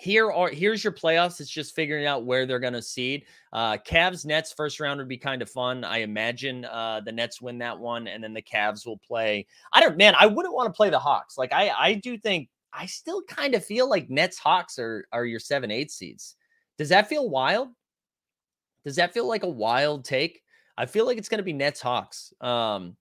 here 0.00 0.30
are 0.30 0.48
here's 0.48 0.84
your 0.84 0.92
playoffs. 0.92 1.40
It's 1.40 1.50
just 1.50 1.74
figuring 1.74 2.06
out 2.06 2.24
where 2.24 2.46
they're 2.46 2.58
going 2.58 2.72
to 2.72 2.82
seed. 2.82 3.24
Uh, 3.52 3.76
Cavs 3.76 4.24
Nets 4.24 4.52
first 4.52 4.80
round 4.80 4.98
would 4.98 5.08
be 5.08 5.16
kind 5.16 5.42
of 5.42 5.50
fun. 5.50 5.84
I 5.84 5.98
imagine 5.98 6.64
uh, 6.66 7.00
the 7.04 7.12
Nets 7.12 7.40
win 7.40 7.58
that 7.58 7.78
one, 7.78 8.06
and 8.06 8.22
then 8.22 8.34
the 8.34 8.42
Cavs 8.42 8.86
will 8.86 8.98
play. 8.98 9.46
I 9.72 9.80
don't, 9.80 9.96
man. 9.96 10.14
I 10.18 10.26
wouldn't 10.26 10.54
want 10.54 10.68
to 10.68 10.76
play 10.76 10.90
the 10.90 10.98
Hawks. 10.98 11.38
Like 11.38 11.52
I, 11.52 11.70
I 11.70 11.94
do 11.94 12.18
think 12.18 12.48
I 12.72 12.86
still 12.86 13.22
kind 13.22 13.54
of 13.54 13.64
feel 13.64 13.88
like 13.88 14.10
Nets 14.10 14.38
Hawks 14.38 14.78
are 14.78 15.06
are 15.12 15.24
your 15.24 15.40
seven 15.40 15.70
eight 15.70 15.90
seeds. 15.90 16.36
Does 16.78 16.90
that 16.90 17.08
feel 17.08 17.28
wild? 17.28 17.68
Does 18.84 18.96
that 18.96 19.14
feel 19.14 19.26
like 19.26 19.42
a 19.42 19.48
wild 19.48 20.04
take? 20.04 20.42
I 20.78 20.86
feel 20.86 21.06
like 21.06 21.18
it's 21.18 21.28
going 21.28 21.38
to 21.38 21.44
be 21.44 21.52
Nets 21.52 21.80
Hawks. 21.80 22.32
Um, 22.40 22.96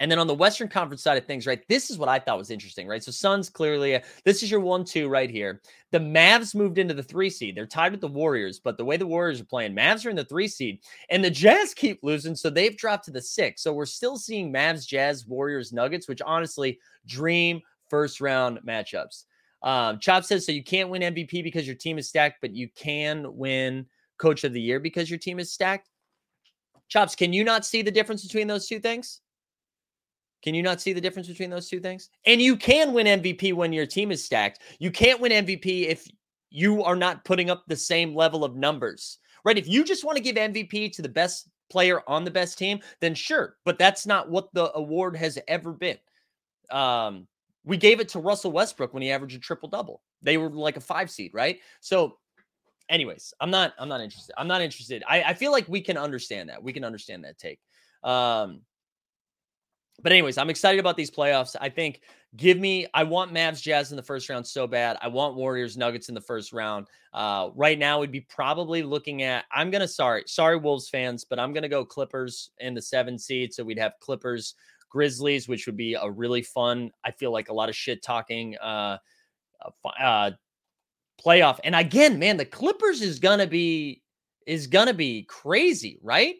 and 0.00 0.10
then 0.10 0.18
on 0.18 0.26
the 0.26 0.34
Western 0.34 0.66
Conference 0.66 1.02
side 1.02 1.18
of 1.18 1.26
things, 1.26 1.46
right? 1.46 1.62
This 1.68 1.90
is 1.90 1.98
what 1.98 2.08
I 2.08 2.18
thought 2.18 2.38
was 2.38 2.50
interesting, 2.50 2.88
right? 2.88 3.04
So 3.04 3.12
Suns 3.12 3.50
clearly, 3.50 3.96
uh, 3.96 4.00
this 4.24 4.42
is 4.42 4.50
your 4.50 4.60
one-two 4.60 5.08
right 5.08 5.30
here. 5.30 5.60
The 5.92 5.98
Mavs 5.98 6.54
moved 6.54 6.78
into 6.78 6.94
the 6.94 7.02
three 7.02 7.28
seed. 7.28 7.54
They're 7.54 7.66
tied 7.66 7.92
with 7.92 8.00
the 8.00 8.08
Warriors, 8.08 8.58
but 8.58 8.78
the 8.78 8.84
way 8.84 8.96
the 8.96 9.06
Warriors 9.06 9.40
are 9.40 9.44
playing, 9.44 9.76
Mavs 9.76 10.06
are 10.06 10.10
in 10.10 10.16
the 10.16 10.24
three 10.24 10.48
seed, 10.48 10.80
and 11.10 11.22
the 11.22 11.30
Jazz 11.30 11.74
keep 11.74 12.00
losing, 12.02 12.34
so 12.34 12.48
they've 12.48 12.76
dropped 12.76 13.04
to 13.04 13.10
the 13.10 13.20
six. 13.20 13.62
So 13.62 13.72
we're 13.72 13.86
still 13.86 14.16
seeing 14.16 14.52
Mavs, 14.52 14.86
Jazz, 14.86 15.26
Warriors, 15.26 15.72
Nuggets, 15.72 16.08
which 16.08 16.22
honestly, 16.22 16.78
dream 17.06 17.60
first 17.90 18.20
round 18.20 18.58
matchups. 18.66 19.24
Um, 19.62 19.98
Chop 19.98 20.24
says 20.24 20.46
so 20.46 20.52
you 20.52 20.64
can't 20.64 20.88
win 20.88 21.02
MVP 21.02 21.44
because 21.44 21.66
your 21.66 21.76
team 21.76 21.98
is 21.98 22.08
stacked, 22.08 22.38
but 22.40 22.54
you 22.54 22.68
can 22.74 23.36
win 23.36 23.84
Coach 24.16 24.44
of 24.44 24.54
the 24.54 24.60
Year 24.60 24.80
because 24.80 25.10
your 25.10 25.18
team 25.18 25.38
is 25.38 25.52
stacked. 25.52 25.90
Chops, 26.88 27.14
can 27.14 27.32
you 27.34 27.44
not 27.44 27.66
see 27.66 27.82
the 27.82 27.90
difference 27.90 28.22
between 28.22 28.46
those 28.46 28.66
two 28.66 28.80
things? 28.80 29.20
Can 30.42 30.54
you 30.54 30.62
not 30.62 30.80
see 30.80 30.92
the 30.92 31.00
difference 31.00 31.28
between 31.28 31.50
those 31.50 31.68
two 31.68 31.80
things? 31.80 32.10
And 32.26 32.40
you 32.40 32.56
can 32.56 32.92
win 32.92 33.06
MVP 33.06 33.52
when 33.52 33.72
your 33.72 33.86
team 33.86 34.10
is 34.10 34.24
stacked. 34.24 34.60
You 34.78 34.90
can't 34.90 35.20
win 35.20 35.32
MVP 35.32 35.88
if 35.88 36.06
you 36.50 36.82
are 36.82 36.96
not 36.96 37.24
putting 37.24 37.50
up 37.50 37.64
the 37.66 37.76
same 37.76 38.14
level 38.14 38.44
of 38.44 38.56
numbers, 38.56 39.18
right? 39.44 39.58
If 39.58 39.68
you 39.68 39.84
just 39.84 40.04
want 40.04 40.16
to 40.16 40.22
give 40.22 40.36
MVP 40.36 40.92
to 40.92 41.02
the 41.02 41.08
best 41.08 41.48
player 41.70 42.02
on 42.08 42.24
the 42.24 42.30
best 42.30 42.58
team, 42.58 42.80
then 43.00 43.14
sure. 43.14 43.56
But 43.64 43.78
that's 43.78 44.06
not 44.06 44.30
what 44.30 44.52
the 44.52 44.74
award 44.76 45.16
has 45.16 45.38
ever 45.46 45.72
been. 45.72 45.98
Um, 46.70 47.26
we 47.64 47.76
gave 47.76 48.00
it 48.00 48.08
to 48.10 48.18
Russell 48.18 48.52
Westbrook 48.52 48.92
when 48.92 49.02
he 49.02 49.10
averaged 49.10 49.36
a 49.36 49.40
triple 49.40 49.68
double. 49.68 50.02
They 50.22 50.36
were 50.36 50.50
like 50.50 50.76
a 50.76 50.80
five 50.80 51.10
seed, 51.10 51.32
right? 51.34 51.58
So, 51.80 52.18
anyways, 52.88 53.32
I'm 53.40 53.50
not, 53.50 53.74
I'm 53.78 53.88
not 53.88 54.00
interested. 54.00 54.34
I'm 54.38 54.48
not 54.48 54.62
interested. 54.62 55.04
I, 55.08 55.22
I 55.22 55.34
feel 55.34 55.52
like 55.52 55.68
we 55.68 55.80
can 55.80 55.96
understand 55.96 56.48
that. 56.48 56.62
We 56.62 56.72
can 56.72 56.84
understand 56.84 57.24
that 57.24 57.38
take. 57.38 57.60
Um, 58.02 58.62
but 60.02 60.12
anyways, 60.12 60.38
I'm 60.38 60.50
excited 60.50 60.80
about 60.80 60.96
these 60.96 61.10
playoffs. 61.10 61.56
I 61.60 61.68
think 61.68 62.00
give 62.36 62.58
me 62.58 62.86
I 62.94 63.02
want 63.04 63.32
Mavs 63.32 63.60
Jazz 63.60 63.90
in 63.90 63.96
the 63.96 64.02
first 64.02 64.28
round 64.28 64.46
so 64.46 64.66
bad. 64.66 64.96
I 65.00 65.08
want 65.08 65.36
Warriors 65.36 65.76
Nuggets 65.76 66.08
in 66.08 66.14
the 66.14 66.20
first 66.20 66.52
round. 66.52 66.86
Uh, 67.12 67.50
right 67.54 67.78
now 67.78 68.00
we'd 68.00 68.12
be 68.12 68.20
probably 68.20 68.82
looking 68.82 69.22
at 69.22 69.44
I'm 69.52 69.70
gonna 69.70 69.88
sorry, 69.88 70.24
sorry 70.26 70.56
Wolves 70.56 70.88
fans, 70.88 71.24
but 71.24 71.38
I'm 71.38 71.52
gonna 71.52 71.68
go 71.68 71.84
Clippers 71.84 72.50
in 72.58 72.74
the 72.74 72.82
seven 72.82 73.18
seed. 73.18 73.52
So 73.52 73.64
we'd 73.64 73.78
have 73.78 73.92
Clippers, 74.00 74.54
Grizzlies, 74.88 75.48
which 75.48 75.66
would 75.66 75.76
be 75.76 75.94
a 75.94 76.10
really 76.10 76.42
fun, 76.42 76.90
I 77.04 77.10
feel 77.10 77.32
like 77.32 77.48
a 77.48 77.54
lot 77.54 77.68
of 77.68 77.76
shit 77.76 78.02
talking 78.02 78.56
uh 78.58 78.98
uh 79.98 80.30
playoff. 81.24 81.58
And 81.64 81.74
again, 81.74 82.18
man, 82.18 82.36
the 82.36 82.44
Clippers 82.44 83.02
is 83.02 83.18
gonna 83.18 83.46
be 83.46 84.02
is 84.46 84.66
gonna 84.66 84.94
be 84.94 85.24
crazy, 85.24 85.98
right? 86.02 86.36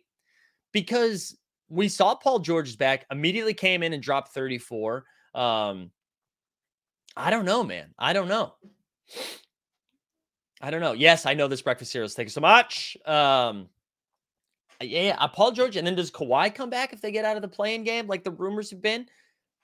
Because 0.73 1.37
we 1.71 1.89
saw 1.89 2.15
Paul 2.15 2.41
George's 2.41 2.77
back, 2.77 3.07
immediately 3.11 3.55
came 3.55 3.83
in 3.83 3.93
and 3.93 4.03
dropped 4.03 4.35
34. 4.35 5.05
Um, 5.35 5.91
I 7.17 7.31
don't 7.31 7.45
know, 7.45 7.63
man. 7.63 7.95
I 7.99 8.13
don't 8.13 8.29
know. 8.29 8.55
I 10.61 10.71
don't 10.71 10.81
know. 10.81 10.93
Yes, 10.93 11.25
I 11.25 11.35
know 11.35 11.49
this 11.49 11.63
breakfast 11.63 11.93
cereals. 11.93 12.15
Thank 12.15 12.27
you 12.27 12.33
so 12.33 12.41
much. 12.41 12.97
Um, 13.07 13.69
yeah, 14.83 15.17
uh, 15.19 15.29
Paul 15.29 15.53
George, 15.53 15.77
and 15.77 15.87
then 15.87 15.95
does 15.95 16.11
Kawhi 16.11 16.55
come 16.55 16.71
back 16.71 16.93
if 16.93 17.01
they 17.01 17.13
get 17.13 17.25
out 17.25 17.37
of 17.37 17.43
the 17.43 17.49
playing 17.49 17.85
game, 17.85 18.07
like 18.07 18.25
the 18.25 18.31
rumors 18.31 18.71
have 18.71 18.83
been? 18.83 19.07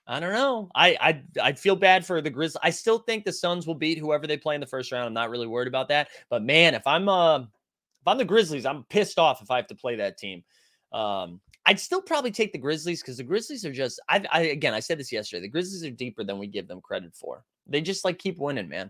I 0.07 0.19
don't 0.21 0.33
know. 0.33 0.69
I 0.73 0.97
I 1.01 1.49
I 1.49 1.51
feel 1.53 1.75
bad 1.75 2.05
for 2.05 2.21
the 2.21 2.29
Grizzlies. 2.29 2.61
I 2.63 2.69
still 2.69 2.99
think 2.99 3.25
the 3.25 3.33
Suns 3.33 3.67
will 3.67 3.75
beat 3.75 3.97
whoever 3.97 4.25
they 4.25 4.37
play 4.37 4.55
in 4.55 4.61
the 4.61 4.67
first 4.67 4.91
round. 4.91 5.05
I'm 5.05 5.13
not 5.13 5.29
really 5.29 5.47
worried 5.47 5.67
about 5.67 5.89
that. 5.89 6.07
But 6.29 6.43
man, 6.43 6.75
if 6.75 6.87
I'm 6.87 7.09
uh 7.09 7.39
if 7.39 8.07
I'm 8.07 8.17
the 8.17 8.25
Grizzlies, 8.25 8.65
I'm 8.65 8.85
pissed 8.85 9.19
off 9.19 9.41
if 9.41 9.51
I 9.51 9.57
have 9.57 9.67
to 9.67 9.75
play 9.75 9.97
that 9.97 10.17
team. 10.17 10.43
Um, 10.93 11.41
I'd 11.67 11.79
still 11.79 12.01
probably 12.01 12.31
take 12.31 12.53
the 12.53 12.57
Grizzlies 12.57 13.01
because 13.01 13.17
the 13.17 13.23
Grizzlies 13.23 13.65
are 13.65 13.73
just. 13.73 13.99
I, 14.09 14.23
I 14.31 14.41
again, 14.43 14.73
I 14.73 14.79
said 14.79 14.97
this 14.97 15.11
yesterday. 15.11 15.41
The 15.41 15.49
Grizzlies 15.49 15.83
are 15.83 15.91
deeper 15.91 16.23
than 16.23 16.39
we 16.39 16.47
give 16.47 16.67
them 16.67 16.79
credit 16.79 17.13
for. 17.13 17.43
They 17.67 17.81
just 17.81 18.05
like 18.05 18.17
keep 18.17 18.39
winning, 18.39 18.69
man. 18.69 18.89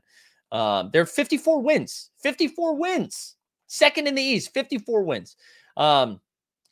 Um, 0.51 0.91
they're 0.93 1.07
54 1.07 1.59
wins, 1.61 2.11
54 2.21 2.75
wins, 2.75 3.35
second 3.65 4.07
in 4.07 4.15
the 4.15 4.21
East, 4.21 4.53
54 4.53 5.01
wins. 5.01 5.35
Um, 5.75 6.21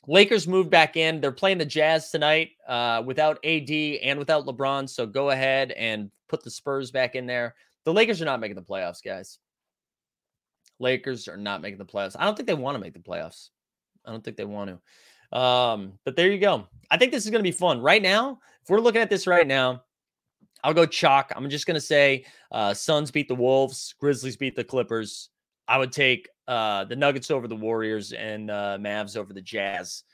Lakers 0.06 0.46
moved 0.46 0.70
back 0.70 0.96
in. 0.96 1.20
They're 1.20 1.32
playing 1.32 1.58
the 1.58 1.66
Jazz 1.66 2.10
tonight 2.10 2.50
uh, 2.68 3.02
without 3.04 3.44
AD 3.44 3.70
and 3.70 4.18
without 4.18 4.46
LeBron. 4.46 4.88
So 4.88 5.04
go 5.04 5.30
ahead 5.30 5.72
and 5.72 6.10
put 6.28 6.44
the 6.44 6.50
Spurs 6.50 6.92
back 6.92 7.16
in 7.16 7.26
there. 7.26 7.56
The 7.84 7.92
Lakers 7.92 8.22
are 8.22 8.26
not 8.26 8.40
making 8.40 8.56
the 8.56 8.62
playoffs, 8.62 9.02
guys. 9.04 9.38
Lakers 10.78 11.26
are 11.26 11.36
not 11.36 11.62
making 11.62 11.78
the 11.78 11.84
playoffs. 11.84 12.16
I 12.18 12.24
don't 12.24 12.36
think 12.36 12.46
they 12.46 12.54
want 12.54 12.76
to 12.76 12.80
make 12.80 12.92
the 12.92 13.00
playoffs. 13.00 13.48
I 14.04 14.12
don't 14.12 14.22
think 14.22 14.36
they 14.36 14.44
want 14.44 14.70
to. 14.70 14.78
Um, 15.32 15.92
but 16.04 16.16
there 16.16 16.30
you 16.30 16.38
go. 16.38 16.66
I 16.90 16.96
think 16.96 17.12
this 17.12 17.24
is 17.24 17.30
going 17.30 17.42
to 17.42 17.48
be 17.48 17.56
fun. 17.56 17.80
Right 17.80 18.02
now, 18.02 18.38
if 18.62 18.70
we're 18.70 18.80
looking 18.80 19.02
at 19.02 19.10
this 19.10 19.26
right 19.26 19.46
now, 19.46 19.82
I'll 20.64 20.74
go 20.74 20.86
chalk. 20.86 21.32
I'm 21.34 21.48
just 21.50 21.66
going 21.66 21.76
to 21.76 21.80
say 21.80 22.24
uh, 22.50 22.74
Suns 22.74 23.10
beat 23.10 23.28
the 23.28 23.34
Wolves, 23.34 23.94
Grizzlies 24.00 24.36
beat 24.36 24.56
the 24.56 24.64
Clippers. 24.64 25.30
I 25.68 25.78
would 25.78 25.92
take 25.92 26.28
uh, 26.48 26.84
the 26.84 26.96
Nuggets 26.96 27.30
over 27.30 27.48
the 27.48 27.56
Warriors 27.56 28.12
and 28.12 28.50
uh, 28.50 28.78
Mavs 28.80 29.16
over 29.16 29.32
the 29.32 29.40
Jazz. 29.40 30.04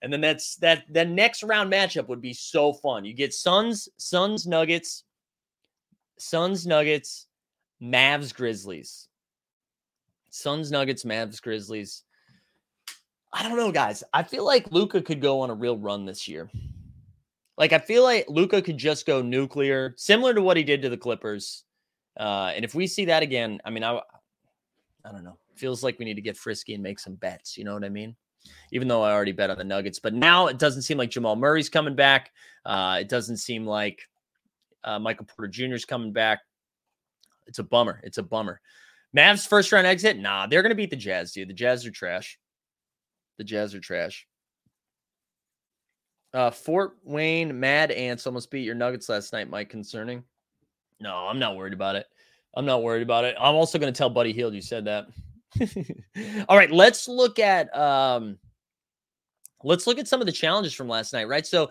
And 0.00 0.12
then 0.12 0.20
that's 0.20 0.56
that. 0.56 0.84
The 0.90 1.04
next 1.04 1.42
round 1.42 1.72
matchup 1.72 2.08
would 2.08 2.20
be 2.20 2.32
so 2.32 2.72
fun. 2.72 3.04
You 3.04 3.14
get 3.14 3.32
Suns, 3.32 3.88
Suns, 3.98 4.46
Nuggets, 4.46 5.04
Suns, 6.18 6.66
Nuggets, 6.66 7.26
Mavs, 7.80 8.34
Grizzlies. 8.34 9.08
Suns, 10.30 10.70
Nuggets, 10.70 11.04
Mavs, 11.04 11.40
Grizzlies. 11.40 12.02
I 13.32 13.42
don't 13.42 13.56
know, 13.56 13.72
guys. 13.72 14.04
I 14.12 14.22
feel 14.22 14.44
like 14.44 14.70
Luka 14.70 15.00
could 15.00 15.20
go 15.20 15.40
on 15.40 15.50
a 15.50 15.54
real 15.54 15.78
run 15.78 16.04
this 16.04 16.28
year. 16.28 16.50
Like 17.56 17.72
I 17.72 17.78
feel 17.78 18.02
like 18.02 18.26
Luka 18.28 18.60
could 18.62 18.76
just 18.76 19.06
go 19.06 19.22
nuclear, 19.22 19.94
similar 19.96 20.34
to 20.34 20.42
what 20.42 20.56
he 20.56 20.64
did 20.64 20.82
to 20.82 20.88
the 20.88 20.96
Clippers. 20.96 21.64
Uh, 22.18 22.52
and 22.54 22.64
if 22.64 22.74
we 22.74 22.86
see 22.86 23.06
that 23.06 23.22
again, 23.22 23.60
I 23.64 23.70
mean, 23.70 23.84
I, 23.84 24.00
I 25.04 25.12
don't 25.12 25.24
know. 25.24 25.38
Feels 25.54 25.82
like 25.82 25.98
we 25.98 26.04
need 26.04 26.14
to 26.14 26.22
get 26.22 26.36
frisky 26.36 26.74
and 26.74 26.82
make 26.82 26.98
some 26.98 27.14
bets. 27.14 27.56
You 27.56 27.64
know 27.64 27.74
what 27.74 27.84
I 27.84 27.88
mean? 27.88 28.16
even 28.70 28.88
though 28.88 29.02
I 29.02 29.12
already 29.12 29.32
bet 29.32 29.50
on 29.50 29.58
the 29.58 29.64
Nuggets. 29.64 29.98
But 29.98 30.14
now 30.14 30.46
it 30.46 30.58
doesn't 30.58 30.82
seem 30.82 30.98
like 30.98 31.10
Jamal 31.10 31.36
Murray's 31.36 31.68
coming 31.68 31.94
back. 31.94 32.30
Uh, 32.64 32.98
it 33.00 33.08
doesn't 33.08 33.38
seem 33.38 33.66
like 33.66 34.08
uh, 34.84 34.98
Michael 34.98 35.26
Porter 35.26 35.48
Jr. 35.48 35.74
is 35.74 35.84
coming 35.84 36.12
back. 36.12 36.40
It's 37.46 37.58
a 37.58 37.64
bummer. 37.64 38.00
It's 38.04 38.18
a 38.18 38.22
bummer. 38.22 38.60
Mavs 39.16 39.46
first 39.46 39.72
round 39.72 39.86
exit? 39.86 40.18
Nah, 40.18 40.46
they're 40.46 40.62
to 40.62 40.74
beat 40.74 40.90
the 40.90 40.96
Jazz, 40.96 41.32
dude. 41.32 41.48
The 41.48 41.54
Jazz 41.54 41.84
are 41.84 41.90
trash. 41.90 42.38
The 43.38 43.44
Jazz 43.44 43.74
are 43.74 43.80
trash. 43.80 44.26
Uh, 46.34 46.50
Fort 46.50 46.96
Wayne 47.04 47.58
Mad 47.58 47.90
Ants 47.90 48.26
almost 48.26 48.50
beat 48.50 48.64
your 48.64 48.74
Nuggets 48.74 49.08
last 49.08 49.32
night, 49.32 49.50
Mike. 49.50 49.68
Concerning? 49.68 50.24
No, 51.00 51.14
I'm 51.14 51.38
not 51.38 51.56
worried 51.56 51.74
about 51.74 51.96
it. 51.96 52.06
I'm 52.54 52.64
not 52.66 52.82
worried 52.82 53.02
about 53.02 53.24
it. 53.24 53.34
I'm 53.38 53.54
also 53.54 53.78
going 53.78 53.92
to 53.92 53.96
tell 53.96 54.10
Buddy 54.10 54.32
Hield 54.32 54.54
you 54.54 54.62
said 54.62 54.84
that. 54.84 55.06
All 56.48 56.56
right, 56.56 56.70
let's 56.70 57.08
look 57.08 57.38
at 57.38 57.74
um, 57.76 58.38
let's 59.62 59.86
look 59.86 59.98
at 59.98 60.08
some 60.08 60.20
of 60.20 60.26
the 60.26 60.32
challenges 60.32 60.72
from 60.72 60.88
last 60.88 61.12
night. 61.12 61.28
Right, 61.28 61.46
so 61.46 61.70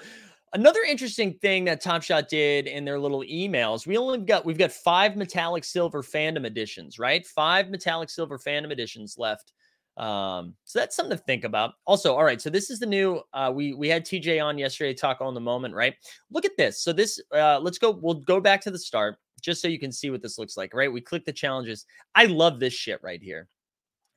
another 0.53 0.81
interesting 0.87 1.33
thing 1.35 1.65
that 1.65 1.81
Top 1.81 2.03
Shot 2.03 2.29
did 2.29 2.67
in 2.67 2.85
their 2.85 2.99
little 2.99 3.23
emails, 3.23 3.87
we 3.87 3.97
only 3.97 4.19
got 4.19 4.45
we've 4.45 4.57
got 4.57 4.71
five 4.71 5.15
metallic 5.15 5.63
silver 5.63 6.03
fandom 6.03 6.45
editions, 6.45 6.99
right? 6.99 7.25
Five 7.25 7.69
metallic 7.69 8.09
silver 8.09 8.37
fandom 8.37 8.71
editions 8.71 9.17
left. 9.17 9.53
Um, 9.97 10.55
so 10.63 10.79
that's 10.79 10.95
something 10.95 11.17
to 11.17 11.23
think 11.23 11.43
about. 11.43 11.73
Also, 11.85 12.15
all 12.15 12.23
right, 12.23 12.41
so 12.41 12.49
this 12.49 12.69
is 12.69 12.79
the 12.79 12.85
new 12.85 13.21
uh 13.33 13.51
we 13.53 13.73
we 13.73 13.89
had 13.89 14.05
TJ 14.05 14.43
on 14.43 14.57
yesterday 14.57 14.93
talk 14.93 15.17
on 15.21 15.33
the 15.33 15.41
moment, 15.41 15.75
right? 15.75 15.95
Look 16.31 16.45
at 16.45 16.57
this. 16.57 16.81
So 16.81 16.93
this 16.93 17.21
uh 17.35 17.59
let's 17.59 17.77
go 17.77 17.91
we'll 17.91 18.15
go 18.15 18.39
back 18.39 18.61
to 18.61 18.71
the 18.71 18.79
start 18.79 19.17
just 19.41 19.61
so 19.61 19.67
you 19.67 19.79
can 19.79 19.91
see 19.91 20.09
what 20.09 20.21
this 20.21 20.37
looks 20.37 20.55
like, 20.55 20.73
right? 20.73 20.91
We 20.91 21.01
click 21.01 21.25
the 21.25 21.33
challenges. 21.33 21.85
I 22.15 22.25
love 22.25 22.59
this 22.59 22.73
shit 22.73 23.01
right 23.03 23.21
here. 23.21 23.47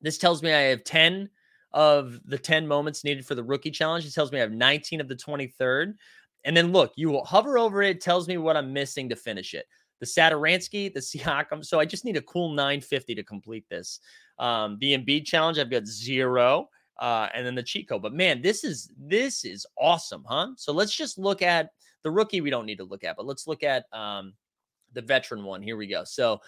This 0.00 0.18
tells 0.18 0.42
me 0.42 0.52
I 0.52 0.60
have 0.60 0.84
10 0.84 1.28
of 1.72 2.20
the 2.26 2.38
10 2.38 2.66
moments 2.66 3.04
needed 3.04 3.26
for 3.26 3.34
the 3.34 3.42
rookie 3.42 3.70
challenge. 3.70 4.06
It 4.06 4.14
tells 4.14 4.30
me 4.30 4.38
I 4.38 4.42
have 4.42 4.52
19 4.52 5.00
of 5.00 5.08
the 5.08 5.16
23rd. 5.16 5.94
And 6.44 6.56
then 6.56 6.72
look, 6.72 6.92
you 6.96 7.10
will 7.10 7.24
hover 7.24 7.58
over 7.58 7.82
it, 7.82 7.96
it 7.96 8.00
tells 8.00 8.28
me 8.28 8.36
what 8.36 8.56
I'm 8.56 8.72
missing 8.72 9.08
to 9.08 9.16
finish 9.16 9.54
it. 9.54 9.66
The 10.00 10.06
Satoransky, 10.06 10.92
the 10.92 11.00
Siakam. 11.00 11.64
So 11.64 11.80
I 11.80 11.84
just 11.84 12.04
need 12.04 12.16
a 12.16 12.22
cool 12.22 12.50
950 12.50 13.14
to 13.14 13.24
complete 13.24 13.64
this. 13.68 13.98
Um, 14.38 14.78
the 14.80 14.96
Embiid 14.96 15.24
challenge, 15.26 15.58
I've 15.58 15.70
got 15.70 15.86
zero. 15.86 16.68
Uh, 16.98 17.28
and 17.34 17.44
then 17.44 17.56
the 17.56 17.62
Chico. 17.62 17.98
But 17.98 18.14
man, 18.14 18.40
this 18.40 18.62
is 18.62 18.92
this 18.96 19.44
is 19.44 19.66
awesome, 19.76 20.24
huh? 20.28 20.50
So 20.56 20.72
let's 20.72 20.94
just 20.94 21.18
look 21.18 21.42
at 21.42 21.70
the 22.04 22.10
rookie. 22.10 22.40
We 22.40 22.50
don't 22.50 22.66
need 22.66 22.78
to 22.78 22.84
look 22.84 23.02
at, 23.02 23.16
but 23.16 23.26
let's 23.26 23.48
look 23.48 23.64
at 23.64 23.86
um, 23.92 24.32
the 24.92 25.02
veteran 25.02 25.42
one. 25.42 25.60
Here 25.60 25.76
we 25.76 25.88
go. 25.88 26.04
So 26.04 26.40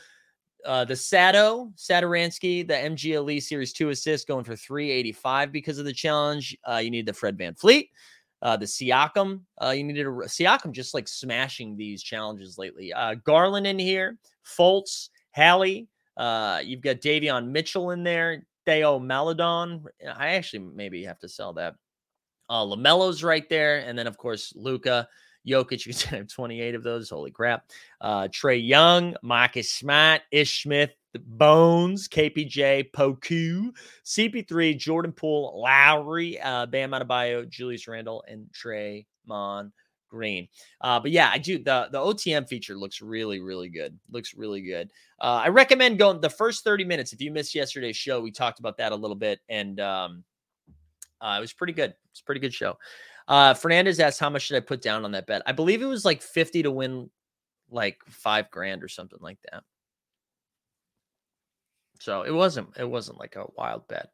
uh, 0.65 0.85
the 0.85 0.97
Sato 0.97 1.73
Satoransky, 1.77 2.67
the 2.67 2.75
MGLE 2.75 3.43
Series 3.43 3.73
2 3.73 3.91
assist 3.91 4.29
going 4.29 4.45
for 4.45 4.57
385 4.57 5.53
because 5.53 5.79
of 5.79 5.85
the 5.85 5.93
challenge. 5.93 6.57
Uh, 6.69 6.77
you 6.77 6.91
need 6.91 7.07
the 7.07 7.13
Fred 7.13 7.37
VanVleet. 7.37 7.91
Uh, 8.43 8.57
the 8.57 8.67
Siakam, 8.67 9.41
uh, 9.63 9.71
you 9.71 9.83
needed 9.83 10.07
a 10.07 10.11
Siakam 10.11 10.73
just 10.73 10.93
like 10.93 11.09
smashing 11.09 11.77
these 11.77 12.03
challenges 12.03 12.59
lately. 12.59 12.93
Uh, 12.93 13.15
Garland 13.15 13.67
in 13.67 13.79
here, 13.79 14.19
Fultz, 14.45 15.09
Hallie. 15.35 15.89
Uh, 16.17 16.61
you've 16.65 16.81
got 16.81 16.97
Davion 16.97 17.49
Mitchell 17.49 17.91
in 17.91 18.03
there, 18.03 18.45
Theo 18.65 18.99
Maledon. 18.99 19.85
I 20.15 20.35
actually 20.35 20.61
maybe 20.61 21.05
have 21.05 21.19
to 21.21 21.29
sell 21.29 21.53
that. 21.55 21.75
Uh, 22.49 22.65
Lamelo's 22.65 23.23
right 23.23 23.49
there, 23.49 23.79
and 23.79 23.99
then 23.99 24.07
of 24.07 24.17
course 24.17 24.53
Luka. 24.57 25.09
Jokic, 25.47 25.87
you 25.87 25.95
can 25.95 26.19
have 26.19 26.29
28 26.29 26.75
of 26.75 26.83
those. 26.83 27.09
Holy 27.09 27.31
crap. 27.31 27.71
Uh, 28.01 28.29
Trae 28.29 28.67
Young, 28.67 29.15
Marcus 29.23 29.73
Smart, 29.73 30.23
Ish 30.33 30.65
Smith, 30.65 30.91
Bones, 31.25 32.09
KPJ, 32.09 32.91
Poku, 32.91 33.71
CP3, 34.05 34.77
Jordan 34.77 35.13
Poole, 35.13 35.61
Lowry, 35.63 36.41
uh, 36.41 36.67
Bam 36.67 36.91
Adebayo, 36.91 37.49
Julius 37.49 37.87
Randle, 37.89 38.25
and 38.29 38.53
Trey 38.53 39.07
Mon 39.25 39.73
Green. 40.09 40.49
Uh, 40.81 41.01
but 41.01 41.11
yeah, 41.11 41.31
I 41.33 41.39
do 41.39 41.59
the 41.59 41.89
the 41.91 41.99
OTM 41.99 42.49
feature 42.49 42.77
looks 42.77 43.01
really 43.01 43.41
really 43.41 43.69
good. 43.69 43.99
Looks 44.11 44.35
really 44.35 44.63
good. 44.63 44.91
Uh, 45.21 45.43
I 45.45 45.49
recommend 45.49 45.99
going 45.99 46.21
the 46.21 46.31
first 46.31 46.65
30 46.65 46.85
minutes. 46.85 47.13
If 47.13 47.21
you 47.21 47.31
missed 47.31 47.55
yesterday's 47.55 47.97
show, 47.97 48.21
we 48.21 48.31
talked 48.31 48.59
about 48.59 48.77
that 48.79 48.93
a 48.93 48.97
little 48.97 49.17
bit, 49.17 49.41
and 49.49 49.81
um, 49.81 50.25
uh, 51.21 51.37
it 51.39 51.41
was 51.41 51.53
pretty 51.53 51.73
good. 51.73 51.95
It's 52.11 52.21
a 52.21 52.25
pretty 52.25 52.41
good 52.41 52.55
show. 52.55 52.77
Uh, 53.29 53.55
Fernandez 53.55 53.99
asked, 54.01 54.21
"How 54.21 54.31
much 54.31 54.43
should 54.43 54.57
I 54.57 54.61
put 54.61 54.83
down 54.83 55.05
on 55.05 55.13
that 55.13 55.27
bet?" 55.27 55.43
I 55.47 55.53
believe 55.53 55.83
it 55.83 55.87
was 55.87 56.05
like 56.05 56.23
50 56.23 56.63
to 56.63 56.71
win, 56.71 57.11
like 57.71 57.99
five 58.09 58.51
grand 58.51 58.85
or 58.85 58.89
something 58.89 59.19
like 59.21 59.39
that. 59.51 59.65
So 62.01 62.23
it 62.23 62.31
wasn't 62.31 62.69
it 62.79 62.89
wasn't 62.89 63.19
like 63.19 63.37
a 63.37 63.47
wild 63.57 63.89
bet. 63.89 64.11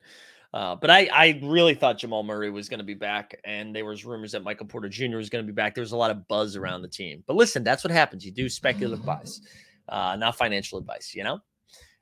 Uh, 0.55 0.77
but 0.77 0.91
I, 0.91 1.09
I 1.13 1.41
really 1.43 1.75
thought 1.75 1.99
Jamal 1.99 2.23
Murray 2.23 2.51
was 2.51 2.69
going 2.69 2.79
to 2.79 2.85
be 2.85 2.95
back, 2.95 3.41
and 3.45 3.75
there 3.75 3.87
was 3.87 4.05
rumors 4.05 4.33
that 4.33 4.43
Michael 4.43 4.67
Porter 4.67 4.89
Jr. 4.89 5.17
was 5.17 5.31
going 5.31 5.45
to 5.45 5.51
be 5.51 5.55
back. 5.55 5.75
There 5.75 5.83
was 5.83 5.93
a 5.93 5.97
lot 5.97 6.11
of 6.11 6.29
buzz 6.29 6.57
around 6.57 6.83
the 6.83 6.89
team. 6.89 7.25
But 7.27 7.37
listen, 7.37 7.65
that's 7.65 7.83
what 7.83 7.91
happens. 7.91 8.25
You 8.25 8.33
do 8.33 8.49
speculative 8.49 9.05
buys, 9.05 9.41
uh, 9.89 10.17
not 10.17 10.37
financial 10.37 10.79
advice. 10.79 11.15
You 11.15 11.25
know. 11.25 11.41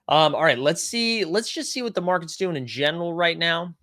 Um, 0.08 0.34
all 0.34 0.42
right, 0.42 0.58
let's 0.58 0.82
see. 0.82 1.24
Let's 1.24 1.52
just 1.52 1.72
see 1.72 1.82
what 1.82 1.94
the 1.94 2.00
market's 2.00 2.36
doing 2.36 2.56
in 2.56 2.66
general 2.66 3.14
right 3.14 3.38
now 3.38 3.74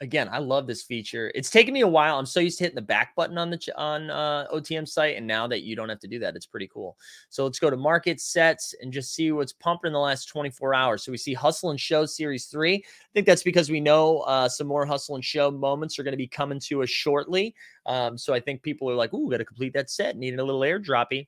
again, 0.00 0.28
I 0.32 0.38
love 0.38 0.66
this 0.66 0.82
feature. 0.82 1.30
It's 1.34 1.50
taken 1.50 1.74
me 1.74 1.82
a 1.82 1.88
while. 1.88 2.18
I'm 2.18 2.26
so 2.26 2.40
used 2.40 2.58
to 2.58 2.64
hitting 2.64 2.76
the 2.76 2.82
back 2.82 3.14
button 3.14 3.36
on 3.36 3.50
the 3.50 3.58
ch- 3.58 3.68
on 3.76 4.10
uh, 4.10 4.46
OTM 4.52 4.86
site, 4.88 5.16
and 5.16 5.26
now 5.26 5.46
that 5.46 5.62
you 5.62 5.76
don't 5.76 5.88
have 5.88 6.00
to 6.00 6.08
do 6.08 6.18
that, 6.20 6.36
it's 6.36 6.46
pretty 6.46 6.68
cool. 6.72 6.96
So 7.28 7.44
let's 7.44 7.58
go 7.58 7.68
to 7.70 7.76
market 7.76 8.20
sets 8.20 8.74
and 8.80 8.92
just 8.92 9.14
see 9.14 9.30
what's 9.32 9.52
pumping 9.52 9.88
in 9.88 9.92
the 9.92 9.98
last 9.98 10.26
24 10.26 10.74
hours. 10.74 11.04
So 11.04 11.12
we 11.12 11.18
see 11.18 11.34
Hustle 11.34 11.70
and 11.70 11.80
Show 11.80 12.06
Series 12.06 12.46
Three. 12.46 12.76
I 12.76 13.08
think 13.14 13.26
that's 13.26 13.42
because 13.42 13.70
we 13.70 13.80
know 13.80 14.20
uh, 14.20 14.48
some 14.48 14.66
more 14.66 14.86
Hustle 14.86 15.16
and 15.16 15.24
Show 15.24 15.50
moments 15.50 15.98
are 15.98 16.02
going 16.02 16.12
to 16.12 16.18
be 16.18 16.28
coming 16.28 16.60
to 16.60 16.82
us 16.82 16.90
shortly. 16.90 17.54
Um, 17.86 18.16
so 18.16 18.32
I 18.32 18.40
think 18.40 18.62
people 18.62 18.90
are 18.90 18.94
like, 18.94 19.12
"Ooh, 19.12 19.30
got 19.30 19.38
to 19.38 19.44
complete 19.44 19.74
that 19.74 19.90
set. 19.90 20.16
Needing 20.16 20.40
a 20.40 20.44
little 20.44 20.62
airdroppy." 20.62 21.26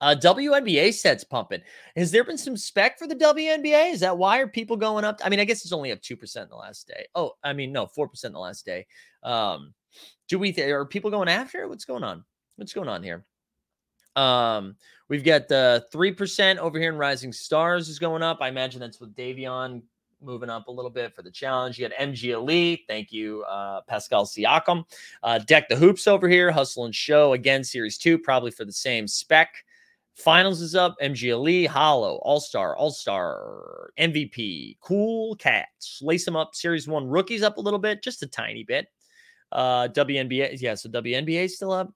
Uh, 0.00 0.14
WNBA 0.18 0.94
sets 0.94 1.24
pumping. 1.24 1.60
Has 1.96 2.10
there 2.10 2.24
been 2.24 2.38
some 2.38 2.56
spec 2.56 2.98
for 2.98 3.06
the 3.06 3.16
WNBA? 3.16 3.92
Is 3.92 4.00
that 4.00 4.16
why 4.16 4.38
are 4.38 4.46
people 4.46 4.76
going 4.76 5.04
up? 5.04 5.20
I 5.24 5.28
mean, 5.28 5.40
I 5.40 5.44
guess 5.44 5.64
it's 5.64 5.72
only 5.72 5.90
up 5.90 6.00
two 6.00 6.16
percent 6.16 6.44
in 6.44 6.50
the 6.50 6.56
last 6.56 6.86
day. 6.86 7.06
Oh, 7.14 7.32
I 7.42 7.52
mean, 7.52 7.72
no, 7.72 7.86
four 7.86 8.08
percent 8.08 8.30
in 8.30 8.34
the 8.34 8.40
last 8.40 8.64
day. 8.64 8.86
Um, 9.22 9.74
do 10.28 10.38
we? 10.38 10.52
Th- 10.52 10.70
are 10.70 10.84
people 10.84 11.10
going 11.10 11.28
after? 11.28 11.66
What's 11.68 11.84
going 11.84 12.04
on? 12.04 12.24
What's 12.56 12.72
going 12.72 12.88
on 12.88 13.02
here? 13.02 13.24
Um, 14.14 14.76
we've 15.08 15.24
got 15.24 15.48
the 15.48 15.86
three 15.90 16.12
percent 16.12 16.58
over 16.58 16.78
here 16.78 16.92
in 16.92 16.98
Rising 16.98 17.32
Stars 17.32 17.88
is 17.88 17.98
going 17.98 18.22
up. 18.22 18.38
I 18.40 18.48
imagine 18.48 18.80
that's 18.80 19.00
with 19.00 19.16
Davion 19.16 19.82
moving 20.20 20.50
up 20.50 20.66
a 20.66 20.72
little 20.72 20.90
bit 20.90 21.14
for 21.14 21.22
the 21.22 21.30
challenge. 21.30 21.78
You 21.78 21.88
got 21.88 21.98
MG 21.98 22.32
Elite. 22.34 22.82
Thank 22.88 23.12
you, 23.12 23.44
uh, 23.44 23.82
Pascal 23.82 24.26
Siakam. 24.26 24.84
Uh, 25.22 25.38
Deck 25.38 25.68
the 25.68 25.76
Hoops 25.76 26.06
over 26.06 26.28
here. 26.28 26.50
Hustle 26.50 26.84
and 26.84 26.94
Show 26.94 27.32
again, 27.32 27.64
Series 27.64 27.98
Two, 27.98 28.18
probably 28.18 28.50
for 28.50 28.64
the 28.64 28.72
same 28.72 29.06
spec. 29.06 29.54
Finals 30.18 30.60
is 30.60 30.74
up. 30.74 30.96
MGLE, 31.00 31.68
Hollow, 31.68 32.16
All 32.22 32.40
Star, 32.40 32.76
All 32.76 32.90
Star, 32.90 33.90
MVP, 33.98 34.76
Cool 34.80 35.36
Cats. 35.36 36.00
Lace 36.02 36.24
them 36.24 36.34
up. 36.34 36.54
Series 36.54 36.88
one 36.88 37.06
rookies 37.06 37.42
up 37.42 37.56
a 37.56 37.60
little 37.60 37.78
bit, 37.78 38.02
just 38.02 38.22
a 38.24 38.26
tiny 38.26 38.64
bit. 38.64 38.88
Uh, 39.52 39.86
WNBA, 39.88 40.60
yeah, 40.60 40.74
so 40.74 40.88
WNBA 40.88 41.48
still 41.48 41.72
up. 41.72 41.92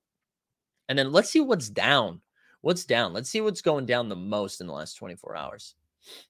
And 0.89 0.97
then 0.97 1.11
let's 1.11 1.31
see 1.31 1.41
what's 1.41 1.69
down. 1.69 2.21
What's 2.61 2.85
down? 2.85 3.13
Let's 3.13 3.29
see 3.29 3.41
what's 3.41 3.61
going 3.61 3.87
down 3.87 4.09
the 4.09 4.17
most 4.17 4.61
in 4.61 4.69
the 4.69 4.73
last 4.73 4.95
24 4.95 5.37
hours. 5.37 5.75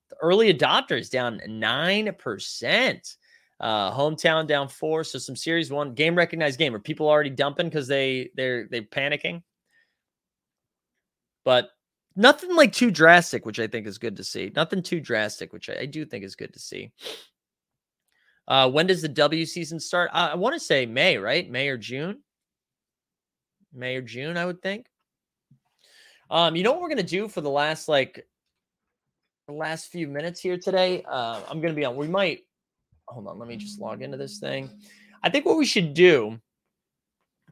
The 0.08 0.16
early 0.22 0.52
adopter 0.52 0.98
is 0.98 1.10
down 1.10 1.40
9%. 1.46 3.16
Uh, 3.60 3.92
hometown 3.96 4.46
down 4.46 4.66
four. 4.66 5.04
So 5.04 5.18
some 5.18 5.36
series 5.36 5.70
one 5.70 5.92
game 5.94 6.16
recognized 6.16 6.58
game. 6.58 6.74
Are 6.74 6.80
people 6.80 7.08
already 7.08 7.30
dumping 7.30 7.68
because 7.68 7.86
they 7.86 8.30
they're 8.34 8.66
they're 8.66 8.82
panicking? 8.82 9.42
But 11.44 11.70
nothing 12.16 12.54
like 12.54 12.72
too 12.72 12.90
drastic, 12.90 13.46
which 13.46 13.58
I 13.58 13.66
think 13.66 13.86
is 13.86 13.98
good 13.98 14.16
to 14.16 14.24
see. 14.24 14.52
Nothing 14.54 14.82
too 14.82 15.00
drastic, 15.00 15.52
which 15.52 15.68
I, 15.68 15.80
I 15.80 15.86
do 15.86 16.04
think 16.04 16.24
is 16.24 16.36
good 16.36 16.52
to 16.52 16.58
see. 16.58 16.92
Uh, 18.48 18.70
when 18.70 18.86
does 18.86 19.02
the 19.02 19.08
W 19.08 19.46
season 19.46 19.78
start? 19.78 20.10
I, 20.12 20.28
I 20.28 20.34
want 20.34 20.54
to 20.54 20.60
say 20.60 20.86
May, 20.86 21.18
right? 21.18 21.48
May 21.48 21.68
or 21.68 21.76
June. 21.76 22.20
May 23.72 23.96
or 23.96 24.02
June, 24.02 24.36
I 24.36 24.44
would 24.44 24.60
think. 24.60 24.86
Um, 26.30 26.56
you 26.56 26.62
know 26.62 26.72
what 26.72 26.80
we're 26.80 26.88
gonna 26.88 27.02
do 27.02 27.28
for 27.28 27.42
the 27.42 27.50
last 27.50 27.88
like 27.88 28.26
the 29.46 29.52
last 29.52 29.88
few 29.88 30.08
minutes 30.08 30.40
here 30.40 30.56
today? 30.56 31.04
Uh, 31.08 31.40
I'm 31.48 31.60
gonna 31.60 31.74
be 31.74 31.84
on. 31.84 31.94
We 31.94 32.08
might 32.08 32.40
hold 33.06 33.26
on. 33.28 33.38
Let 33.38 33.48
me 33.48 33.56
just 33.56 33.80
log 33.80 34.02
into 34.02 34.16
this 34.16 34.38
thing. 34.38 34.70
I 35.22 35.30
think 35.30 35.44
what 35.44 35.58
we 35.58 35.66
should 35.66 35.94
do 35.94 36.40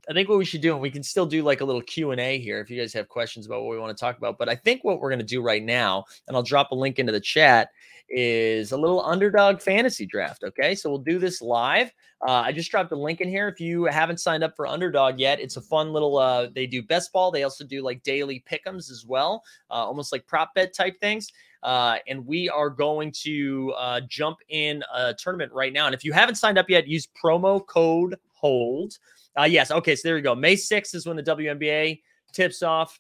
I 0.09 0.13
think 0.13 0.29
what 0.29 0.39
we 0.39 0.45
should 0.45 0.61
do, 0.61 0.73
and 0.73 0.81
we 0.81 0.91
can 0.91 1.03
still 1.03 1.27
do 1.27 1.43
like 1.43 1.61
a 1.61 1.65
little 1.65 1.83
Q 1.83 2.11
and 2.13 2.21
A 2.21 2.39
here 2.39 2.61
if 2.61 2.71
you 2.71 2.81
guys 2.81 2.93
have 2.95 3.09
questions 3.09 3.47
about 3.47 3.63
what 3.63 3.71
we 3.71 3.79
want 3.79 3.97
to 3.97 4.01
talk 4.01 4.19
about. 4.19 4.39
But 4.39 4.49
I 4.49 4.55
think 4.55 4.85
what 4.85 5.01
we're 5.01 5.11
going 5.11 5.21
to 5.21 5.25
do 5.25 5.43
right 5.43 5.63
now, 5.63 6.05
and 6.27 6.37
I'll 6.37 6.43
drop 6.43 6.71
a 6.73 6.75
link 6.75 6.99
into 6.99 7.13
the 7.13 7.21
chat, 7.21 7.71
is 8.09 8.73
a 8.73 8.77
little 8.77 9.05
underdog 9.05 9.61
fantasy 9.61 10.07
draft. 10.07 10.43
Okay, 10.43 10.75
so 10.75 10.91
we'll 10.91 10.99
do 10.99 11.19
this 11.19 11.41
live. 11.41 11.93
Uh, 12.27 12.43
I 12.45 12.53
just 12.53 12.71
dropped 12.71 12.93
a 12.93 12.97
link 12.97 13.21
in 13.21 13.29
here. 13.29 13.49
If 13.49 13.61
you 13.61 13.85
haven't 13.85 14.21
signed 14.21 14.45
up 14.45 14.55
for 14.55 14.67
underdog 14.67 15.19
yet, 15.19 15.41
it's 15.41 15.57
a 15.57 15.61
fun 15.61 15.93
little. 15.93 16.19
Uh, 16.19 16.49
they 16.55 16.67
do 16.67 16.83
best 16.83 17.13
ball. 17.13 17.31
They 17.31 17.45
also 17.45 17.65
do 17.65 17.83
like 17.83 18.03
daily 18.03 18.45
pickums 18.51 18.91
as 18.91 19.07
well, 19.07 19.43
uh, 19.71 19.75
almost 19.75 20.13
like 20.13 20.27
prop 20.27 20.55
bet 20.55 20.75
type 20.75 21.01
things. 21.01 21.33
Uh, 21.63 21.97
and 22.09 22.27
we 22.27 22.49
are 22.49 22.71
going 22.71 23.13
to 23.13 23.73
uh, 23.77 24.01
jump 24.09 24.39
in 24.49 24.83
a 24.95 25.15
tournament 25.15 25.53
right 25.53 25.73
now. 25.73 25.87
And 25.87 25.95
if 25.95 26.05
you 26.05 26.13
haven't 26.13 26.37
signed 26.37 26.59
up 26.59 26.69
yet, 26.69 26.87
use 26.87 27.07
promo 27.23 27.65
code 27.67 28.17
HOLD. 28.35 28.99
Uh, 29.39 29.45
yes. 29.45 29.71
Okay. 29.71 29.97
So 29.97 30.09
there 30.09 30.15
we 30.15 30.23
go. 30.23 30.35
May 30.35 30.57
6th 30.57 30.95
is 30.95 31.07
when 31.07 31.17
the 31.17 31.23
WNBA 31.23 32.01
tips 32.33 32.63
off. 32.63 32.99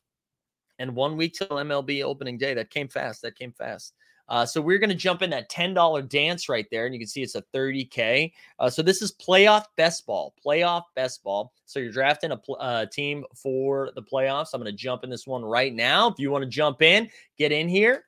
And 0.78 0.94
one 0.94 1.18
week 1.18 1.34
till 1.34 1.48
MLB 1.48 2.02
opening 2.02 2.38
day. 2.38 2.54
That 2.54 2.70
came 2.70 2.88
fast. 2.88 3.20
That 3.22 3.36
came 3.36 3.52
fast. 3.52 3.92
Uh, 4.30 4.46
so 4.46 4.60
we're 4.60 4.78
going 4.78 4.90
to 4.90 4.96
jump 4.96 5.22
in 5.22 5.30
that 5.30 5.50
$10 5.50 6.08
dance 6.08 6.48
right 6.48 6.66
there. 6.70 6.86
And 6.86 6.94
you 6.94 7.00
can 7.00 7.08
see 7.08 7.22
it's 7.22 7.34
a 7.34 7.42
30K. 7.52 8.32
Uh, 8.60 8.70
so 8.70 8.80
this 8.80 9.02
is 9.02 9.12
playoff 9.12 9.64
best 9.76 10.06
ball, 10.06 10.34
playoff 10.44 10.84
best 10.94 11.22
ball. 11.24 11.52
So 11.66 11.80
you're 11.80 11.90
drafting 11.90 12.30
a 12.30 12.36
pl- 12.36 12.56
uh, 12.60 12.86
team 12.86 13.24
for 13.34 13.90
the 13.96 14.02
playoffs. 14.02 14.50
I'm 14.54 14.60
going 14.60 14.72
to 14.72 14.76
jump 14.76 15.02
in 15.02 15.10
this 15.10 15.26
one 15.26 15.44
right 15.44 15.74
now. 15.74 16.08
If 16.08 16.18
you 16.18 16.30
want 16.30 16.44
to 16.44 16.48
jump 16.48 16.80
in, 16.80 17.10
get 17.36 17.50
in 17.50 17.68
here. 17.68 18.04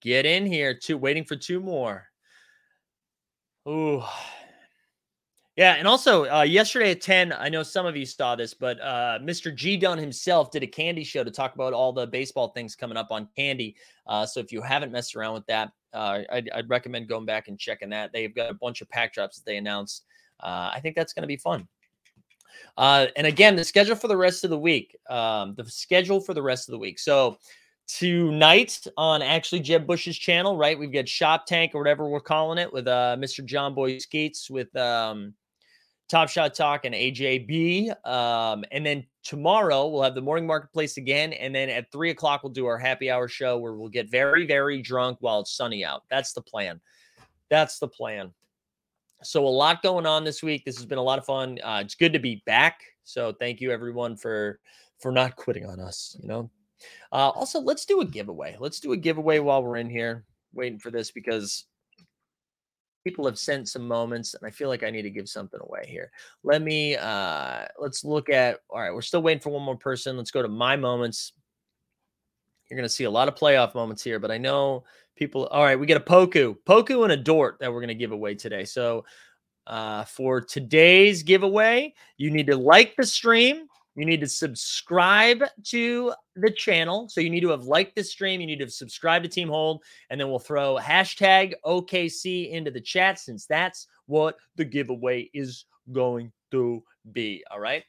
Get 0.00 0.24
in 0.24 0.46
here. 0.46 0.74
Two, 0.74 0.96
waiting 0.96 1.24
for 1.24 1.36
two 1.36 1.60
more. 1.60 2.06
Ooh. 3.68 4.02
Yeah, 5.56 5.74
and 5.74 5.88
also 5.88 6.30
uh, 6.30 6.42
yesterday 6.42 6.92
at 6.92 7.00
10, 7.00 7.32
I 7.32 7.48
know 7.48 7.62
some 7.62 7.84
of 7.84 7.96
you 7.96 8.06
saw 8.06 8.36
this, 8.36 8.54
but 8.54 8.80
uh, 8.80 9.18
Mr. 9.20 9.54
G 9.54 9.76
Dunn 9.76 9.98
himself 9.98 10.50
did 10.50 10.62
a 10.62 10.66
candy 10.66 11.02
show 11.02 11.24
to 11.24 11.30
talk 11.30 11.54
about 11.54 11.72
all 11.72 11.92
the 11.92 12.06
baseball 12.06 12.48
things 12.48 12.76
coming 12.76 12.96
up 12.96 13.08
on 13.10 13.28
candy. 13.36 13.76
Uh, 14.06 14.24
so 14.24 14.38
if 14.38 14.52
you 14.52 14.62
haven't 14.62 14.92
messed 14.92 15.16
around 15.16 15.34
with 15.34 15.46
that, 15.46 15.72
uh, 15.92 16.20
I'd, 16.30 16.48
I'd 16.50 16.70
recommend 16.70 17.08
going 17.08 17.26
back 17.26 17.48
and 17.48 17.58
checking 17.58 17.90
that. 17.90 18.12
They've 18.12 18.34
got 18.34 18.50
a 18.50 18.54
bunch 18.54 18.80
of 18.80 18.88
pack 18.88 19.12
drops 19.12 19.38
that 19.38 19.44
they 19.44 19.56
announced. 19.56 20.04
Uh, 20.38 20.70
I 20.72 20.78
think 20.80 20.94
that's 20.94 21.12
going 21.12 21.24
to 21.24 21.28
be 21.28 21.36
fun. 21.36 21.66
Uh, 22.78 23.06
and 23.16 23.26
again, 23.26 23.56
the 23.56 23.64
schedule 23.64 23.96
for 23.96 24.08
the 24.08 24.16
rest 24.16 24.44
of 24.44 24.50
the 24.50 24.58
week, 24.58 24.96
um, 25.10 25.54
the 25.56 25.64
schedule 25.68 26.20
for 26.20 26.32
the 26.32 26.42
rest 26.42 26.68
of 26.68 26.72
the 26.72 26.78
week. 26.78 26.98
So 27.00 27.38
tonight 27.88 28.86
on 28.96 29.20
actually 29.20 29.60
Jeb 29.60 29.84
Bush's 29.86 30.16
channel, 30.16 30.56
right? 30.56 30.78
We've 30.78 30.92
got 30.92 31.08
Shop 31.08 31.44
Tank 31.44 31.74
or 31.74 31.78
whatever 31.78 32.08
we're 32.08 32.20
calling 32.20 32.58
it 32.58 32.72
with 32.72 32.86
Mr. 32.86 33.44
John 33.44 33.74
Boy 33.74 33.98
Skeets 33.98 34.48
with 34.48 34.74
um, 34.76 35.34
Top 36.10 36.28
Shot 36.28 36.54
Talk 36.54 36.84
and 36.84 36.94
AJB. 36.94 37.94
Um, 38.04 38.64
and 38.72 38.84
then 38.84 39.06
tomorrow 39.22 39.86
we'll 39.86 40.02
have 40.02 40.16
the 40.16 40.20
morning 40.20 40.44
marketplace 40.44 40.96
again. 40.96 41.32
And 41.32 41.54
then 41.54 41.70
at 41.70 41.92
three 41.92 42.10
o'clock, 42.10 42.42
we'll 42.42 42.52
do 42.52 42.66
our 42.66 42.78
happy 42.78 43.08
hour 43.08 43.28
show 43.28 43.58
where 43.58 43.74
we'll 43.74 43.88
get 43.88 44.10
very, 44.10 44.44
very 44.44 44.82
drunk 44.82 45.18
while 45.20 45.40
it's 45.40 45.56
sunny 45.56 45.84
out. 45.84 46.02
That's 46.10 46.32
the 46.32 46.42
plan. 46.42 46.80
That's 47.48 47.78
the 47.78 47.86
plan. 47.86 48.32
So 49.22 49.46
a 49.46 49.48
lot 49.48 49.82
going 49.82 50.04
on 50.04 50.24
this 50.24 50.42
week. 50.42 50.64
This 50.64 50.76
has 50.76 50.86
been 50.86 50.98
a 50.98 51.02
lot 51.02 51.20
of 51.20 51.24
fun. 51.24 51.58
Uh, 51.62 51.80
it's 51.84 51.94
good 51.94 52.12
to 52.12 52.18
be 52.18 52.42
back. 52.44 52.80
So 53.04 53.32
thank 53.32 53.60
you 53.60 53.70
everyone 53.70 54.16
for 54.16 54.58
for 54.98 55.12
not 55.12 55.36
quitting 55.36 55.64
on 55.64 55.78
us. 55.78 56.16
You 56.20 56.28
know. 56.28 56.50
Uh, 57.12 57.28
also, 57.28 57.60
let's 57.60 57.84
do 57.84 58.00
a 58.00 58.04
giveaway. 58.04 58.56
Let's 58.58 58.80
do 58.80 58.92
a 58.92 58.96
giveaway 58.96 59.38
while 59.38 59.62
we're 59.62 59.76
in 59.76 59.90
here 59.90 60.24
waiting 60.52 60.78
for 60.78 60.90
this 60.90 61.12
because 61.12 61.66
people 63.04 63.26
have 63.26 63.38
sent 63.38 63.68
some 63.68 63.86
moments 63.86 64.34
and 64.34 64.46
I 64.46 64.50
feel 64.50 64.68
like 64.68 64.82
I 64.82 64.90
need 64.90 65.02
to 65.02 65.10
give 65.10 65.28
something 65.28 65.60
away 65.62 65.84
here. 65.86 66.10
Let 66.42 66.62
me 66.62 66.96
uh 66.96 67.64
let's 67.78 68.04
look 68.04 68.28
at 68.28 68.60
all 68.68 68.80
right, 68.80 68.92
we're 68.92 69.02
still 69.02 69.22
waiting 69.22 69.40
for 69.40 69.50
one 69.50 69.62
more 69.62 69.76
person. 69.76 70.16
Let's 70.16 70.30
go 70.30 70.42
to 70.42 70.48
my 70.48 70.76
moments. 70.76 71.32
You're 72.68 72.76
gonna 72.76 72.88
see 72.88 73.04
a 73.04 73.10
lot 73.10 73.28
of 73.28 73.34
playoff 73.34 73.74
moments 73.74 74.02
here, 74.02 74.18
but 74.18 74.30
I 74.30 74.38
know 74.38 74.84
people 75.16 75.46
all 75.46 75.64
right, 75.64 75.78
we 75.78 75.86
get 75.86 75.96
a 75.96 76.04
Poku, 76.04 76.56
Poku 76.66 77.02
and 77.04 77.12
a 77.12 77.16
Dort 77.16 77.58
that 77.60 77.72
we're 77.72 77.80
gonna 77.80 77.94
give 77.94 78.12
away 78.12 78.34
today. 78.34 78.64
So 78.64 79.04
uh 79.66 80.04
for 80.04 80.40
today's 80.40 81.22
giveaway, 81.22 81.94
you 82.16 82.30
need 82.30 82.46
to 82.48 82.56
like 82.56 82.94
the 82.96 83.06
stream. 83.06 83.66
You 83.96 84.06
need 84.06 84.20
to 84.20 84.28
subscribe 84.28 85.42
to 85.64 86.12
the 86.36 86.50
channel. 86.50 87.08
So 87.08 87.20
you 87.20 87.30
need 87.30 87.40
to 87.40 87.50
have 87.50 87.64
liked 87.64 87.96
this 87.96 88.10
stream. 88.10 88.40
You 88.40 88.46
need 88.46 88.60
to 88.60 88.70
subscribe 88.70 89.22
to 89.24 89.28
Team 89.28 89.48
Hold. 89.48 89.82
And 90.08 90.20
then 90.20 90.28
we'll 90.30 90.38
throw 90.38 90.76
hashtag 90.76 91.54
OKC 91.64 92.50
into 92.50 92.70
the 92.70 92.80
chat 92.80 93.18
since 93.18 93.46
that's 93.46 93.88
what 94.06 94.36
the 94.56 94.64
giveaway 94.64 95.28
is 95.34 95.64
going 95.92 96.32
to 96.52 96.82
be. 97.12 97.42
All 97.50 97.60
right. 97.60 97.84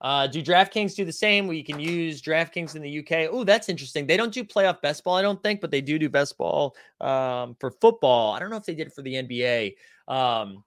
Uh, 0.00 0.26
do 0.26 0.42
DraftKings 0.42 0.94
do 0.94 1.04
the 1.04 1.12
same? 1.12 1.46
Where 1.46 1.56
you 1.56 1.64
can 1.64 1.78
use 1.78 2.22
DraftKings 2.22 2.74
in 2.74 2.82
the 2.82 3.00
UK. 3.00 3.28
Oh, 3.30 3.44
that's 3.44 3.68
interesting. 3.68 4.06
They 4.06 4.16
don't 4.16 4.32
do 4.32 4.44
playoff 4.44 4.80
best 4.80 5.04
ball, 5.04 5.16
I 5.16 5.22
don't 5.22 5.42
think, 5.42 5.60
but 5.60 5.70
they 5.70 5.82
do 5.82 5.98
do 5.98 6.08
best 6.08 6.38
ball 6.38 6.74
um, 7.00 7.54
for 7.60 7.70
football. 7.70 8.32
I 8.32 8.38
don't 8.38 8.48
know 8.48 8.56
if 8.56 8.64
they 8.64 8.74
did 8.74 8.86
it 8.86 8.94
for 8.94 9.02
the 9.02 9.14
NBA. 9.14 9.74
Um, 10.08 10.64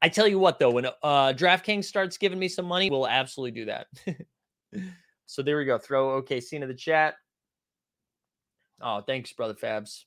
I 0.00 0.08
tell 0.08 0.28
you 0.28 0.38
what, 0.38 0.58
though, 0.58 0.70
when 0.70 0.86
uh, 0.86 1.32
DraftKings 1.32 1.84
starts 1.84 2.18
giving 2.18 2.38
me 2.38 2.48
some 2.48 2.66
money, 2.66 2.88
we'll 2.90 3.08
absolutely 3.08 3.60
do 3.60 3.64
that. 3.66 3.86
so 5.26 5.42
there 5.42 5.58
we 5.58 5.64
go. 5.64 5.78
Throw 5.78 6.22
OKC 6.22 6.52
into 6.52 6.66
the 6.66 6.74
chat. 6.74 7.14
Oh, 8.80 9.00
thanks, 9.00 9.32
brother 9.32 9.54
Fabs. 9.54 10.04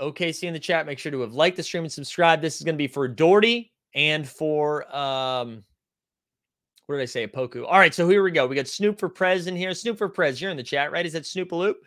OKC 0.00 0.44
in 0.44 0.54
the 0.54 0.58
chat. 0.58 0.86
Make 0.86 0.98
sure 0.98 1.12
to 1.12 1.20
have 1.20 1.34
liked 1.34 1.56
the 1.56 1.62
stream 1.62 1.84
and 1.84 1.92
subscribe. 1.92 2.40
This 2.40 2.56
is 2.56 2.62
going 2.62 2.74
to 2.74 2.78
be 2.78 2.86
for 2.86 3.06
Doherty 3.06 3.72
and 3.94 4.26
for 4.26 4.94
um, 4.94 5.64
what 6.86 6.96
did 6.96 7.02
I 7.02 7.06
say? 7.06 7.26
Poku. 7.26 7.64
All 7.66 7.78
right, 7.78 7.94
so 7.94 8.08
here 8.08 8.22
we 8.22 8.30
go. 8.30 8.46
We 8.46 8.54
got 8.54 8.68
Snoop 8.68 8.98
for 8.98 9.08
Prez 9.08 9.46
in 9.46 9.56
here. 9.56 9.74
Snoop 9.74 9.98
for 9.98 10.08
Prez, 10.08 10.40
you're 10.40 10.50
in 10.50 10.56
the 10.56 10.62
chat, 10.62 10.92
right? 10.92 11.04
Is 11.04 11.14
that 11.14 11.26
Snoop 11.26 11.50
Loop? 11.52 11.78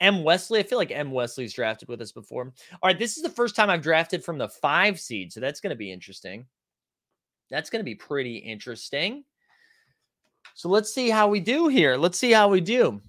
M. 0.00 0.22
Wesley. 0.22 0.60
I 0.60 0.62
feel 0.62 0.78
like 0.78 0.90
M. 0.90 1.10
Wesley's 1.10 1.52
drafted 1.52 1.88
with 1.88 2.00
us 2.00 2.12
before. 2.12 2.52
All 2.82 2.88
right, 2.88 2.98
this 2.98 3.16
is 3.16 3.22
the 3.22 3.28
first 3.28 3.56
time 3.56 3.70
I've 3.70 3.82
drafted 3.82 4.24
from 4.24 4.38
the 4.38 4.48
five 4.48 5.00
seed, 5.00 5.32
so 5.32 5.40
that's 5.40 5.60
going 5.60 5.70
to 5.70 5.76
be 5.76 5.92
interesting. 5.92 6.46
That's 7.50 7.70
going 7.70 7.80
to 7.80 7.84
be 7.84 7.94
pretty 7.94 8.36
interesting. 8.36 9.24
So 10.54 10.68
let's 10.68 10.92
see 10.92 11.08
how 11.10 11.28
we 11.28 11.40
do 11.40 11.68
here. 11.68 11.96
Let's 11.96 12.18
see 12.18 12.32
how 12.32 12.48
we 12.48 12.60
do. 12.60 13.00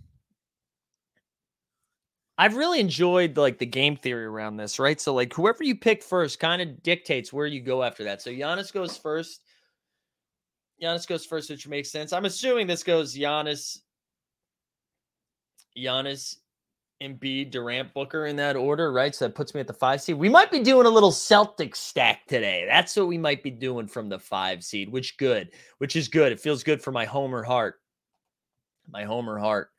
I've 2.37 2.55
really 2.55 2.79
enjoyed 2.79 3.35
like 3.35 3.57
the 3.57 3.65
game 3.65 3.97
theory 3.97 4.23
around 4.23 4.55
this, 4.55 4.79
right? 4.79 4.99
So 4.99 5.13
like 5.13 5.33
whoever 5.33 5.61
you 5.63 5.75
pick 5.75 6.01
first 6.01 6.39
kind 6.39 6.61
of 6.61 6.81
dictates 6.83 7.33
where 7.33 7.47
you 7.47 7.59
go 7.59 7.83
after 7.83 8.05
that. 8.05 8.21
So 8.21 8.31
Giannis 8.31 8.71
goes 8.71 8.95
first. 8.95 9.41
Giannis 10.81 11.05
goes 11.05 11.25
first, 11.25 11.49
which 11.49 11.67
makes 11.67 11.91
sense. 11.91 12.13
I'm 12.13 12.23
assuming 12.23 12.65
this 12.65 12.83
goes 12.83 13.13
Giannis, 13.13 13.79
Giannis, 15.77 16.37
Embiid, 17.01 17.51
Durant, 17.51 17.93
Booker 17.93 18.25
in 18.25 18.35
that 18.35 18.57
order, 18.57 18.91
right? 18.91 19.15
So 19.15 19.25
that 19.25 19.35
puts 19.35 19.53
me 19.53 19.61
at 19.61 19.67
the 19.67 19.73
five 19.73 20.01
seed. 20.01 20.17
We 20.17 20.27
might 20.27 20.51
be 20.51 20.59
doing 20.59 20.85
a 20.85 20.89
little 20.89 21.11
Celtic 21.11 21.75
stack 21.75 22.27
today. 22.27 22.65
That's 22.67 22.95
what 22.95 23.07
we 23.07 23.17
might 23.17 23.41
be 23.41 23.51
doing 23.51 23.87
from 23.87 24.09
the 24.09 24.19
five 24.19 24.63
seed, 24.63 24.89
which 24.89 25.17
good, 25.17 25.51
which 25.77 25.95
is 25.95 26.09
good. 26.09 26.31
It 26.31 26.41
feels 26.41 26.63
good 26.63 26.81
for 26.81 26.91
my 26.91 27.05
Homer 27.05 27.43
heart. 27.43 27.79
My 28.89 29.05
Homer 29.05 29.39
heart. 29.39 29.69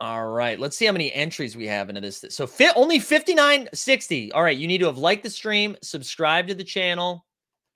All 0.00 0.28
right, 0.28 0.60
let's 0.60 0.76
see 0.76 0.86
how 0.86 0.92
many 0.92 1.12
entries 1.12 1.56
we 1.56 1.66
have 1.66 1.88
into 1.88 2.00
this. 2.00 2.24
So 2.30 2.46
fit 2.46 2.72
only 2.76 3.00
5960. 3.00 4.30
All 4.32 4.44
right, 4.44 4.56
you 4.56 4.68
need 4.68 4.78
to 4.78 4.86
have 4.86 4.96
liked 4.96 5.24
the 5.24 5.30
stream, 5.30 5.76
subscribe 5.82 6.46
to 6.46 6.54
the 6.54 6.62
channel, 6.62 7.26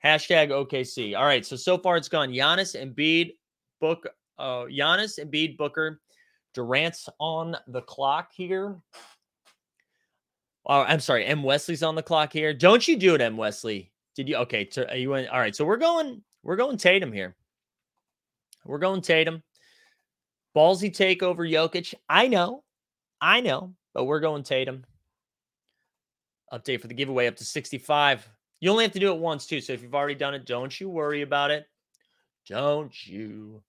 hashtag 0.04 0.50
OKC. 0.50 1.18
All 1.18 1.24
right, 1.24 1.44
so 1.44 1.56
so 1.56 1.76
far 1.76 1.96
it's 1.96 2.08
gone 2.08 2.30
Giannis, 2.30 2.80
Embiid, 2.80 3.34
Book, 3.80 4.06
uh, 4.38 4.66
Giannis, 4.66 5.18
Embiid, 5.18 5.56
Booker, 5.56 6.00
Durant's 6.54 7.08
on 7.18 7.56
the 7.66 7.82
clock 7.82 8.30
here. 8.32 8.76
Oh, 10.66 10.82
I'm 10.82 11.00
sorry, 11.00 11.24
M. 11.26 11.42
Wesley's 11.42 11.82
on 11.82 11.94
the 11.94 12.02
clock 12.02 12.32
here. 12.32 12.54
Don't 12.54 12.86
you 12.86 12.96
do 12.96 13.14
it, 13.14 13.20
M. 13.20 13.36
Wesley? 13.36 13.90
Did 14.14 14.28
you? 14.28 14.36
Okay, 14.36 14.68
so 14.70 14.86
uh, 14.90 14.94
you 14.94 15.10
went. 15.10 15.28
All 15.28 15.40
right, 15.40 15.56
so 15.56 15.64
we're 15.64 15.76
going. 15.76 16.22
We're 16.42 16.56
going 16.56 16.76
Tatum 16.76 17.12
here. 17.12 17.34
We're 18.64 18.78
going 18.78 19.00
Tatum. 19.00 19.42
Ballsy 20.56 20.94
take 20.94 21.22
over 21.22 21.46
Jokic. 21.46 21.94
I 22.08 22.28
know, 22.28 22.62
I 23.20 23.40
know, 23.40 23.74
but 23.94 24.04
we're 24.04 24.20
going 24.20 24.42
Tatum. 24.42 24.84
Update 26.52 26.80
for 26.80 26.88
the 26.88 26.94
giveaway 26.94 27.26
up 27.26 27.36
to 27.36 27.44
65. 27.44 28.28
You 28.60 28.70
only 28.70 28.84
have 28.84 28.92
to 28.92 29.00
do 29.00 29.12
it 29.12 29.18
once 29.18 29.46
too. 29.46 29.60
So 29.60 29.72
if 29.72 29.82
you've 29.82 29.94
already 29.94 30.14
done 30.14 30.34
it, 30.34 30.44
don't 30.44 30.78
you 30.78 30.90
worry 30.90 31.22
about 31.22 31.50
it. 31.50 31.66
Don't 32.46 32.94
you? 33.06 33.62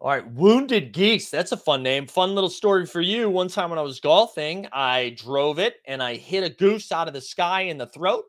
All 0.00 0.08
right, 0.08 0.26
Wounded 0.32 0.92
Geese. 0.92 1.28
That's 1.28 1.52
a 1.52 1.58
fun 1.58 1.82
name. 1.82 2.06
Fun 2.06 2.34
little 2.34 2.48
story 2.48 2.86
for 2.86 3.02
you. 3.02 3.28
One 3.28 3.48
time 3.48 3.68
when 3.68 3.78
I 3.78 3.82
was 3.82 4.00
golfing, 4.00 4.66
I 4.72 5.14
drove 5.18 5.58
it 5.58 5.76
and 5.86 6.02
I 6.02 6.16
hit 6.16 6.42
a 6.42 6.48
goose 6.48 6.90
out 6.90 7.06
of 7.06 7.12
the 7.12 7.20
sky 7.20 7.62
in 7.62 7.76
the 7.76 7.86
throat. 7.86 8.24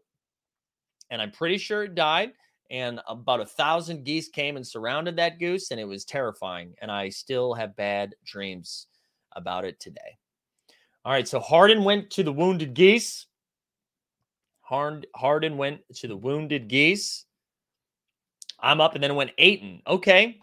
And 1.11 1.21
I'm 1.21 1.31
pretty 1.31 1.57
sure 1.57 1.83
it 1.83 1.95
died. 1.95 2.31
And 2.71 2.99
about 3.07 3.39
a 3.39 3.45
thousand 3.45 4.03
geese 4.03 4.27
came 4.27 4.57
and 4.57 4.67
surrounded 4.67 5.15
that 5.17 5.39
goose, 5.39 5.71
and 5.71 5.79
it 5.79 5.85
was 5.85 6.03
terrifying. 6.03 6.73
And 6.81 6.91
I 6.91 7.07
still 7.09 7.53
have 7.53 7.75
bad 7.77 8.15
dreams 8.25 8.87
about 9.33 9.63
it 9.63 9.79
today. 9.79 10.17
All 11.05 11.11
right, 11.11 11.27
so 11.27 11.39
Harden 11.39 11.83
went 11.85 12.09
to 12.11 12.23
the 12.23 12.33
Wounded 12.33 12.73
Geese. 12.73 13.27
Hard, 14.61 15.05
Harden 15.15 15.57
went 15.57 15.81
to 15.95 16.07
the 16.07 16.15
wounded 16.15 16.69
geese. 16.69 17.25
I'm 18.57 18.79
up 18.79 18.95
and 18.95 19.03
then 19.03 19.15
went 19.15 19.31
Ayton. 19.37 19.81
Okay. 19.85 20.39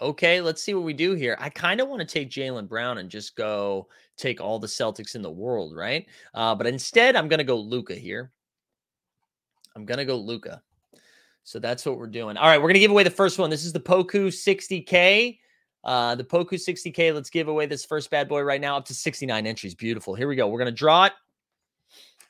Okay, 0.00 0.40
let's 0.40 0.62
see 0.62 0.74
what 0.74 0.84
we 0.84 0.92
do 0.92 1.14
here. 1.14 1.36
I 1.40 1.48
kind 1.48 1.80
of 1.80 1.88
want 1.88 2.00
to 2.00 2.06
take 2.06 2.30
Jaylen 2.30 2.68
Brown 2.68 2.98
and 2.98 3.10
just 3.10 3.36
go 3.36 3.88
take 4.16 4.40
all 4.40 4.58
the 4.58 4.66
Celtics 4.66 5.14
in 5.14 5.22
the 5.22 5.30
world, 5.30 5.74
right? 5.74 6.06
Uh, 6.34 6.54
but 6.54 6.66
instead, 6.66 7.16
I'm 7.16 7.28
going 7.28 7.38
to 7.38 7.44
go 7.44 7.56
Luka 7.56 7.94
here. 7.94 8.30
I'm 9.74 9.84
going 9.84 9.98
to 9.98 10.04
go 10.04 10.16
Luka. 10.16 10.62
So 11.44 11.58
that's 11.58 11.86
what 11.86 11.98
we're 11.98 12.06
doing. 12.06 12.36
All 12.36 12.46
right, 12.46 12.58
we're 12.58 12.68
going 12.68 12.74
to 12.74 12.80
give 12.80 12.90
away 12.90 13.04
the 13.04 13.10
first 13.10 13.38
one. 13.38 13.50
This 13.50 13.64
is 13.64 13.72
the 13.72 13.80
Poku 13.80 14.28
60K. 14.28 15.38
Uh, 15.82 16.14
the 16.14 16.24
Poku 16.24 16.52
60K. 16.52 17.14
Let's 17.14 17.30
give 17.30 17.48
away 17.48 17.66
this 17.66 17.84
first 17.84 18.10
bad 18.10 18.28
boy 18.28 18.42
right 18.42 18.60
now 18.60 18.76
up 18.76 18.84
to 18.86 18.94
69 18.94 19.46
entries. 19.46 19.74
Beautiful. 19.74 20.14
Here 20.14 20.28
we 20.28 20.36
go. 20.36 20.46
We're 20.48 20.58
going 20.58 20.66
to 20.66 20.78
draw 20.78 21.06
it. 21.06 21.12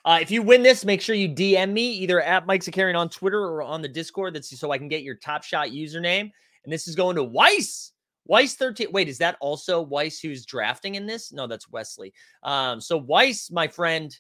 Uh, 0.04 0.18
if 0.22 0.30
you 0.30 0.42
win 0.42 0.62
this, 0.62 0.84
make 0.84 1.00
sure 1.00 1.14
you 1.14 1.28
DM 1.28 1.72
me 1.72 1.90
either 1.90 2.20
at 2.20 2.46
Mike 2.46 2.62
Zakarian 2.62 2.96
on 2.96 3.08
Twitter 3.08 3.42
or 3.42 3.62
on 3.62 3.82
the 3.82 3.88
Discord. 3.88 4.34
That's 4.34 4.56
so 4.58 4.70
I 4.70 4.78
can 4.78 4.88
get 4.88 5.02
your 5.02 5.16
Top 5.16 5.42
Shot 5.42 5.68
username. 5.68 6.30
And 6.68 6.72
this 6.74 6.86
is 6.86 6.94
going 6.94 7.16
to 7.16 7.24
Weiss. 7.24 7.92
Weiss 8.26 8.54
13. 8.56 8.88
Wait, 8.92 9.08
is 9.08 9.16
that 9.16 9.38
also 9.40 9.80
Weiss 9.80 10.20
who's 10.20 10.44
drafting 10.44 10.96
in 10.96 11.06
this? 11.06 11.32
No, 11.32 11.46
that's 11.46 11.66
Wesley. 11.70 12.12
Um, 12.42 12.78
so 12.78 12.98
Weiss, 12.98 13.50
my 13.50 13.66
friend, 13.68 14.14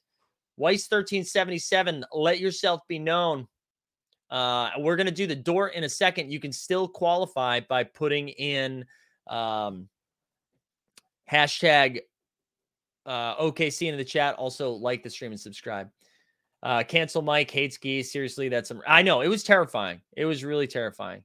Weiss 0.56 0.90
1377, 0.90 2.06
let 2.10 2.40
yourself 2.40 2.80
be 2.88 2.98
known. 2.98 3.48
Uh, 4.30 4.70
we're 4.78 4.96
going 4.96 5.08
to 5.08 5.12
do 5.12 5.26
the 5.26 5.36
door 5.36 5.68
in 5.68 5.84
a 5.84 5.90
second. 5.90 6.32
You 6.32 6.40
can 6.40 6.50
still 6.50 6.88
qualify 6.88 7.60
by 7.60 7.84
putting 7.84 8.30
in 8.30 8.86
um, 9.26 9.86
hashtag 11.30 12.00
uh, 13.04 13.36
OKC 13.36 13.88
into 13.88 13.98
the 13.98 14.04
chat. 14.06 14.36
Also, 14.36 14.70
like 14.70 15.02
the 15.02 15.10
stream 15.10 15.32
and 15.32 15.40
subscribe. 15.40 15.90
Uh, 16.62 16.82
cancel 16.82 17.20
Mike 17.20 17.50
hates 17.50 17.76
geese. 17.76 18.10
Seriously, 18.10 18.48
that's 18.48 18.68
some. 18.68 18.80
I 18.86 19.02
know 19.02 19.20
it 19.20 19.28
was 19.28 19.42
terrifying. 19.42 20.00
It 20.16 20.24
was 20.24 20.44
really 20.44 20.66
terrifying. 20.66 21.24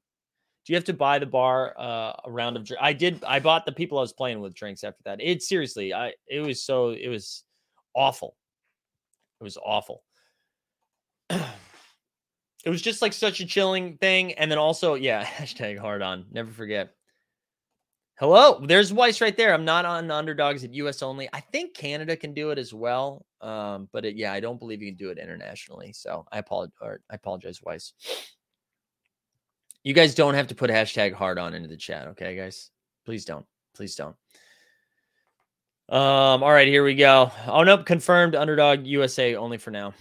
Do 0.66 0.72
you 0.72 0.78
have 0.78 0.86
to 0.86 0.94
buy 0.94 1.20
the 1.20 1.26
bar 1.26 1.74
uh, 1.78 2.14
a 2.24 2.32
round 2.32 2.56
of? 2.56 2.66
dr- 2.66 2.80
I 2.82 2.94
did. 2.94 3.24
I 3.26 3.40
bought 3.40 3.66
the 3.66 3.72
people 3.72 3.98
I 3.98 4.02
was 4.02 4.14
playing 4.14 4.40
with 4.40 4.54
drinks 4.54 4.84
after 4.84 5.02
that. 5.06 5.22
It 5.22 5.44
seriously. 5.44 5.94
I. 5.94 6.14
It 6.28 6.40
was 6.40 6.64
so. 6.64 6.90
It 6.92 7.10
was 7.10 7.44
awful. 7.94 8.36
It 9.42 9.44
was 9.44 9.58
awful. 9.58 10.04
it 11.30 11.42
was 12.70 12.82
just 12.82 13.02
like 13.02 13.14
such 13.14 13.42
a 13.42 13.46
chilling 13.46 13.98
thing, 13.98 14.34
and 14.34 14.50
then 14.50 14.58
also, 14.58 14.96
yeah. 14.96 15.26
Hashtag 15.38 15.78
hard 15.78 16.02
on. 16.02 16.26
Never 16.32 16.52
forget. 16.52 16.94
Hello, 18.20 18.64
there's 18.64 18.94
Weiss 18.94 19.22
right 19.22 19.36
there. 19.36 19.54
I'm 19.54 19.66
not 19.66 19.86
on 19.86 20.12
underdogs 20.12 20.64
at 20.64 20.74
US 20.76 21.02
only. 21.02 21.28
I 21.34 21.40
think 21.40 21.74
Canada 21.74 22.16
can 22.16 22.34
do 22.34 22.52
it 22.52 22.60
as 22.60 22.74
well. 22.74 23.26
Um, 23.42 23.90
but 23.92 24.06
it, 24.06 24.16
yeah, 24.16 24.32
I 24.32 24.40
don't 24.40 24.60
believe 24.60 24.82
you 24.82 24.92
can 24.92 24.98
do 24.98 25.10
it 25.10 25.18
internationally. 25.18 25.92
So 25.94 26.26
I 26.32 26.38
apologize. 26.38 27.00
I 27.12 27.16
apologize, 27.16 27.60
Weiss. 27.64 27.94
You 29.84 29.94
guys 29.94 30.16
don't 30.16 30.34
have 30.34 30.48
to 30.48 30.56
put 30.56 30.70
hashtag 30.70 31.14
hard 31.14 31.38
on 31.38 31.54
into 31.54 31.68
the 31.68 31.78
chat, 31.78 32.08
okay, 32.10 32.36
guys? 32.36 32.70
Please 33.06 33.26
don't. 33.26 33.46
Please 33.76 33.96
don't. 33.96 34.16
Um, 35.90 36.42
all 36.42 36.52
right, 36.52 36.68
here 36.68 36.84
we 36.84 36.96
go. 36.96 37.32
Oh 37.46 37.64
nope, 37.64 37.86
confirmed 37.86 38.36
underdog 38.36 38.86
USA 38.88 39.36
only 39.36 39.58
for 39.58 39.72
now. 39.72 39.94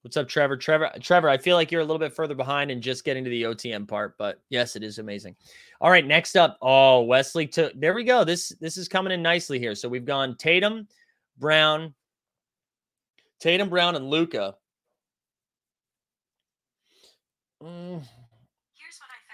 What's 0.00 0.16
up, 0.16 0.26
Trevor? 0.26 0.56
Trevor, 0.56 0.90
Trevor, 1.00 1.28
I 1.28 1.36
feel 1.36 1.54
like 1.54 1.70
you're 1.70 1.82
a 1.82 1.84
little 1.84 1.98
bit 1.98 2.14
further 2.14 2.34
behind 2.34 2.70
in 2.70 2.80
just 2.80 3.04
getting 3.04 3.24
to 3.24 3.30
the 3.30 3.42
OTM 3.42 3.86
part, 3.86 4.16
but 4.16 4.40
yes, 4.48 4.74
it 4.74 4.82
is 4.82 4.98
amazing. 4.98 5.36
All 5.82 5.90
right, 5.90 6.06
next 6.06 6.34
up. 6.34 6.56
Oh, 6.62 7.02
Wesley 7.02 7.46
took 7.46 7.78
there 7.78 7.92
we 7.92 8.04
go. 8.04 8.24
This 8.24 8.48
this 8.58 8.78
is 8.78 8.88
coming 8.88 9.12
in 9.12 9.20
nicely 9.20 9.58
here. 9.58 9.74
So 9.74 9.88
we've 9.90 10.06
gone 10.06 10.36
Tatum, 10.36 10.88
Brown, 11.36 11.92
Tatum, 13.38 13.68
Brown, 13.68 13.96
and 13.96 14.08
Luka. 14.08 14.54
Mm, 17.62 18.02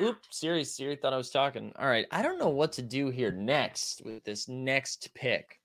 Oops, 0.00 0.26
Siri, 0.30 0.64
Siri 0.64 0.96
thought 0.96 1.12
I 1.12 1.16
was 1.16 1.30
talking. 1.30 1.72
All 1.78 1.86
right, 1.86 2.06
I 2.10 2.22
don't 2.22 2.38
know 2.38 2.48
what 2.48 2.72
to 2.72 2.82
do 2.82 3.10
here 3.10 3.30
next 3.30 4.02
with 4.04 4.24
this 4.24 4.48
next 4.48 5.12
pick. 5.14 5.60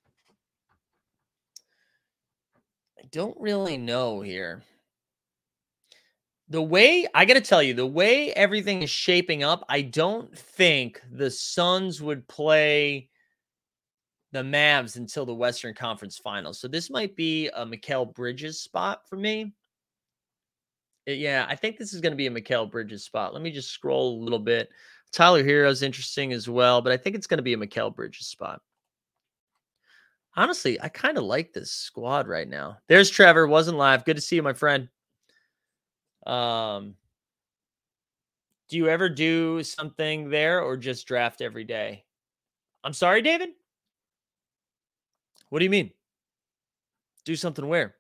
I 3.00 3.08
don't 3.12 3.40
really 3.40 3.78
know 3.78 4.22
here. 4.22 4.64
The 6.50 6.62
way 6.62 7.08
I 7.14 7.26
got 7.26 7.34
to 7.34 7.42
tell 7.42 7.64
you, 7.64 7.74
the 7.74 7.86
way 7.86 8.32
everything 8.34 8.84
is 8.84 8.90
shaping 8.90 9.44
up, 9.44 9.66
I 9.70 9.82
don't 9.82 10.36
think 10.38 11.02
the 11.12 11.32
Suns 11.32 12.02
would 12.02 12.28
play 12.28 13.10
the 14.32 14.44
Mavs 14.44 14.98
until 14.98 15.26
the 15.26 15.34
Western 15.34 15.74
Conference 15.74 16.18
Finals. 16.18 16.60
So 16.60 16.68
this 16.68 16.90
might 16.90 17.16
be 17.16 17.48
a 17.48 17.66
Mikal 17.66 18.14
Bridges 18.14 18.62
spot 18.62 19.08
for 19.10 19.18
me. 19.18 19.54
Uh, 21.08 21.12
Yeah, 21.12 21.46
I 21.50 21.56
think 21.56 21.78
this 21.78 21.94
is 21.94 22.02
going 22.02 22.12
to 22.12 22.18
be 22.18 22.28
a 22.28 22.32
Mikal 22.32 22.70
Bridges 22.70 23.04
spot. 23.04 23.34
Let 23.34 23.42
me 23.42 23.52
just 23.52 23.72
scroll 23.72 24.20
a 24.20 24.24
little 24.24 24.40
bit. 24.40 24.70
Tyler 25.12 25.44
Herro 25.44 25.70
is 25.70 25.84
interesting 25.84 26.34
as 26.34 26.50
well, 26.50 26.82
but 26.82 26.92
I 26.92 26.98
think 26.98 27.16
it's 27.16 27.28
going 27.28 27.38
to 27.38 27.44
be 27.44 27.54
a 27.54 27.58
Mikal 27.58 27.96
Bridges 27.96 28.28
spot. 28.28 28.62
Honestly, 30.36 30.80
I 30.80 30.90
kind 30.90 31.18
of 31.18 31.24
like 31.24 31.54
this 31.54 31.72
squad 31.72 32.28
right 32.28 32.48
now. 32.48 32.78
There's 32.88 33.10
Trevor, 33.10 33.48
wasn't 33.48 33.78
live. 33.78 34.06
Good 34.06 34.18
to 34.18 34.22
see 34.22 34.36
you, 34.36 34.44
my 34.44 34.54
friend. 34.54 34.90
Um, 36.28 36.96
do 38.70 38.78
you 38.78 38.88
ever 38.90 39.10
do 39.10 39.64
something 39.64 40.30
there 40.30 40.62
or 40.62 40.78
just 40.78 41.08
draft 41.08 41.42
every 41.42 41.64
day? 41.64 42.04
I'm 42.84 42.94
sorry, 42.94 43.22
David. 43.22 43.50
What 45.50 45.60
do 45.60 45.66
you 45.66 45.72
mean? 45.72 45.92
Do 47.26 47.36
something 47.36 47.68
where? 47.68 47.96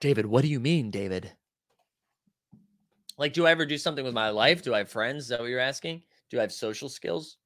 David, 0.00 0.26
what 0.26 0.42
do 0.42 0.48
you 0.48 0.60
mean, 0.60 0.90
David? 0.90 1.32
Like, 3.16 3.32
do 3.32 3.46
I 3.46 3.50
ever 3.50 3.66
do 3.66 3.76
something 3.76 4.04
with 4.04 4.14
my 4.14 4.30
life? 4.30 4.62
Do 4.62 4.74
I 4.74 4.78
have 4.78 4.90
friends? 4.90 5.24
Is 5.24 5.28
that 5.30 5.40
what 5.40 5.48
you're 5.48 5.58
asking? 5.58 6.02
Do 6.30 6.38
I 6.38 6.42
have 6.42 6.52
social 6.52 6.88
skills? 6.88 7.36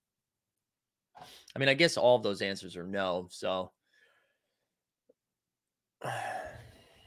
I 1.54 1.58
mean, 1.58 1.68
I 1.68 1.74
guess 1.74 1.96
all 1.96 2.16
of 2.16 2.22
those 2.22 2.42
answers 2.42 2.76
are 2.76 2.86
no. 2.86 3.26
So 3.30 3.70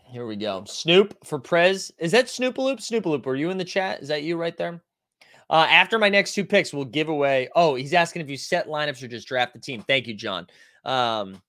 here 0.08 0.26
we 0.26 0.36
go. 0.36 0.64
Snoop 0.66 1.16
for 1.24 1.38
Prez. 1.40 1.92
Is 2.00 2.12
that 2.12 2.26
Snoopaloop? 2.26 2.80
Snoopaloop, 2.80 3.28
are 3.28 3.36
you 3.36 3.52
in 3.52 3.58
the 3.58 3.64
chat? 3.64 4.02
Is 4.02 4.08
that 4.08 4.24
you 4.24 4.38
right 4.38 4.58
there? 4.58 4.82
Uh, 5.48 5.68
after 5.70 6.00
my 6.00 6.10
next 6.10 6.34
two 6.34 6.44
picks, 6.44 6.74
we'll 6.74 6.86
give 6.86 7.10
away. 7.10 7.50
Oh, 7.56 7.76
he's 7.76 7.94
asking 7.94 8.24
if 8.24 8.30
you 8.30 8.38
set 8.38 8.68
lineups 8.68 9.04
or 9.04 9.08
just 9.08 9.28
draft 9.28 9.54
the 9.54 9.60
team. 9.60 9.82
Thank 9.82 10.08
you, 10.08 10.16
John. 10.16 10.48
Um, 10.86 11.40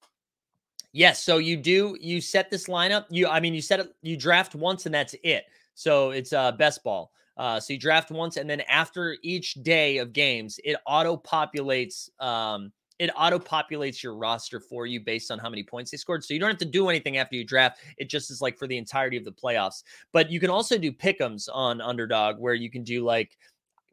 yes, 0.97 1.23
so 1.23 1.39
you 1.39 1.57
do 1.57 1.97
you 2.01 2.21
set 2.21 2.51
this 2.51 2.67
lineup. 2.67 3.05
You, 3.11 3.29
I 3.29 3.39
mean, 3.39 3.55
you 3.55 3.63
set 3.63 3.81
it, 3.81 3.95
you 4.03 4.17
draft 4.17 4.55
once 4.55 4.87
and 4.87 4.95
that's 4.95 5.15
it. 5.23 5.45
So 5.75 6.11
it's 6.11 6.33
uh 6.33 6.53
best 6.53 6.83
ball. 6.83 7.13
Uh, 7.37 7.61
so 7.61 7.75
you 7.75 7.79
draft 7.79 8.11
once, 8.11 8.39
and 8.39 8.49
then 8.49 8.63
after 8.63 9.19
each 9.23 9.55
day 9.63 9.99
of 9.99 10.15
games, 10.15 10.59
it 10.65 10.77
auto 10.87 11.17
populates. 11.19 12.09
Um, 12.21 12.73
it 12.99 13.11
auto 13.15 13.39
populates 13.39 14.03
your 14.03 14.17
roster 14.17 14.59
for 14.59 14.87
you 14.87 15.01
based 15.01 15.31
on 15.31 15.39
how 15.39 15.51
many 15.51 15.63
points 15.63 15.91
they 15.91 15.99
scored. 15.99 16.25
So 16.25 16.33
you 16.33 16.41
don't 16.41 16.49
have 16.49 16.59
to 16.61 16.65
do 16.65 16.89
anything 16.89 17.19
after 17.19 17.37
you 17.37 17.45
draft. 17.45 17.81
It 17.99 18.09
just 18.09 18.31
is 18.31 18.41
like 18.41 18.59
for 18.59 18.67
the 18.67 18.79
entirety 18.79 19.19
of 19.19 19.25
the 19.27 19.33
playoffs. 19.33 19.83
But 20.13 20.31
you 20.31 20.41
can 20.41 20.49
also 20.49 20.79
do 20.79 20.91
pick'ems 20.91 21.47
on 21.53 21.83
Underdog, 21.83 22.39
where 22.39 22.55
you 22.55 22.71
can 22.71 22.83
do 22.83 23.05
like 23.05 23.37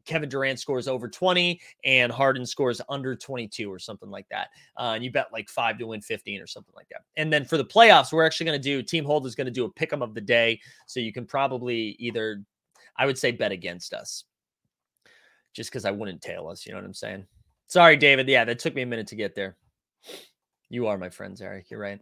Kevin 0.05 0.29
Durant 0.29 0.59
scores 0.59 0.87
over 0.87 1.07
20 1.07 1.59
and 1.85 2.11
Harden 2.11 2.45
scores 2.45 2.81
under 2.89 3.15
22 3.15 3.71
or 3.71 3.79
something 3.79 4.09
like 4.09 4.27
that. 4.29 4.49
Uh, 4.77 4.93
and 4.95 5.03
you 5.03 5.11
bet 5.11 5.27
like 5.31 5.49
five 5.49 5.77
to 5.79 5.87
win 5.87 6.01
15 6.01 6.41
or 6.41 6.47
something 6.47 6.73
like 6.75 6.87
that. 6.89 7.01
And 7.17 7.31
then 7.31 7.45
for 7.45 7.57
the 7.57 7.65
playoffs, 7.65 8.11
we're 8.11 8.25
actually 8.25 8.45
going 8.47 8.59
to 8.59 8.63
do 8.63 8.81
Team 8.81 9.05
Hold 9.05 9.25
is 9.25 9.35
going 9.35 9.45
to 9.45 9.51
do 9.51 9.65
a 9.65 9.69
pick 9.71 9.93
'em 9.93 10.01
of 10.01 10.13
the 10.13 10.21
day. 10.21 10.59
So 10.85 10.99
you 10.99 11.13
can 11.13 11.25
probably 11.25 11.95
either, 11.99 12.43
I 12.97 13.05
would 13.05 13.17
say, 13.17 13.31
bet 13.31 13.51
against 13.51 13.93
us 13.93 14.25
just 15.53 15.69
because 15.71 15.85
I 15.85 15.91
wouldn't 15.91 16.21
tail 16.21 16.47
us. 16.47 16.65
You 16.65 16.73
know 16.73 16.79
what 16.79 16.85
I'm 16.85 16.93
saying? 16.93 17.25
Sorry, 17.67 17.95
David. 17.95 18.27
Yeah, 18.27 18.45
that 18.45 18.59
took 18.59 18.75
me 18.75 18.81
a 18.81 18.85
minute 18.85 19.07
to 19.07 19.15
get 19.15 19.35
there. 19.35 19.57
You 20.69 20.87
are 20.87 20.97
my 20.97 21.09
friends, 21.09 21.41
Eric. 21.41 21.69
You're 21.69 21.79
right. 21.79 21.99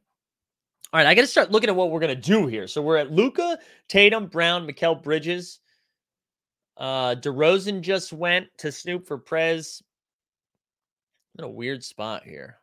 All 0.93 0.97
right, 0.97 1.07
I 1.07 1.15
got 1.15 1.21
to 1.21 1.27
start 1.27 1.51
looking 1.51 1.69
at 1.69 1.75
what 1.75 1.89
we're 1.89 2.01
going 2.01 2.15
to 2.15 2.21
do 2.21 2.47
here. 2.47 2.67
So 2.67 2.81
we're 2.81 2.97
at 2.97 3.11
Luka, 3.11 3.57
Tatum, 3.87 4.27
Brown, 4.27 4.67
Mikal 4.67 5.01
Bridges. 5.01 5.59
Uh, 6.77 7.15
DeRozan 7.15 7.81
just 7.81 8.11
went 8.11 8.47
to 8.57 8.71
Snoop 8.71 9.07
for 9.07 9.17
Prez. 9.17 9.81
I'm 11.37 11.45
in 11.45 11.49
a 11.49 11.53
weird 11.53 11.83
spot 11.83 12.23
here. 12.23 12.57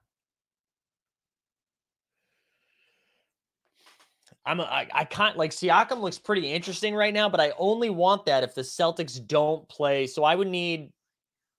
I'm 4.45 4.61
a, 4.61 4.65
I, 4.65 4.89
I 4.95 5.05
can't 5.05 5.37
like 5.37 5.51
Siakam 5.51 6.01
looks 6.01 6.19
pretty 6.19 6.51
interesting 6.51 6.95
right 6.95 7.13
now, 7.13 7.29
but 7.29 7.41
I 7.41 7.53
only 7.59 7.91
want 7.91 8.25
that 8.27 8.43
if 8.43 8.55
the 8.55 8.63
Celtics 8.63 9.25
don't 9.27 9.69
play. 9.69 10.07
So 10.07 10.25
I 10.25 10.35
would 10.35 10.49
need 10.49 10.91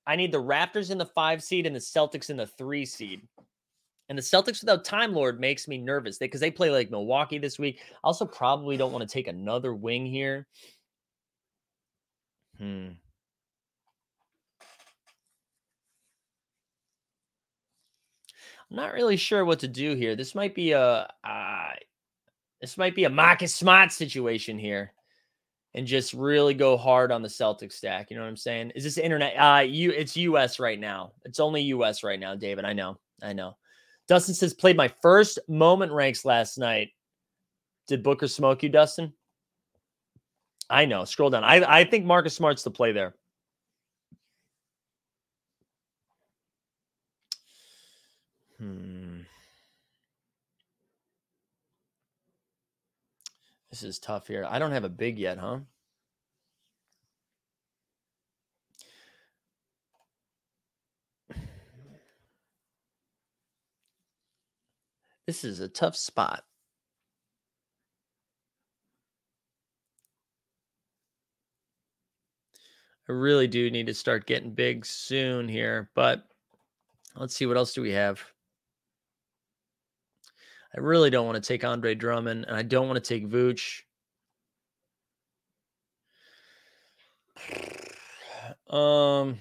I 0.08 0.16
need 0.16 0.32
the 0.32 0.42
Raptors 0.42 0.90
in 0.90 0.98
the 0.98 1.06
five 1.06 1.44
seed 1.44 1.68
and 1.68 1.76
the 1.76 1.80
Celtics 1.80 2.32
in 2.32 2.38
the 2.38 2.48
three 2.48 2.84
seed. 2.86 3.22
And 4.10 4.18
the 4.18 4.24
Celtics 4.24 4.62
without 4.62 4.84
Time 4.84 5.14
Lord 5.14 5.40
makes 5.40 5.68
me 5.68 5.78
nervous 5.78 6.18
because 6.18 6.42
they 6.42 6.50
play 6.50 6.72
like 6.72 6.90
Milwaukee 6.90 7.38
this 7.38 7.60
week. 7.60 7.80
I 7.80 7.98
also 8.04 8.26
probably 8.26 8.76
don't 8.76 8.92
want 8.92 9.08
to 9.08 9.14
take 9.14 9.28
another 9.28 9.76
wing 9.76 10.08
here. 10.08 10.48
Hmm. 12.60 12.90
I'm 18.70 18.76
not 18.76 18.94
really 18.94 19.18
sure 19.18 19.46
what 19.46 19.60
to 19.60 19.68
do 19.68 19.96
here. 19.96 20.16
This 20.16 20.36
might 20.36 20.54
be 20.54 20.74
a 20.74 21.08
uh, 21.24 21.72
this 22.62 22.78
might 22.78 22.96
be 22.96 23.06
a 23.06 23.10
Marcus 23.10 23.56
Smart 23.56 23.92
situation 23.92 24.60
here, 24.60 24.94
and 25.74 25.88
just 25.88 26.14
really 26.14 26.54
go 26.54 26.78
hard 26.78 27.12
on 27.12 27.22
the 27.22 27.30
Celtic 27.30 27.72
stack. 27.72 28.12
You 28.12 28.18
know 28.18 28.24
what 28.24 28.30
I'm 28.30 28.38
saying? 28.38 28.72
Is 28.76 28.84
this 28.84 28.98
internet? 28.98 29.34
Uh, 29.36 29.62
you 29.62 29.92
it's 29.92 30.16
U.S. 30.18 30.60
right 30.60 30.80
now. 30.80 31.14
It's 31.26 31.40
only 31.40 31.62
U.S. 31.64 32.04
right 32.04 32.20
now, 32.20 32.36
David. 32.36 32.66
I 32.66 32.74
know. 32.74 33.00
I 33.24 33.34
know. 33.34 33.58
Dustin 34.08 34.36
says 34.36 34.54
played 34.54 34.78
my 34.78 34.92
first 35.02 35.40
moment 35.48 35.92
ranks 35.92 36.26
last 36.26 36.58
night. 36.58 36.90
Did 37.88 38.04
Booker 38.04 38.28
smoke 38.28 38.62
you, 38.62 38.70
Dustin? 38.70 39.14
I 40.70 40.86
know. 40.86 41.06
Scroll 41.06 41.30
down. 41.30 41.44
I 41.44 41.64
I 41.80 41.84
think 41.86 42.06
Marcus 42.06 42.36
Smart's 42.36 42.64
the 42.64 42.72
play 42.72 42.92
there. 42.92 43.14
Hmm. 48.60 49.22
This 53.70 53.84
is 53.84 54.00
tough 54.00 54.28
here. 54.28 54.46
I 54.50 54.60
don't 54.60 54.72
have 54.72 54.84
a 54.84 54.90
big 54.90 55.18
yet, 55.18 55.38
huh? 55.38 55.60
This 65.26 65.44
is 65.44 65.60
a 65.60 65.70
tough 65.70 65.96
spot. 65.96 66.44
I 73.10 73.12
really 73.12 73.48
do 73.48 73.72
need 73.72 73.88
to 73.88 73.94
start 73.96 74.28
getting 74.28 74.52
big 74.52 74.86
soon 74.86 75.50
here, 75.50 75.90
but 75.96 76.28
let's 77.16 77.36
see 77.36 77.48
what 77.48 77.58
else 77.58 77.74
do 77.74 77.82
we 77.82 77.92
have. 77.92 78.24
I 80.76 80.80
really 80.80 81.10
don't 81.10 81.26
want 81.26 81.44
to 81.44 81.48
take 81.48 81.64
Andre 81.64 81.96
Drummond, 81.96 82.46
and 82.46 82.56
I 82.56 82.62
don't 82.62 82.88
want 82.88 83.04
to 83.04 83.20
take 83.20 83.28
Vooch. 83.28 83.82
Um, 88.70 89.40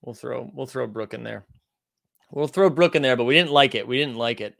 we'll 0.00 0.14
throw 0.14 0.50
we'll 0.54 0.66
throw 0.66 0.86
Brook 0.86 1.12
in 1.12 1.22
there. 1.22 1.44
We'll 2.30 2.48
throw 2.48 2.70
Brook 2.70 2.96
in 2.96 3.02
there, 3.02 3.16
but 3.16 3.24
we 3.24 3.34
didn't 3.34 3.52
like 3.52 3.74
it. 3.74 3.86
We 3.86 3.98
didn't 3.98 4.16
like 4.16 4.40
it. 4.40 4.56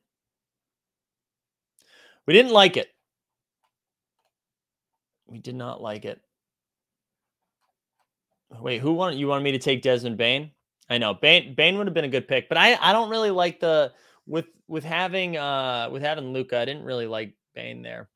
We 2.26 2.34
didn't 2.34 2.52
like 2.52 2.76
it. 2.76 2.88
We 5.26 5.38
did 5.38 5.54
not 5.54 5.80
like 5.80 6.04
it. 6.04 6.20
Wait, 8.60 8.80
who 8.80 8.92
wanted 8.92 9.18
you 9.18 9.28
wanted 9.28 9.44
me 9.44 9.52
to 9.52 9.58
take 9.58 9.82
Desmond 9.82 10.16
Bane? 10.16 10.50
I 10.88 10.98
know 10.98 11.14
Bane 11.14 11.54
Bane 11.54 11.78
would 11.78 11.86
have 11.86 11.94
been 11.94 12.04
a 12.04 12.08
good 12.08 12.28
pick, 12.28 12.48
but 12.48 12.58
I 12.58 12.76
I 12.80 12.92
don't 12.92 13.10
really 13.10 13.30
like 13.30 13.60
the 13.60 13.92
with 14.26 14.46
with 14.68 14.84
having 14.84 15.36
uh 15.36 15.88
with 15.90 16.02
having 16.02 16.32
Luka. 16.32 16.58
I 16.58 16.64
didn't 16.64 16.84
really 16.84 17.06
like 17.06 17.34
Bane 17.54 17.82
there. 17.82 18.08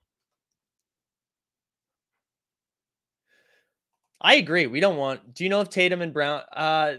I 4.21 4.35
agree. 4.35 4.67
We 4.67 4.81
don't 4.81 4.97
want. 4.97 5.35
Do 5.35 5.45
you 5.45 5.51
know 5.51 5.61
if 5.61 5.69
Tatum 5.69 6.03
and 6.03 6.13
Brown? 6.13 6.43
Uh, 6.53 6.95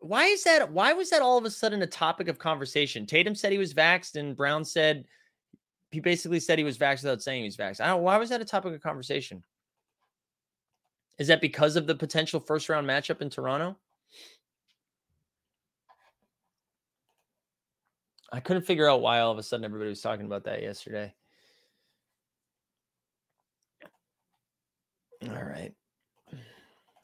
why 0.00 0.26
is 0.26 0.44
that? 0.44 0.70
Why 0.70 0.92
was 0.92 1.10
that 1.10 1.22
all 1.22 1.38
of 1.38 1.44
a 1.44 1.50
sudden 1.50 1.82
a 1.82 1.86
topic 1.86 2.28
of 2.28 2.38
conversation? 2.38 3.06
Tatum 3.06 3.34
said 3.34 3.52
he 3.52 3.58
was 3.58 3.74
vaxxed, 3.74 4.16
and 4.16 4.36
Brown 4.36 4.64
said 4.64 5.04
he 5.90 6.00
basically 6.00 6.40
said 6.40 6.58
he 6.58 6.64
was 6.64 6.78
vaxxed 6.78 7.02
without 7.02 7.22
saying 7.22 7.42
he 7.42 7.48
was 7.48 7.56
vaxxed. 7.56 7.80
I 7.80 7.88
don't. 7.88 8.02
Why 8.02 8.16
was 8.16 8.28
that 8.30 8.40
a 8.40 8.44
topic 8.44 8.74
of 8.74 8.82
conversation? 8.82 9.42
Is 11.18 11.28
that 11.28 11.40
because 11.40 11.76
of 11.76 11.86
the 11.86 11.94
potential 11.94 12.40
first 12.40 12.68
round 12.68 12.86
matchup 12.86 13.20
in 13.20 13.30
Toronto? 13.30 13.76
I 18.32 18.40
couldn't 18.40 18.62
figure 18.62 18.88
out 18.88 19.02
why 19.02 19.20
all 19.20 19.30
of 19.30 19.38
a 19.38 19.42
sudden 19.42 19.64
everybody 19.64 19.90
was 19.90 20.00
talking 20.00 20.24
about 20.24 20.44
that 20.44 20.62
yesterday. 20.62 21.12
All 25.28 25.44
right. 25.44 25.72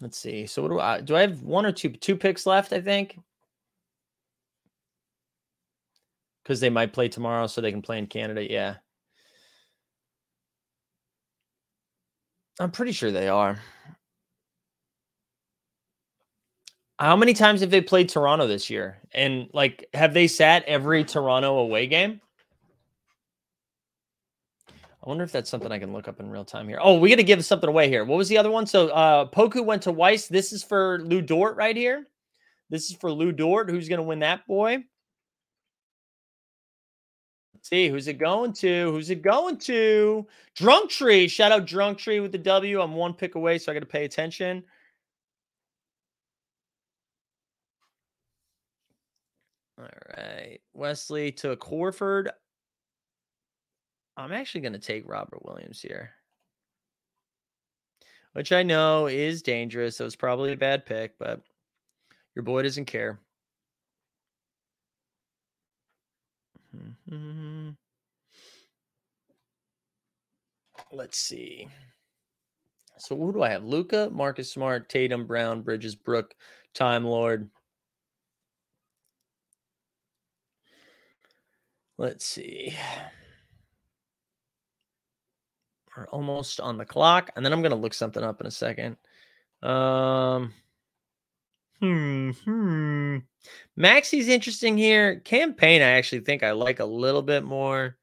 Let's 0.01 0.19
see. 0.19 0.47
So 0.47 0.63
what 0.63 0.69
do 0.69 0.81
I 0.81 1.01
do? 1.01 1.17
I 1.17 1.21
have 1.21 1.43
one 1.43 1.67
or 1.67 1.73
two 1.73 1.91
two 1.91 2.17
picks 2.17 2.47
left, 2.47 2.73
I 2.73 2.81
think. 2.81 3.19
Because 6.43 6.61
they 6.61 6.71
might 6.71 6.95
play 6.95 7.09
tomorrow, 7.09 7.47
so 7.47 7.61
they 7.61 7.71
can 7.71 7.83
play 7.83 7.99
in 7.99 8.07
Canada. 8.07 8.51
Yeah. 8.51 8.77
I'm 12.59 12.71
pretty 12.71 12.93
sure 12.93 13.13
they 13.13 13.29
are. 13.29 13.61
How 16.99 17.15
many 17.15 17.33
times 17.33 17.61
have 17.61 17.71
they 17.71 17.81
played 17.81 18.09
Toronto 18.09 18.47
this 18.47 18.69
year? 18.69 18.99
And 19.13 19.49
like, 19.53 19.89
have 19.95 20.15
they 20.15 20.27
sat 20.27 20.65
every 20.65 21.05
Toronto 21.05 21.59
away 21.59 21.87
game? 21.87 22.21
I 24.71 25.09
wonder 25.09 25.23
if 25.23 25.31
that's 25.31 25.49
something 25.49 25.71
I 25.71 25.79
can 25.79 25.93
look 25.93 26.09
up 26.09 26.19
in 26.19 26.29
real 26.29 26.45
time 26.45 26.69
here. 26.69 26.81
Oh, 26.83 26.99
we 26.99 27.09
got 27.09 27.17
to 27.17 27.23
give 27.23 27.43
something 27.45 27.69
away 27.69 27.89
here. 27.89 28.05
What 28.05 28.19
was 28.19 28.29
the 28.29 28.37
other 28.37 28.51
one? 28.51 28.67
So 28.67 28.89
uh 28.89 29.27
Poku 29.31 29.65
went 29.65 29.83
to 29.83 29.93
Weiss. 29.93 30.27
This 30.27 30.53
is 30.53 30.63
for 30.65 31.01
Lu 31.05 31.23
Dort 31.23 31.57
right 31.57 31.77
here. 31.77 32.05
This 32.69 32.91
is 32.91 32.97
for 32.97 33.11
Lu 33.13 33.33
Dort. 33.33 33.71
Who's 33.71 33.89
going 33.89 34.01
to 34.01 34.07
win 34.07 34.19
that 34.19 34.47
boy? 34.47 34.85
Let's 37.55 37.71
see, 37.71 37.89
who's 37.89 38.09
it 38.09 38.19
going 38.19 38.53
to? 38.55 38.91
Who's 38.93 39.11
it 39.11 39.23
going 39.23 39.57
to? 39.59 40.27
Drunk 40.55 40.91
Tree. 40.91 41.27
Shout 41.29 41.53
out 41.53 41.65
Drunk 41.65 41.99
Tree 41.99 42.21
with 42.21 42.33
the 42.33 42.39
W. 42.39 42.81
I'm 42.81 42.95
one 42.95 43.15
pick 43.15 43.35
away, 43.35 43.59
so 43.59 43.73
I 43.73 43.75
got 43.75 43.81
to 43.81 43.87
pay 43.87 44.05
attention. 44.05 44.63
Right. 50.17 50.61
Wesley 50.73 51.33
took 51.33 51.61
Horford. 51.61 52.31
I'm 54.17 54.33
actually 54.33 54.63
going 54.63 54.73
to 54.73 54.79
take 54.79 55.09
Robert 55.09 55.45
Williams 55.45 55.81
here, 55.81 56.11
which 58.33 58.53
I 58.53 58.63
know 58.63 59.07
is 59.07 59.43
dangerous. 59.43 59.97
So 59.97 60.07
it's 60.07 60.17
probably 60.17 60.53
a 60.53 60.57
bad 60.57 60.87
pick, 60.87 61.19
but 61.19 61.43
your 62.35 62.43
boy 62.43 62.63
doesn't 62.63 62.87
care. 62.87 63.21
Mhm. 67.11 67.77
Let's 70.93 71.19
see. 71.19 71.69
So 72.99 73.17
who 73.17 73.33
do 73.33 73.43
I 73.43 73.51
have? 73.51 73.65
Luka, 73.65 74.11
Marcus 74.13 74.53
Smart, 74.53 74.89
Tatum, 74.89 75.27
Brown, 75.27 75.63
Bridges, 75.63 75.95
Brook, 75.95 76.35
Time 76.75 77.05
Lord. 77.05 77.51
Let's 81.99 82.25
see. 82.25 82.77
We're 85.97 86.07
almost 86.07 86.61
on 86.61 86.79
the 86.79 86.85
clock, 86.85 87.31
and 87.35 87.45
then 87.45 87.53
I'm 87.53 87.61
gonna 87.61 87.75
look 87.75 87.93
something 87.93 88.23
up 88.23 88.41
in 88.41 88.47
a 88.47 88.53
second. 88.53 88.97
Um, 89.63 90.55
hmm, 91.81 92.31
hmm. 92.31 93.17
Maxey's 93.77 94.29
interesting 94.29 94.79
here. 94.79 95.19
Campaign, 95.21 95.83
I 95.83 95.91
actually 95.93 96.21
think 96.21 96.45
I 96.45 96.53
like 96.53 96.79
a 96.79 96.85
little 96.85 97.23
bit 97.23 97.43
more. 97.43 97.97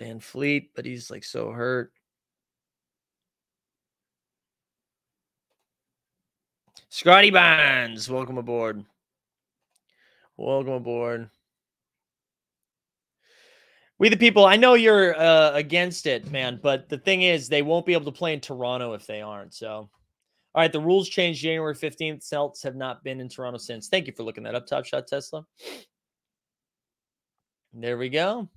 VanVleet, 0.00 0.70
but 0.74 0.86
he's 0.86 1.10
like 1.10 1.24
so 1.24 1.50
hurt. 1.50 1.92
Scottie 6.88 7.30
Barnes, 7.30 8.08
welcome 8.08 8.38
aboard. 8.38 8.82
Welcome 10.38 10.72
aboard. 10.72 11.30
We 13.98 14.10
the 14.10 14.16
people, 14.16 14.44
I 14.44 14.56
know 14.56 14.74
you're 14.74 15.18
uh, 15.18 15.52
against 15.52 16.06
it, 16.06 16.30
man, 16.30 16.60
but 16.62 16.88
the 16.88 16.98
thing 16.98 17.22
is, 17.22 17.48
they 17.48 17.62
won't 17.62 17.86
be 17.86 17.94
able 17.94 18.04
to 18.04 18.12
play 18.12 18.34
in 18.34 18.40
Toronto 18.40 18.92
if 18.92 19.06
they 19.06 19.22
aren't. 19.22 19.54
So, 19.54 19.68
all 19.68 19.90
right, 20.54 20.72
the 20.72 20.80
rules 20.80 21.08
changed 21.08 21.40
January 21.42 21.74
15th. 21.74 22.22
Celts 22.22 22.62
have 22.62 22.76
not 22.76 23.02
been 23.02 23.20
in 23.20 23.28
Toronto 23.28 23.58
since. 23.58 23.88
Thank 23.88 24.06
you 24.06 24.12
for 24.12 24.22
looking 24.22 24.44
that 24.44 24.54
up, 24.54 24.66
Top 24.66 24.84
Shot 24.84 25.06
Tesla. 25.06 25.46
There 27.72 27.96
we 27.96 28.10
go. 28.10 28.48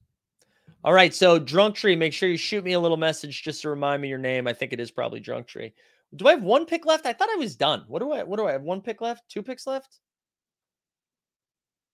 All 0.84 0.94
right, 0.94 1.14
so 1.14 1.40
Drunk 1.40 1.76
Tree, 1.76 1.96
make 1.96 2.14
sure 2.14 2.30
you 2.30 2.38
shoot 2.38 2.64
me 2.64 2.74
a 2.74 2.80
little 2.80 2.98
message 2.98 3.44
just 3.44 3.62
to 3.62 3.70
remind 3.70 4.02
me 4.02 4.08
your 4.08 4.18
name. 4.18 4.48
I 4.48 4.54
think 4.54 4.74
it 4.74 4.80
is 4.80 4.92
probably 4.92 5.20
Drunk 5.20 5.48
Tree. 5.48 5.74
Do 6.16 6.28
I 6.28 6.32
have 6.32 6.44
one 6.44 6.66
pick 6.66 6.86
left? 6.86 7.06
I 7.06 7.14
thought 7.14 7.30
I 7.30 7.36
was 7.36 7.56
done. 7.56 7.84
What 7.88 8.00
do 8.00 8.12
I 8.12 8.24
what 8.24 8.38
do 8.38 8.48
I 8.48 8.54
have? 8.54 8.64
One 8.64 8.82
pick 8.82 9.02
left? 9.02 9.30
Two 9.30 9.44
picks 9.44 9.68
left? 9.68 10.00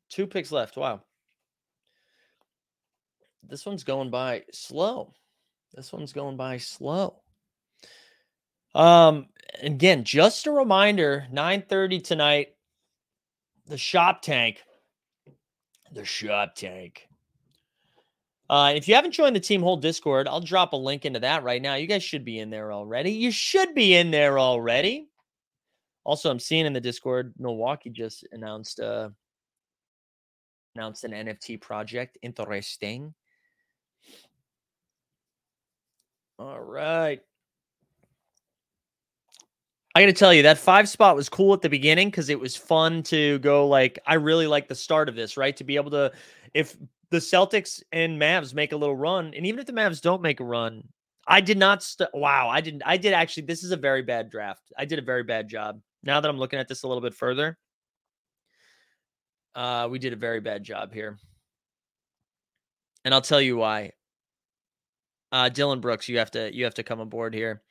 Two 0.09 0.27
picks 0.27 0.51
left. 0.51 0.77
Wow. 0.77 1.01
This 3.47 3.65
one's 3.65 3.83
going 3.83 4.09
by 4.09 4.43
slow. 4.51 5.13
This 5.73 5.91
one's 5.91 6.13
going 6.13 6.37
by 6.37 6.57
slow. 6.57 7.21
Um 8.73 9.27
again, 9.61 10.03
just 10.03 10.47
a 10.47 10.51
reminder, 10.51 11.27
9:30 11.31 12.03
tonight, 12.03 12.55
the 13.67 13.77
shop 13.77 14.21
tank. 14.21 14.61
The 15.91 16.05
shop 16.05 16.55
tank. 16.55 17.07
Uh, 18.47 18.73
if 18.75 18.87
you 18.87 18.93
haven't 18.93 19.11
joined 19.11 19.35
the 19.35 19.39
Team 19.39 19.61
Hold 19.61 19.81
Discord, 19.81 20.27
I'll 20.27 20.41
drop 20.41 20.73
a 20.73 20.77
link 20.77 21.05
into 21.05 21.19
that 21.21 21.43
right 21.43 21.61
now. 21.61 21.75
You 21.75 21.87
guys 21.87 22.03
should 22.03 22.23
be 22.23 22.39
in 22.39 22.51
there 22.51 22.71
already. 22.71 23.11
You 23.11 23.31
should 23.31 23.73
be 23.73 23.95
in 23.95 24.11
there 24.11 24.37
already. 24.37 25.07
Also, 26.03 26.29
I'm 26.29 26.39
seeing 26.39 26.67
in 26.67 26.73
the 26.73 26.81
Discord, 26.81 27.33
Milwaukee 27.39 27.89
just 27.89 28.27
announced 28.31 28.79
uh, 28.79 29.09
announced 30.75 31.03
an 31.05 31.11
NFT 31.11 31.59
project. 31.59 32.19
Interesting. 32.21 33.15
All 36.37 36.59
right. 36.59 37.21
I 39.93 40.01
got 40.01 40.07
to 40.07 40.13
tell 40.13 40.33
you, 40.33 40.41
that 40.43 40.57
five 40.57 40.89
spot 40.89 41.15
was 41.15 41.29
cool 41.29 41.53
at 41.53 41.61
the 41.61 41.69
beginning 41.69 42.09
because 42.09 42.27
it 42.27 42.39
was 42.39 42.55
fun 42.55 43.01
to 43.03 43.39
go. 43.39 43.67
Like, 43.67 43.97
I 44.05 44.15
really 44.15 44.45
like 44.45 44.67
the 44.67 44.75
start 44.75 45.07
of 45.07 45.15
this, 45.15 45.37
right? 45.37 45.55
To 45.55 45.63
be 45.63 45.77
able 45.77 45.91
to, 45.91 46.11
if 46.53 46.75
the 47.11 47.17
Celtics 47.17 47.81
and 47.93 48.19
Mavs 48.19 48.53
make 48.53 48.73
a 48.73 48.77
little 48.77 48.95
run, 48.95 49.33
and 49.33 49.45
even 49.45 49.59
if 49.59 49.65
the 49.65 49.71
Mavs 49.71 50.01
don't 50.01 50.21
make 50.21 50.41
a 50.41 50.43
run, 50.43 50.85
I 51.27 51.39
did 51.39 51.57
not. 51.57 51.81
St- 51.81 52.09
wow, 52.13 52.49
I 52.49 52.59
didn't. 52.59 52.83
I 52.85 52.97
did 52.97 53.13
actually. 53.13 53.43
This 53.43 53.63
is 53.63 53.71
a 53.71 53.77
very 53.77 54.01
bad 54.01 54.29
draft. 54.29 54.71
I 54.77 54.85
did 54.85 54.99
a 54.99 55.01
very 55.01 55.23
bad 55.23 55.47
job. 55.47 55.79
Now 56.03 56.19
that 56.19 56.29
I'm 56.29 56.37
looking 56.37 56.59
at 56.59 56.67
this 56.67 56.83
a 56.83 56.87
little 56.87 57.01
bit 57.01 57.15
further, 57.15 57.57
uh, 59.55 59.87
we 59.89 59.97
did 59.97 60.13
a 60.13 60.17
very 60.17 60.41
bad 60.41 60.63
job 60.63 60.93
here, 60.93 61.17
and 63.05 63.13
I'll 63.13 63.21
tell 63.21 63.41
you 63.41 63.57
why. 63.57 63.93
Uh, 65.35 65.49
Dillon 65.49 65.81
Brooks, 65.81 66.07
you 66.07 66.19
have 66.19 66.31
to 66.31 66.55
you 66.55 66.63
have 66.63 66.75
to 66.75 66.83
come 66.83 67.01
aboard 67.01 67.33
here 67.33 67.61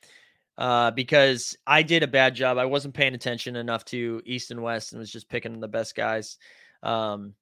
uh, 0.55 0.91
because 0.91 1.57
I 1.65 1.81
did 1.81 2.03
a 2.03 2.07
bad 2.07 2.35
job. 2.35 2.59
I 2.59 2.65
wasn't 2.65 2.93
paying 2.93 3.15
attention 3.15 3.55
enough 3.55 3.83
to 3.85 4.21
East 4.23 4.51
and 4.51 4.61
West 4.61 4.93
and 4.93 4.99
was 4.99 5.11
just 5.11 5.29
picking 5.29 5.59
the 5.59 5.67
best 5.67 5.95
guys. 5.95 6.37
Um, 6.83 7.33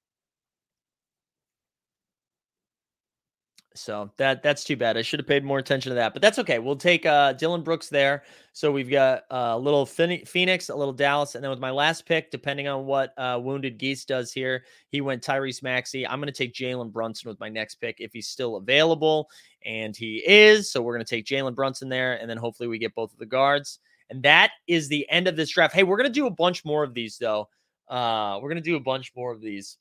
so 3.76 4.12
that 4.18 4.44
that's 4.44 4.64
too 4.64 4.78
bad. 4.78 4.98
I 4.98 5.02
should 5.02 5.20
have 5.20 5.28
paid 5.28 5.44
more 5.44 5.58
attention 5.58 5.90
to 5.90 5.96
that, 5.96 6.14
but 6.14 6.22
that's 6.22 6.38
okay. 6.40 6.60
We'll 6.60 6.76
take 6.76 7.06
uh, 7.06 7.34
Dillon 7.34 7.64
Brooks 7.64 7.90
there. 7.90 8.24
So 8.52 8.72
we've 8.72 8.90
got 8.90 9.24
uh, 9.32 9.54
a 9.54 9.58
little 9.58 9.86
Phoenix, 9.86 10.70
a 10.70 10.76
little 10.76 10.94
Dallas, 10.94 11.36
and 11.36 11.44
then 11.44 11.50
with 11.50 11.60
my 11.60 11.72
last 11.72 12.06
pick, 12.06 12.30
depending 12.30 12.68
on 12.68 12.86
what 12.86 13.14
uh, 13.18 13.40
Wounded 13.42 13.80
Geese 13.80 14.06
does 14.06 14.32
here, 14.32 14.64
he 14.90 15.02
went 15.02 15.24
Tyrese 15.24 15.64
Maxey. 15.64 16.08
I'm 16.08 16.20
going 16.20 16.32
to 16.32 16.38
take 16.38 16.54
Jalen 16.54 16.92
Brunson 16.92 17.30
with 17.30 17.40
my 17.40 17.50
next 17.50 17.76
pick 17.76 17.98
if 18.00 18.14
he's 18.14 18.28
still 18.28 18.58
available, 18.58 19.30
and 19.66 19.96
he 19.96 20.24
is. 20.28 20.72
So 20.72 20.82
we're 20.82 20.94
going 20.94 21.06
to 21.06 21.16
take 21.16 21.26
Jalen 21.26 21.56
Brunson 21.56 21.90
there, 21.90 22.14
and 22.14 22.30
then 22.30 22.38
hopefully 22.38 22.70
we 22.70 22.78
get 22.78 22.94
both 22.94 23.12
of 23.12 23.20
the 23.20 23.26
guards. 23.26 23.80
And 24.10 24.22
that 24.24 24.52
is 24.68 24.88
the 24.88 25.10
end 25.10 25.28
of 25.28 25.36
this 25.36 25.50
draft. 25.50 25.74
Hey, 25.74 25.84
we're 25.84 25.98
going 25.98 26.10
to 26.10 26.14
do 26.14 26.28
a 26.28 26.32
bunch 26.32 26.64
more 26.64 26.84
of 26.84 26.94
these 26.94 27.18
though. 27.18 27.50
Uh, 27.88 28.38
we're 28.42 28.50
going 28.50 28.62
to 28.62 28.70
do 28.70 28.76
a 28.76 28.80
bunch 28.80 29.12
more 29.16 29.32
of 29.32 29.42
these. 29.42 29.78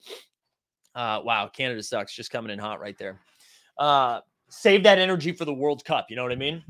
Uh, 0.95 1.21
wow, 1.25 1.49
Canada 1.49 1.83
sucks. 1.83 2.15
Just 2.15 2.31
coming 2.31 2.51
in 2.51 2.59
hot 2.59 2.81
right 2.81 2.97
there 2.99 3.21
uh, 3.79 4.21
save 4.49 4.83
that 4.85 4.99
energy 4.99 5.33
for 5.33 5.45
the 5.45 5.55
World 5.55 5.85
Cup. 5.85 6.07
You 6.11 6.17
know 6.17 6.23
what 6.23 6.33
I 6.33 6.37
mean? 6.37 6.63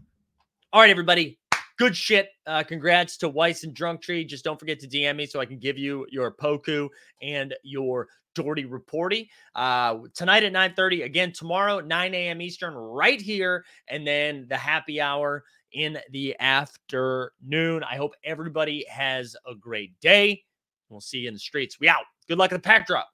All 0.73 0.81
right, 0.81 0.91
everybody. 0.91 1.39
Good 1.79 1.97
shit. 1.97 2.29
Uh, 2.47 2.63
congrats 2.63 3.17
to 3.19 3.29
Weiss 3.29 3.65
and 3.65 3.75
Drunk 3.75 4.03
Tree. 4.03 4.25
Just 4.25 4.45
don't 4.45 4.59
forget 4.59 4.79
to 4.81 4.89
DM 4.89 5.17
me 5.17 5.27
so 5.27 5.41
I 5.41 5.47
can 5.47 5.59
give 5.59 5.79
you 5.79 6.07
your 6.11 6.33
Poku 6.33 6.89
and 7.21 7.55
your 7.63 8.09
Doherty 8.35 8.65
Reporty. 8.65 9.31
Uh, 9.55 9.99
tonight 10.15 10.45
at 10.45 10.53
9:30. 10.53 11.05
Again, 11.05 11.33
tomorrow, 11.33 11.81
9 11.81 12.15
a.m. 12.15 12.41
Eastern, 12.41 12.75
right 12.75 13.21
here, 13.21 13.65
and 13.89 14.07
then 14.07 14.47
the 14.49 14.57
happy 14.57 15.01
hour 15.01 15.45
in 15.73 15.99
the 16.11 16.37
afternoon. 16.41 17.83
I 17.83 17.97
hope 17.97 18.15
everybody 18.25 18.85
has 18.89 19.37
a 19.47 19.55
great 19.55 19.99
day. 20.01 20.45
We'll 20.89 21.01
see 21.01 21.19
you 21.19 21.29
in 21.29 21.35
the 21.35 21.41
streets. 21.41 21.81
We 21.81 21.89
out. 21.89 22.05
Good 22.29 22.39
luck 22.39 22.53
at 22.53 22.57
the 22.57 22.61
pack 22.61 22.87
drop. 22.87 23.09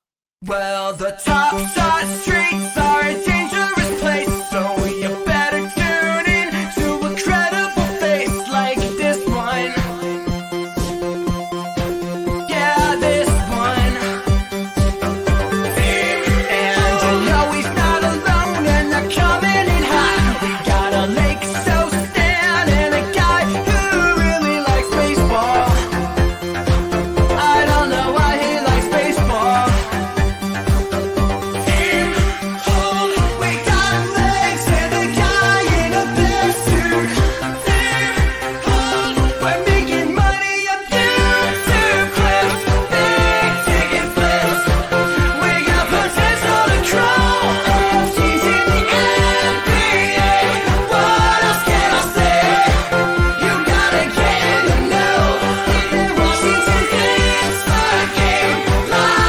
Well, 0.44 0.92
the 0.94 1.12
top 1.24 1.58
side 1.70 2.06
streets 2.20 3.27